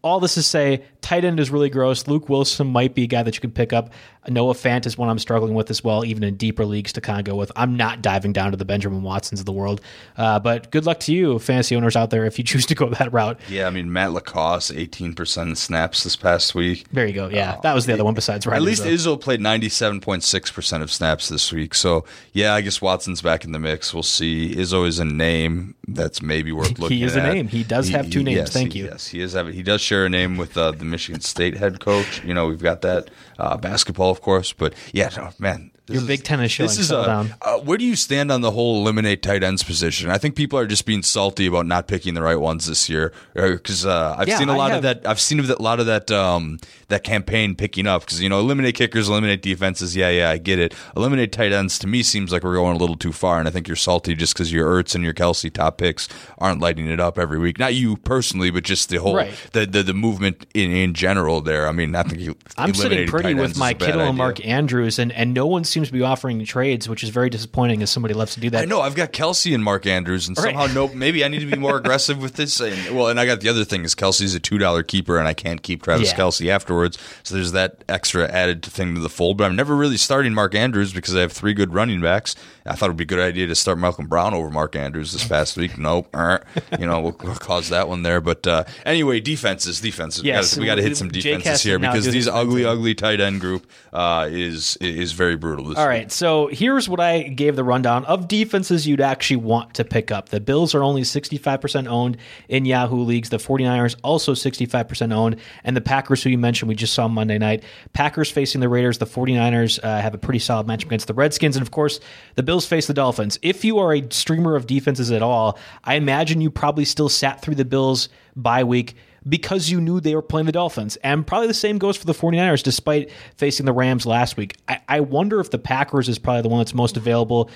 all 0.02 0.20
this 0.20 0.36
to 0.36 0.44
say, 0.44 0.84
tight 1.02 1.26
end 1.26 1.40
is 1.40 1.52
really 1.52 1.70
gross. 1.70 2.08
Luke 2.08 2.30
Wilson 2.30 2.68
might 2.68 2.96
be 2.96 3.04
a 3.04 3.08
guy 3.08 3.24
that 3.24 3.36
you 3.36 3.42
could 3.42 3.54
pick 3.54 3.74
up. 3.74 3.92
Noah 4.30 4.54
Fant 4.54 4.86
is 4.86 4.98
one 4.98 5.10
I'm 5.10 5.20
struggling 5.20 5.54
with 5.54 5.70
as 5.70 5.84
well, 5.84 6.06
even 6.06 6.24
in 6.24 6.36
deeper 6.36 6.66
leagues 6.66 6.94
to 6.94 7.02
kind 7.02 7.20
of 7.20 7.26
go 7.26 7.36
with. 7.36 7.52
I'm 7.56 7.76
not 7.78 8.02
diving 8.02 8.34
down 8.34 8.52
to 8.52 8.58
the 8.58 8.66
Benjamin 8.66 9.02
Watsons 9.04 9.40
of 9.40 9.46
the 9.46 9.52
world. 9.52 9.82
Uh, 10.18 10.40
but 10.40 10.72
good 10.72 10.86
luck 10.86 11.00
to 11.02 11.14
you, 11.14 11.40
fantasy 11.40 11.76
owners 11.76 11.96
out 11.96 12.10
there, 12.10 12.26
if 12.26 12.38
you 12.38 12.44
choose 12.50 12.66
to 12.68 12.76
go 12.76 12.90
that 12.90 13.12
route. 13.14 13.40
Yeah, 13.50 13.68
I 13.68 13.70
mean 13.70 13.92
Matt 13.92 14.12
LaCosse, 14.12 14.72
18% 14.72 15.58
snaps 15.58 16.04
this 16.04 16.16
past 16.16 16.56
week. 16.56 16.86
There 16.92 17.06
you 17.08 17.14
go. 17.14 17.30
Yeah, 17.30 17.60
that 17.64 17.74
was 17.74 17.86
the 17.86 17.94
other 17.94 18.04
one 18.04 18.14
besides 18.14 18.46
At 18.48 18.62
least 18.62 18.84
though. 18.84 18.90
Izzo 18.90 19.20
played 19.22 19.40
97.6% 19.40 20.82
of 20.82 20.92
snaps 20.92 21.30
this 21.30 21.52
week. 21.52 21.74
So, 21.74 22.06
yeah, 22.34 22.54
I 22.54 22.62
guess 22.62 22.82
Watson's 22.82 23.22
back 23.22 23.46
in 23.46 23.52
the 23.52 23.60
mix. 23.60 23.94
We'll 23.94 24.04
see. 24.04 24.56
Izzo 24.56 24.88
is 24.88 25.00
a 25.00 25.06
name 25.06 25.76
that's 25.88 26.22
maybe 26.22 26.52
worth 26.52 26.70
looking 26.80 26.98
at. 26.98 27.00
He 27.00 27.04
is 27.04 27.16
a 27.16 27.24
name. 27.24 27.48
He 27.48 27.64
does 27.64 27.90
have 27.90 28.10
two 28.10 28.24
names. 28.24 28.38
yes, 28.38 28.54
Thank 28.54 28.74
he- 28.74 28.80
you. 28.80 28.86
Yes, 28.86 29.08
he 29.08 29.22
is. 29.22 29.34
Have, 29.34 29.48
he 29.48 29.64
does 29.64 29.82
share 29.82 30.06
a 30.06 30.10
name 30.10 30.38
with 30.38 30.58
uh, 30.58 30.72
the 30.72 30.86
Michigan 30.86 31.22
State 31.22 31.58
head 31.58 31.80
coach. 31.80 32.24
You 32.24 32.34
know, 32.34 32.48
we've 32.48 32.62
got 32.62 32.82
that 32.82 33.10
uh, 33.38 33.58
basketball 33.58 34.16
of 34.20 34.24
course. 34.24 34.54
But 34.54 34.74
yeah, 34.94 35.32
man, 35.40 35.72
this 35.90 35.96
Your 35.96 36.02
is- 36.04 36.08
Big 36.08 36.24
Ten 36.24 36.40
is 36.40 36.52
showing. 36.52 36.68
This 36.70 36.78
is 36.78 36.92
a, 36.92 37.06
down. 37.06 37.34
uh, 37.42 37.58
where 37.60 37.78
do 37.78 37.84
you 37.84 37.96
stand 37.96 38.32
on 38.32 38.42
the 38.42 38.52
whole 38.52 38.78
eliminate 38.80 39.22
tight 39.22 39.44
ends 39.44 39.64
position? 39.64 40.10
I 40.10 40.18
think 40.18 40.36
people 40.36 40.58
are 40.58 40.66
just 40.68 40.86
being 40.86 41.04
salty 41.04 41.46
about 41.48 41.66
not 41.66 41.88
picking 41.88 42.14
the 42.14 42.22
right 42.22 42.40
ones 42.40 42.68
this 42.68 42.88
year 42.90 43.12
because 43.34 43.86
uh, 43.86 44.16
I've 44.18 44.28
Yeah, 44.28 44.38
seen 44.38 44.50
a 44.50 44.56
lot 44.56 44.72
of 44.72 44.84
that. 44.84 45.06
I've 45.08 45.20
seen 45.20 45.40
a 45.40 45.62
lot 45.62 45.80
of 45.80 45.88
that 45.88 46.10
um, 46.12 46.60
that 46.88 47.04
campaign 47.04 47.56
picking 47.56 47.88
up 47.88 48.02
because 48.06 48.22
you 48.22 48.30
know 48.30 48.40
eliminate 48.40 48.76
kickers, 48.76 49.10
eliminate 49.10 49.42
defenses. 49.42 49.96
Yeah, 49.96 50.10
yeah, 50.10 50.30
I 50.30 50.38
get 50.38 50.60
it. 50.60 50.74
Eliminate 50.96 51.32
tight 51.32 51.52
ends 51.52 51.80
to 51.80 51.88
me 51.88 52.04
seems 52.04 52.32
like 52.32 52.44
we're 52.44 52.56
going 52.56 52.76
a 52.76 52.80
little 52.80 52.96
too 52.96 53.12
far, 53.12 53.40
and 53.40 53.48
I 53.48 53.52
think 53.52 53.68
you're 53.68 53.76
salty 53.76 54.14
just 54.16 54.34
because 54.34 54.52
your 54.54 54.68
Ertz 54.72 54.94
and 54.96 55.04
your 55.04 55.14
Kelce 55.14 55.52
top 55.52 55.78
picks 55.80 56.08
aren't 56.38 56.62
lighting 56.62 56.88
it 56.88 57.00
up 57.00 57.18
every 57.18 57.40
week. 57.40 57.58
Not 57.58 57.74
you 57.74 57.98
personally, 57.98 58.52
but 58.52 58.64
just 58.64 58.90
the 58.90 58.98
whole 58.98 59.16
Right. 59.16 59.34
the, 59.54 59.66
the 59.66 59.82
the 59.84 59.94
movement 59.94 60.46
in 60.54 60.72
in 60.72 60.94
general. 60.94 61.42
There, 61.42 61.68
I 61.68 61.72
mean, 61.72 61.96
I 61.96 62.04
think 62.04 62.22
you. 62.22 62.36
I'm 62.58 62.74
sitting 62.74 63.08
pretty 63.08 63.34
with 63.34 63.58
my 63.58 63.74
Kittle 63.74 64.02
and. 64.02 64.18
Mark 64.20 64.46
Andrews, 64.46 65.00
and, 65.00 65.14
and 65.14 65.34
no 65.34 65.46
one 65.48 65.64
seems 65.64 65.79
to 65.88 65.94
be 65.94 66.02
offering 66.02 66.44
trades, 66.46 66.90
which 66.90 67.04
is 67.04 67.10
very 67.10 67.30
disappointing 67.30 67.82
as 67.82 67.90
somebody 67.90 68.14
loves 68.14 68.34
to 68.36 68.40
do 68.40 68.50
that. 68.50 68.62
I 68.62 68.66
know 68.66 68.82
I've 68.82 68.96
got 68.96 69.14
Kelce 69.14 69.54
and 69.56 69.64
Mark 69.64 69.86
Andrews, 69.86 70.28
and 70.28 70.38
Right. 70.38 70.54
somehow 70.56 70.68
no, 70.74 70.88
maybe 70.94 71.24
I 71.24 71.28
need 71.30 71.40
to 71.40 71.46
be 71.46 71.58
more 71.58 71.78
aggressive 71.78 72.22
with 72.22 72.34
this. 72.36 72.60
And, 72.60 72.96
well, 72.96 73.08
and 73.08 73.20
I 73.20 73.26
got 73.26 73.42
the 73.42 73.50
other 73.50 73.64
thing 73.64 73.84
is 73.86 73.96
Kelce's 73.96 74.34
a 74.36 74.40
two 74.40 74.58
dollar 74.58 74.84
keeper, 74.84 75.18
and 75.18 75.28
I 75.28 75.34
can't 75.34 75.62
keep 75.64 75.84
Travis 75.84 76.10
Yeah. 76.12 76.18
Kelce 76.18 76.50
afterwards. 76.50 76.98
So 77.24 77.36
there's 77.36 77.52
that 77.54 77.84
extra 77.88 78.28
added 78.30 78.64
thing 78.66 78.96
to 78.96 79.02
the 79.02 79.10
fold. 79.10 79.38
But 79.38 79.46
I'm 79.46 79.56
never 79.56 79.76
really 79.76 79.98
starting 79.98 80.34
Mark 80.34 80.54
Andrews 80.56 80.94
because 80.94 81.16
I 81.16 81.22
have 81.22 81.32
three 81.32 81.54
good 81.54 81.74
running 81.74 82.02
backs. 82.02 82.36
I 82.70 82.76
thought 82.76 82.86
it'd 82.86 82.98
be 82.98 83.04
a 83.04 83.08
good 83.08 83.20
idea 83.20 83.48
to 83.48 83.56
start 83.56 83.80
Malcolm 83.80 84.08
Brown 84.08 84.34
over 84.34 84.50
Mark 84.50 84.76
Andrews 84.76 85.12
this 85.12 85.28
past 85.28 85.58
week. 85.58 85.78
Nope, 85.78 86.08
Er, 86.16 86.46
you 86.80 86.86
know 86.86 87.02
we'll, 87.02 87.16
we'll 87.24 87.36
cause 87.36 87.70
that 87.70 87.88
one 87.90 88.04
there. 88.04 88.22
But 88.22 88.46
uh, 88.46 88.64
anyway, 88.86 89.20
defenses, 89.20 89.82
defenses. 89.82 90.24
Yes, 90.24 90.58
we 90.58 90.66
got 90.66 90.76
to 90.76 90.82
hit 90.82 90.96
some 90.98 91.10
defenses 91.10 91.64
here 91.64 91.80
because 91.80 92.06
these 92.06 92.28
ugly, 92.28 92.62
defense. 92.62 92.78
ugly 92.78 92.96
tight 92.96 93.20
end 93.20 93.42
group 93.42 93.66
uh, 93.92 94.28
is 94.30 94.78
is 94.78 95.14
very 95.14 95.36
brutal. 95.36 95.66
This 95.66 95.78
All 95.78 95.86
week. 95.86 95.90
right, 95.90 96.12
so 96.12 96.48
here's 96.48 96.88
what 96.88 97.00
I 97.00 97.24
gave 97.24 97.56
the 97.56 97.64
rundown 97.64 98.06
of 98.06 98.28
defenses 98.28 98.88
you'd 98.88 99.02
actually 99.02 99.38
want 99.38 99.74
to 99.76 99.84
pick 99.84 100.12
up. 100.12 100.30
The 100.30 100.40
Bills 100.40 100.76
are 100.76 100.84
only 100.84 101.02
65% 101.02 101.88
owned 101.88 102.18
in 102.48 102.66
Yahoo 102.66 103.04
leagues. 103.04 103.30
The 103.30 103.38
49ers 103.38 103.96
also 104.04 104.34
65% 104.34 105.14
owned. 105.14 105.38
And 105.64 105.76
the 105.76 105.82
Packers, 105.82 106.24
who 106.24 106.30
you 106.30 106.38
mentioned, 106.38 106.70
we 106.70 106.76
just 106.76 106.94
saw 106.94 107.08
Monday 107.08 107.38
night. 107.38 107.64
Packers 107.94 108.30
facing 108.30 108.62
the 108.62 108.70
Raiders. 108.70 108.98
The 108.98 109.06
49ers 109.06 109.80
uh, 109.84 110.02
have 110.02 110.14
a 110.14 110.18
pretty 110.18 110.40
solid 110.40 110.68
matchup 110.68 110.86
against 110.86 111.08
the 111.08 111.14
Redskins. 111.14 111.56
And 111.56 111.62
of 111.62 111.72
course, 111.72 112.00
the 112.36 112.44
Bills 112.44 112.59
face 112.68 112.88
the 112.88 112.94
Dolphins. 112.94 113.40
If 113.42 113.64
you 113.64 113.78
are 113.80 113.94
a 113.94 114.08
streamer 114.12 114.56
of 114.56 114.68
defenses 114.68 115.12
at 115.12 115.22
all, 115.22 115.58
I 115.84 115.96
imagine 115.96 116.42
you 116.42 116.52
probably 116.52 116.86
still 116.86 117.10
sat 117.10 117.42
through 117.42 117.56
the 117.56 117.66
Bills 117.66 118.10
bye 118.36 118.64
week 118.64 118.96
because 119.28 119.70
you 119.70 119.82
knew 119.82 120.00
they 120.00 120.16
were 120.16 120.22
playing 120.22 120.46
the 120.46 120.52
Dolphins. 120.52 120.96
And 120.98 121.26
probably 121.26 121.48
the 121.48 121.54
same 121.54 121.78
goes 121.78 121.98
for 121.98 122.06
the 122.06 122.14
49ers, 122.14 122.64
despite 122.64 123.12
facing 123.36 123.66
the 123.66 123.74
Rams 123.74 124.06
last 124.06 124.38
week. 124.38 124.58
I, 124.68 124.82
I 124.88 125.00
wonder 125.02 125.40
if 125.40 125.52
the 125.52 125.60
Packers 125.60 126.10
is 126.10 126.20
probably 126.20 126.42
the 126.42 126.50
one 126.50 126.60
that's 126.60 126.74
most 126.74 126.98
available. 126.98 127.50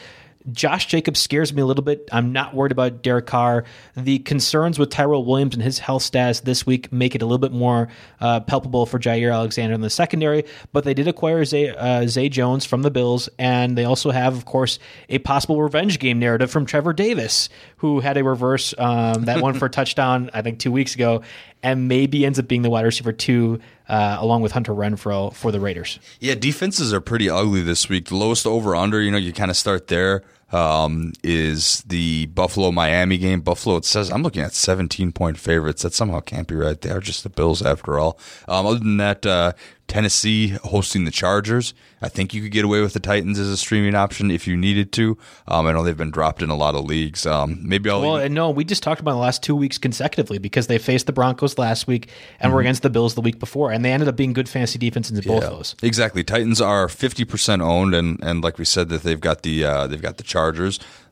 Josh 0.51 0.87
Jacobs 0.87 1.19
scares 1.19 1.53
me 1.53 1.61
a 1.61 1.65
little 1.65 1.83
bit. 1.83 2.07
I'm 2.11 2.33
not 2.33 2.53
worried 2.53 2.71
about 2.71 3.01
Derek 3.01 3.25
Carr. 3.25 3.63
The 3.95 4.19
concerns 4.19 4.77
with 4.77 4.89
Tyrell 4.89 5.25
Williams 5.25 5.53
and 5.53 5.63
his 5.63 5.79
health 5.79 6.03
status 6.03 6.41
this 6.41 6.65
week 6.65 6.91
make 6.91 7.15
it 7.15 7.21
a 7.21 7.25
little 7.25 7.37
bit 7.37 7.51
more 7.51 7.87
uh, 8.19 8.41
palpable 8.41 8.85
for 8.85 8.99
Jaire 8.99 9.33
Alexander 9.33 9.73
in 9.73 9.81
the 9.81 9.89
secondary. 9.89 10.43
But 10.71 10.83
they 10.83 10.93
did 10.93 11.07
acquire 11.07 11.45
Zay, 11.45 11.69
uh, 11.69 12.07
Zay 12.07 12.29
Jones 12.29 12.65
from 12.65 12.81
the 12.81 12.91
Bills, 12.91 13.29
and 13.39 13.77
they 13.77 13.85
also 13.85 14.11
have, 14.11 14.35
of 14.35 14.45
course, 14.45 14.79
a 15.09 15.19
possible 15.19 15.61
revenge 15.61 15.99
game 15.99 16.19
narrative 16.19 16.51
from 16.51 16.65
Trevor 16.65 16.93
Davis, 16.93 17.49
who 17.84 17.99
had 17.99 18.15
a 18.15 18.23
reverse 18.23 18.73
um, 18.77 19.25
that 19.25 19.41
one 19.41 19.53
for 19.55 19.65
a 19.65 19.69
touchdown, 19.79 20.29
I 20.34 20.41
think, 20.41 20.59
two 20.59 20.71
weeks 20.71 20.95
ago, 20.95 21.21
and 21.61 21.89
maybe 21.89 22.25
ends 22.25 22.39
up 22.39 22.47
being 22.47 22.61
the 22.61 22.69
wide 22.69 22.86
receiver 22.86 23.11
two, 23.11 23.59
uh, 23.89 24.15
along 24.21 24.41
with 24.41 24.53
Hunter 24.53 24.71
Renfrow 24.71 25.34
for 25.34 25.51
the 25.51 25.59
Raiders. 25.59 25.99
Yeah, 26.21 26.36
defenses 26.36 26.93
are 26.93 27.01
pretty 27.01 27.29
ugly 27.29 27.61
this 27.61 27.89
week. 27.89 28.05
The 28.05 28.15
lowest 28.15 28.47
over 28.47 28.73
under, 28.73 29.01
you 29.01 29.11
know, 29.11 29.17
you 29.17 29.34
kind 29.34 29.51
of 29.51 29.57
start 29.57 29.88
there. 29.88 30.23
Um, 30.54 31.14
is 31.24 31.82
the 31.88 32.28
Buffalo 32.28 32.72
Miami 32.72 33.18
game? 33.18 33.41
Buffalo, 33.41 33.76
it 33.78 33.86
says 33.86 34.12
I'm 34.12 34.22
looking 34.24 34.43
at 34.43 34.54
17 34.54 35.12
point 35.12 35.38
favorites. 35.38 35.82
That 35.82 35.93
somehow 35.93 36.20
can't 36.20 36.47
be 36.47 36.56
right. 36.56 36.80
They 36.80 36.91
are 36.91 36.99
just 36.99 37.24
the 37.24 37.30
Bills 37.30 37.62
after 37.62 37.97
all. 37.99 38.20
Um, 38.47 38.66
other 38.68 38.80
than 38.80 38.97
that, 38.97 39.26
uh, 39.26 39.54
Tennessee 39.88 40.49
hosting 40.64 41.06
the 41.06 41.12
Chargers. 41.12 41.74
I 42.01 42.10
think 42.10 42.34
you 42.34 42.41
could 42.41 42.51
get 42.51 42.66
away 42.66 42.82
with 42.82 42.93
the 42.93 42.99
Titans 42.99 43.38
as 43.38 43.47
a 43.49 43.58
streaming 43.58 43.95
option 43.95 44.32
if 44.32 44.47
you 44.47 44.58
needed 44.58 44.91
to. 44.93 45.18
Um, 45.47 45.68
I 45.68 45.72
know 45.72 45.84
they've 45.84 45.95
been 45.95 46.10
dropped 46.12 46.41
in 46.41 46.49
a 46.49 46.56
lot 46.56 46.76
of 46.76 46.86
leagues. 46.86 47.26
Um, 47.26 47.60
maybe 47.62 47.89
I'll. 47.89 48.01
Well, 48.01 48.16
and 48.18 48.34
no, 48.34 48.49
we 48.49 48.64
just 48.64 48.82
talked 48.82 49.01
about 49.01 49.12
the 49.12 49.18
last 49.18 49.43
two 49.43 49.56
weeks 49.56 49.78
consecutively 49.78 50.38
because 50.38 50.68
they 50.68 50.78
faced 50.78 51.06
the 51.06 51.14
Broncos 51.14 51.58
last 51.58 51.86
week 51.88 52.10
and 52.39 52.54
were 52.54 52.60
against 52.62 52.82
the 52.82 52.89
Bills 52.89 53.16
the 53.16 53.22
week 53.22 53.39
before, 53.39 53.72
and 53.72 53.84
they 53.86 53.91
ended 53.91 54.08
up 54.10 54.16
being 54.16 54.34
good 54.34 54.49
fantasy 54.49 54.80
defenses 54.80 55.18
in 55.18 55.24
both 55.26 55.43
Yeah, 55.43 55.49
those. 55.49 55.76
Exactly. 55.84 56.24
Titans 56.24 56.60
are 56.62 56.88
fifty 56.88 57.26
percent 57.26 57.62
owned, 57.62 57.93
and, 57.93 58.22
and 58.24 58.43
like 58.43 58.58
we 58.58 58.66
said, 58.66 58.89
that 58.89 59.04
they've 59.04 59.22
got 59.22 59.43
the 59.43 59.64
uh, 59.66 59.88
they've 59.88 60.01
got 60.01 60.18
the 60.18 60.24
Chargers. 60.24 60.42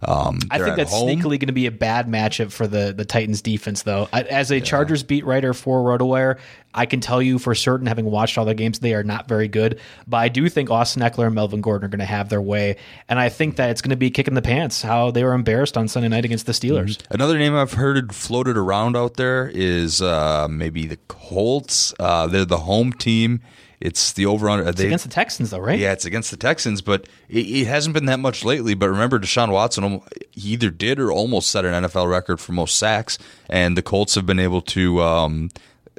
Um, 0.04 0.40
I 0.50 0.58
think 0.58 0.76
that's 0.78 0.92
home. 0.92 1.10
sneakily 1.10 1.40
going 1.40 1.48
to 1.48 1.54
be 1.54 1.68
a 1.68 1.72
bad 1.72 2.08
matchup 2.08 2.52
for 2.52 2.66
the 2.66 2.92
the 2.92 3.06
Titans 3.06 3.42
defense, 3.42 3.84
though. 3.84 4.10
I, 4.12 4.24
as 4.24 4.50
a 4.52 4.60
Chargers 4.60 5.04
beat 5.04 5.26
writer 5.26 5.54
for 5.54 5.84
RotoWire, 5.84 6.40
I 6.74 6.88
can 6.88 7.02
tell 7.02 7.22
you 7.22 7.38
for 7.38 7.54
certain, 7.54 7.86
having 7.86 8.06
watched 8.06 8.38
all 8.38 8.46
their 8.46 8.56
games, 8.56 8.80
they 8.80 8.96
are 8.96 9.04
not 9.04 9.28
very 9.28 9.48
good. 9.48 9.80
But 10.08 10.18
I 10.18 10.30
do 10.30 10.50
think 10.50 10.72
Austin 10.72 11.04
Ekeler 11.04 11.28
and 11.28 11.36
Melvin 11.36 11.62
Gordon 11.62 11.86
are 11.86 11.90
going 11.90 12.00
to 12.00 12.06
have 12.06 12.30
their 12.30 12.42
way, 12.42 12.78
and 13.10 13.20
I 13.20 13.30
think 13.30 13.58
that 13.58 13.70
it's 13.70 13.82
going 13.82 13.92
to 13.92 13.96
be 13.96 14.08
a 14.08 14.12
kick 14.12 14.28
in 14.28 14.34
the 14.34 14.42
pants 14.42 14.82
how 14.82 15.12
they 15.12 15.24
were 15.24 15.34
embarrassed 15.34 15.78
on 15.78 15.88
Sunday 15.88 16.10
night 16.10 16.26
against 16.26 16.48
the 16.48 16.54
Steelers. 16.54 17.00
Another 17.12 17.38
name 17.38 17.56
I've 17.56 17.74
heard 17.74 18.16
floated 18.16 18.58
around 18.58 18.98
out 18.98 19.16
there 19.18 19.52
is 19.54 20.02
uh, 20.02 20.48
maybe 20.50 20.88
the 20.88 20.98
Colts. 21.08 21.94
Uh, 22.00 22.26
they're 22.26 22.46
the 22.46 22.58
home 22.58 22.92
team. 22.92 23.42
It's 23.82 24.14
the 24.14 24.28
over 24.28 24.48
under. 24.50 24.68
It's 24.70 24.80
against 24.80 25.06
the 25.06 25.12
Texans, 25.12 25.50
though, 25.50 25.60
right? 25.60 25.80
Yeah, 25.80 25.92
it's 25.92 26.06
against 26.06 26.30
the 26.30 26.38
Texans, 26.38 26.82
but 26.82 27.08
it, 27.28 27.46
it 27.48 27.66
hasn't 27.66 27.94
been 27.94 28.06
that 28.06 28.20
much 28.20 28.46
lately. 28.46 28.76
But 28.76 28.90
remember, 28.90 29.20
Deshaun 29.20 29.52
Watson 29.52 30.02
he 30.32 30.52
either 30.52 30.70
did 30.70 31.00
or 31.00 31.12
almost 31.12 31.50
set 31.50 31.66
an 31.66 31.84
NFL 31.84 32.10
record 32.10 32.40
for 32.40 32.52
most 32.52 32.78
sacks, 32.78 33.18
and 33.50 33.76
the 33.76 33.82
Colts 33.82 34.16
have 34.16 34.26
been 34.26 34.40
able 34.40 34.62
to 34.62 35.02
um, 35.02 35.50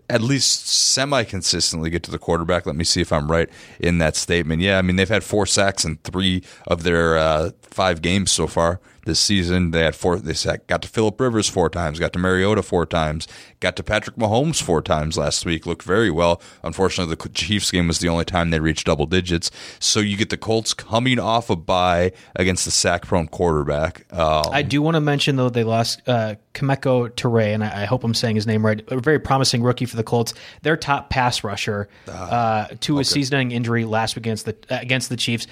at 0.09 0.21
least 0.21 0.69
semi 0.69 1.25
consistently 1.25 1.91
get 1.91 2.03
to 2.05 2.11
the 2.11 2.19
quarterback. 2.19 2.67
Let 2.67 2.77
me 2.77 2.85
see 2.85 3.01
if 3.01 3.13
I'm 3.13 3.31
right 3.31 3.49
in 3.81 3.99
that 3.99 4.15
statement. 4.15 4.63
Yeah, 4.63 4.79
I 4.79 4.83
mean 4.83 4.97
they've 4.97 5.09
had 5.09 5.25
four 5.25 5.47
sacks 5.47 5.85
in 5.85 5.97
three 5.99 6.45
of 6.67 6.85
their 6.85 7.19
uh, 7.19 7.51
five 7.63 8.01
games 8.01 8.31
so 8.31 8.47
far 8.47 8.81
this 9.05 9.21
season. 9.21 9.71
They 9.71 9.81
had 9.81 9.95
four. 9.95 10.17
They 10.17 10.35
sack, 10.35 10.67
got 10.67 10.83
to 10.83 10.89
Philip 10.89 11.21
Rivers 11.21 11.49
four 11.49 11.69
times, 11.69 11.99
got 11.99 12.13
to 12.13 12.19
Mariota 12.19 12.63
four 12.63 12.87
times, 12.87 13.27
got 13.61 13.77
to 13.77 13.83
Patrick 13.83 14.17
Mahomes 14.17 14.63
four 14.63 14.83
times 14.83 15.17
last 15.17 15.45
week. 15.45 15.67
Looked 15.67 15.83
very 15.83 16.11
well. 16.11 16.41
Unfortunately, 16.63 17.15
the 17.15 17.29
Chiefs 17.31 17.71
game 17.71 17.89
was 17.89 17.99
the 17.99 18.09
only 18.09 18.25
time 18.25 18.51
they 18.51 18.61
reached 18.61 18.87
double 18.87 19.07
digits. 19.07 19.51
So 19.79 20.01
you 20.01 20.17
get 20.17 20.31
the 20.31 20.37
Colts 20.37 20.75
coming 20.75 21.19
off 21.19 21.51
a 21.51 21.57
bye 21.57 22.13
against 22.37 22.65
the 22.65 22.71
sack 22.71 23.07
prone 23.07 23.29
quarterback. 23.29 24.07
Um, 24.13 24.45
I 24.53 24.63
do 24.63 24.83
want 24.83 24.95
to 24.95 25.01
mention 25.01 25.37
though 25.37 25.51
they 25.51 25.65
lost 25.65 26.03
uh, 26.07 26.37
Kemoko 26.55 27.11
Turay, 27.11 27.55
and 27.55 27.65
I, 27.65 27.83
I 27.83 27.85
hope 27.87 28.05
I'm 28.05 28.15
saying 28.15 28.37
his 28.37 28.47
name 28.47 28.65
right. 28.65 28.83
A 28.89 29.01
very 29.01 29.19
promising 29.19 29.63
rookie 29.63 29.87
for 29.87 29.97
the 29.97 30.05
Colts. 30.05 30.35
Their 30.63 30.77
top 30.77 31.11
pass 31.11 31.43
rusher 31.45 31.89
uh, 32.09 32.69
to 32.81 32.99
a 32.99 33.05
season-ending 33.05 33.57
injury 33.57 33.85
last 33.85 34.17
week 34.17 34.27
against 34.27 34.45
the 34.47 34.57
uh, 34.71 34.79
against 34.81 35.09
the 35.09 35.17
Chiefs. 35.17 35.47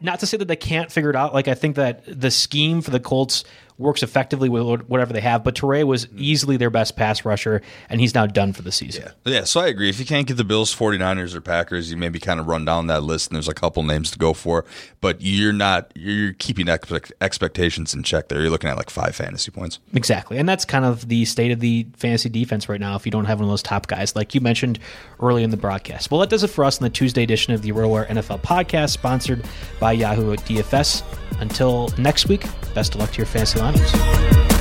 Not 0.00 0.20
to 0.20 0.26
say 0.26 0.36
that 0.38 0.48
they 0.48 0.56
can't 0.56 0.90
figure 0.90 1.10
it 1.10 1.16
out. 1.16 1.34
Like 1.34 1.48
I 1.48 1.54
think 1.54 1.76
that 1.76 2.02
the 2.06 2.30
scheme 2.30 2.80
for 2.80 2.90
the 2.90 3.00
Colts 3.00 3.44
works 3.78 4.02
effectively 4.02 4.48
with 4.48 4.82
whatever 4.82 5.12
they 5.12 5.20
have. 5.20 5.42
But 5.42 5.54
Turay 5.54 5.84
was 5.84 6.06
mm-hmm. 6.06 6.16
easily 6.18 6.56
their 6.56 6.70
best 6.70 6.96
pass 6.96 7.24
rusher, 7.24 7.62
and 7.88 8.00
he's 8.00 8.14
now 8.14 8.26
done 8.26 8.52
for 8.52 8.62
the 8.62 8.72
season. 8.72 9.12
Yeah, 9.24 9.32
yeah, 9.32 9.44
so 9.44 9.60
I 9.60 9.68
agree. 9.68 9.88
If 9.88 9.98
you 9.98 10.06
can't 10.06 10.26
get 10.26 10.36
the 10.36 10.44
Bills, 10.44 10.74
49ers, 10.74 11.34
or 11.34 11.40
Packers, 11.40 11.90
you 11.90 11.96
maybe 11.96 12.18
kind 12.18 12.40
of 12.40 12.46
run 12.46 12.64
down 12.64 12.86
that 12.88 13.02
list, 13.02 13.30
and 13.30 13.36
there's 13.36 13.48
a 13.48 13.54
couple 13.54 13.82
names 13.82 14.10
to 14.12 14.18
go 14.18 14.32
for. 14.32 14.64
But 15.00 15.20
you're 15.20 15.52
not 15.52 15.92
you're 15.94 16.32
keeping 16.34 16.68
expectations 16.68 17.94
in 17.94 18.02
check. 18.02 18.28
There, 18.28 18.40
you're 18.40 18.50
looking 18.50 18.70
at 18.70 18.76
like 18.76 18.90
five 18.90 19.14
fantasy 19.14 19.50
points. 19.50 19.78
Exactly. 19.94 20.38
And 20.38 20.48
that's 20.48 20.64
kind 20.64 20.84
of 20.84 21.08
the 21.08 21.24
state 21.24 21.50
of 21.50 21.60
the 21.60 21.86
fantasy 21.96 22.28
defense 22.28 22.68
right 22.68 22.80
now 22.80 22.96
if 22.96 23.06
you 23.06 23.12
don't 23.12 23.24
have 23.24 23.38
one 23.38 23.44
of 23.44 23.50
those 23.50 23.62
top 23.62 23.86
guys, 23.86 24.14
like 24.16 24.34
you 24.34 24.40
mentioned 24.40 24.78
early 25.20 25.42
in 25.42 25.50
the 25.50 25.56
broadcast. 25.56 26.10
Well, 26.10 26.20
that 26.20 26.30
does 26.30 26.42
it 26.42 26.48
for 26.48 26.64
us 26.64 26.78
in 26.78 26.84
the 26.84 26.90
Tuesday 26.90 27.22
edition 27.22 27.52
of 27.52 27.62
the 27.62 27.72
RotoWire 27.72 28.08
NFL 28.08 28.42
podcast, 28.42 28.90
sponsored 28.90 29.44
by 29.80 29.92
Yahoo 29.92 30.36
DFS. 30.36 31.02
Until 31.40 31.88
next 31.98 32.28
week, 32.28 32.44
best 32.74 32.94
of 32.94 33.00
luck 33.00 33.10
to 33.12 33.18
your 33.18 33.26
fantasy 33.26 33.58
silence. 33.72 34.53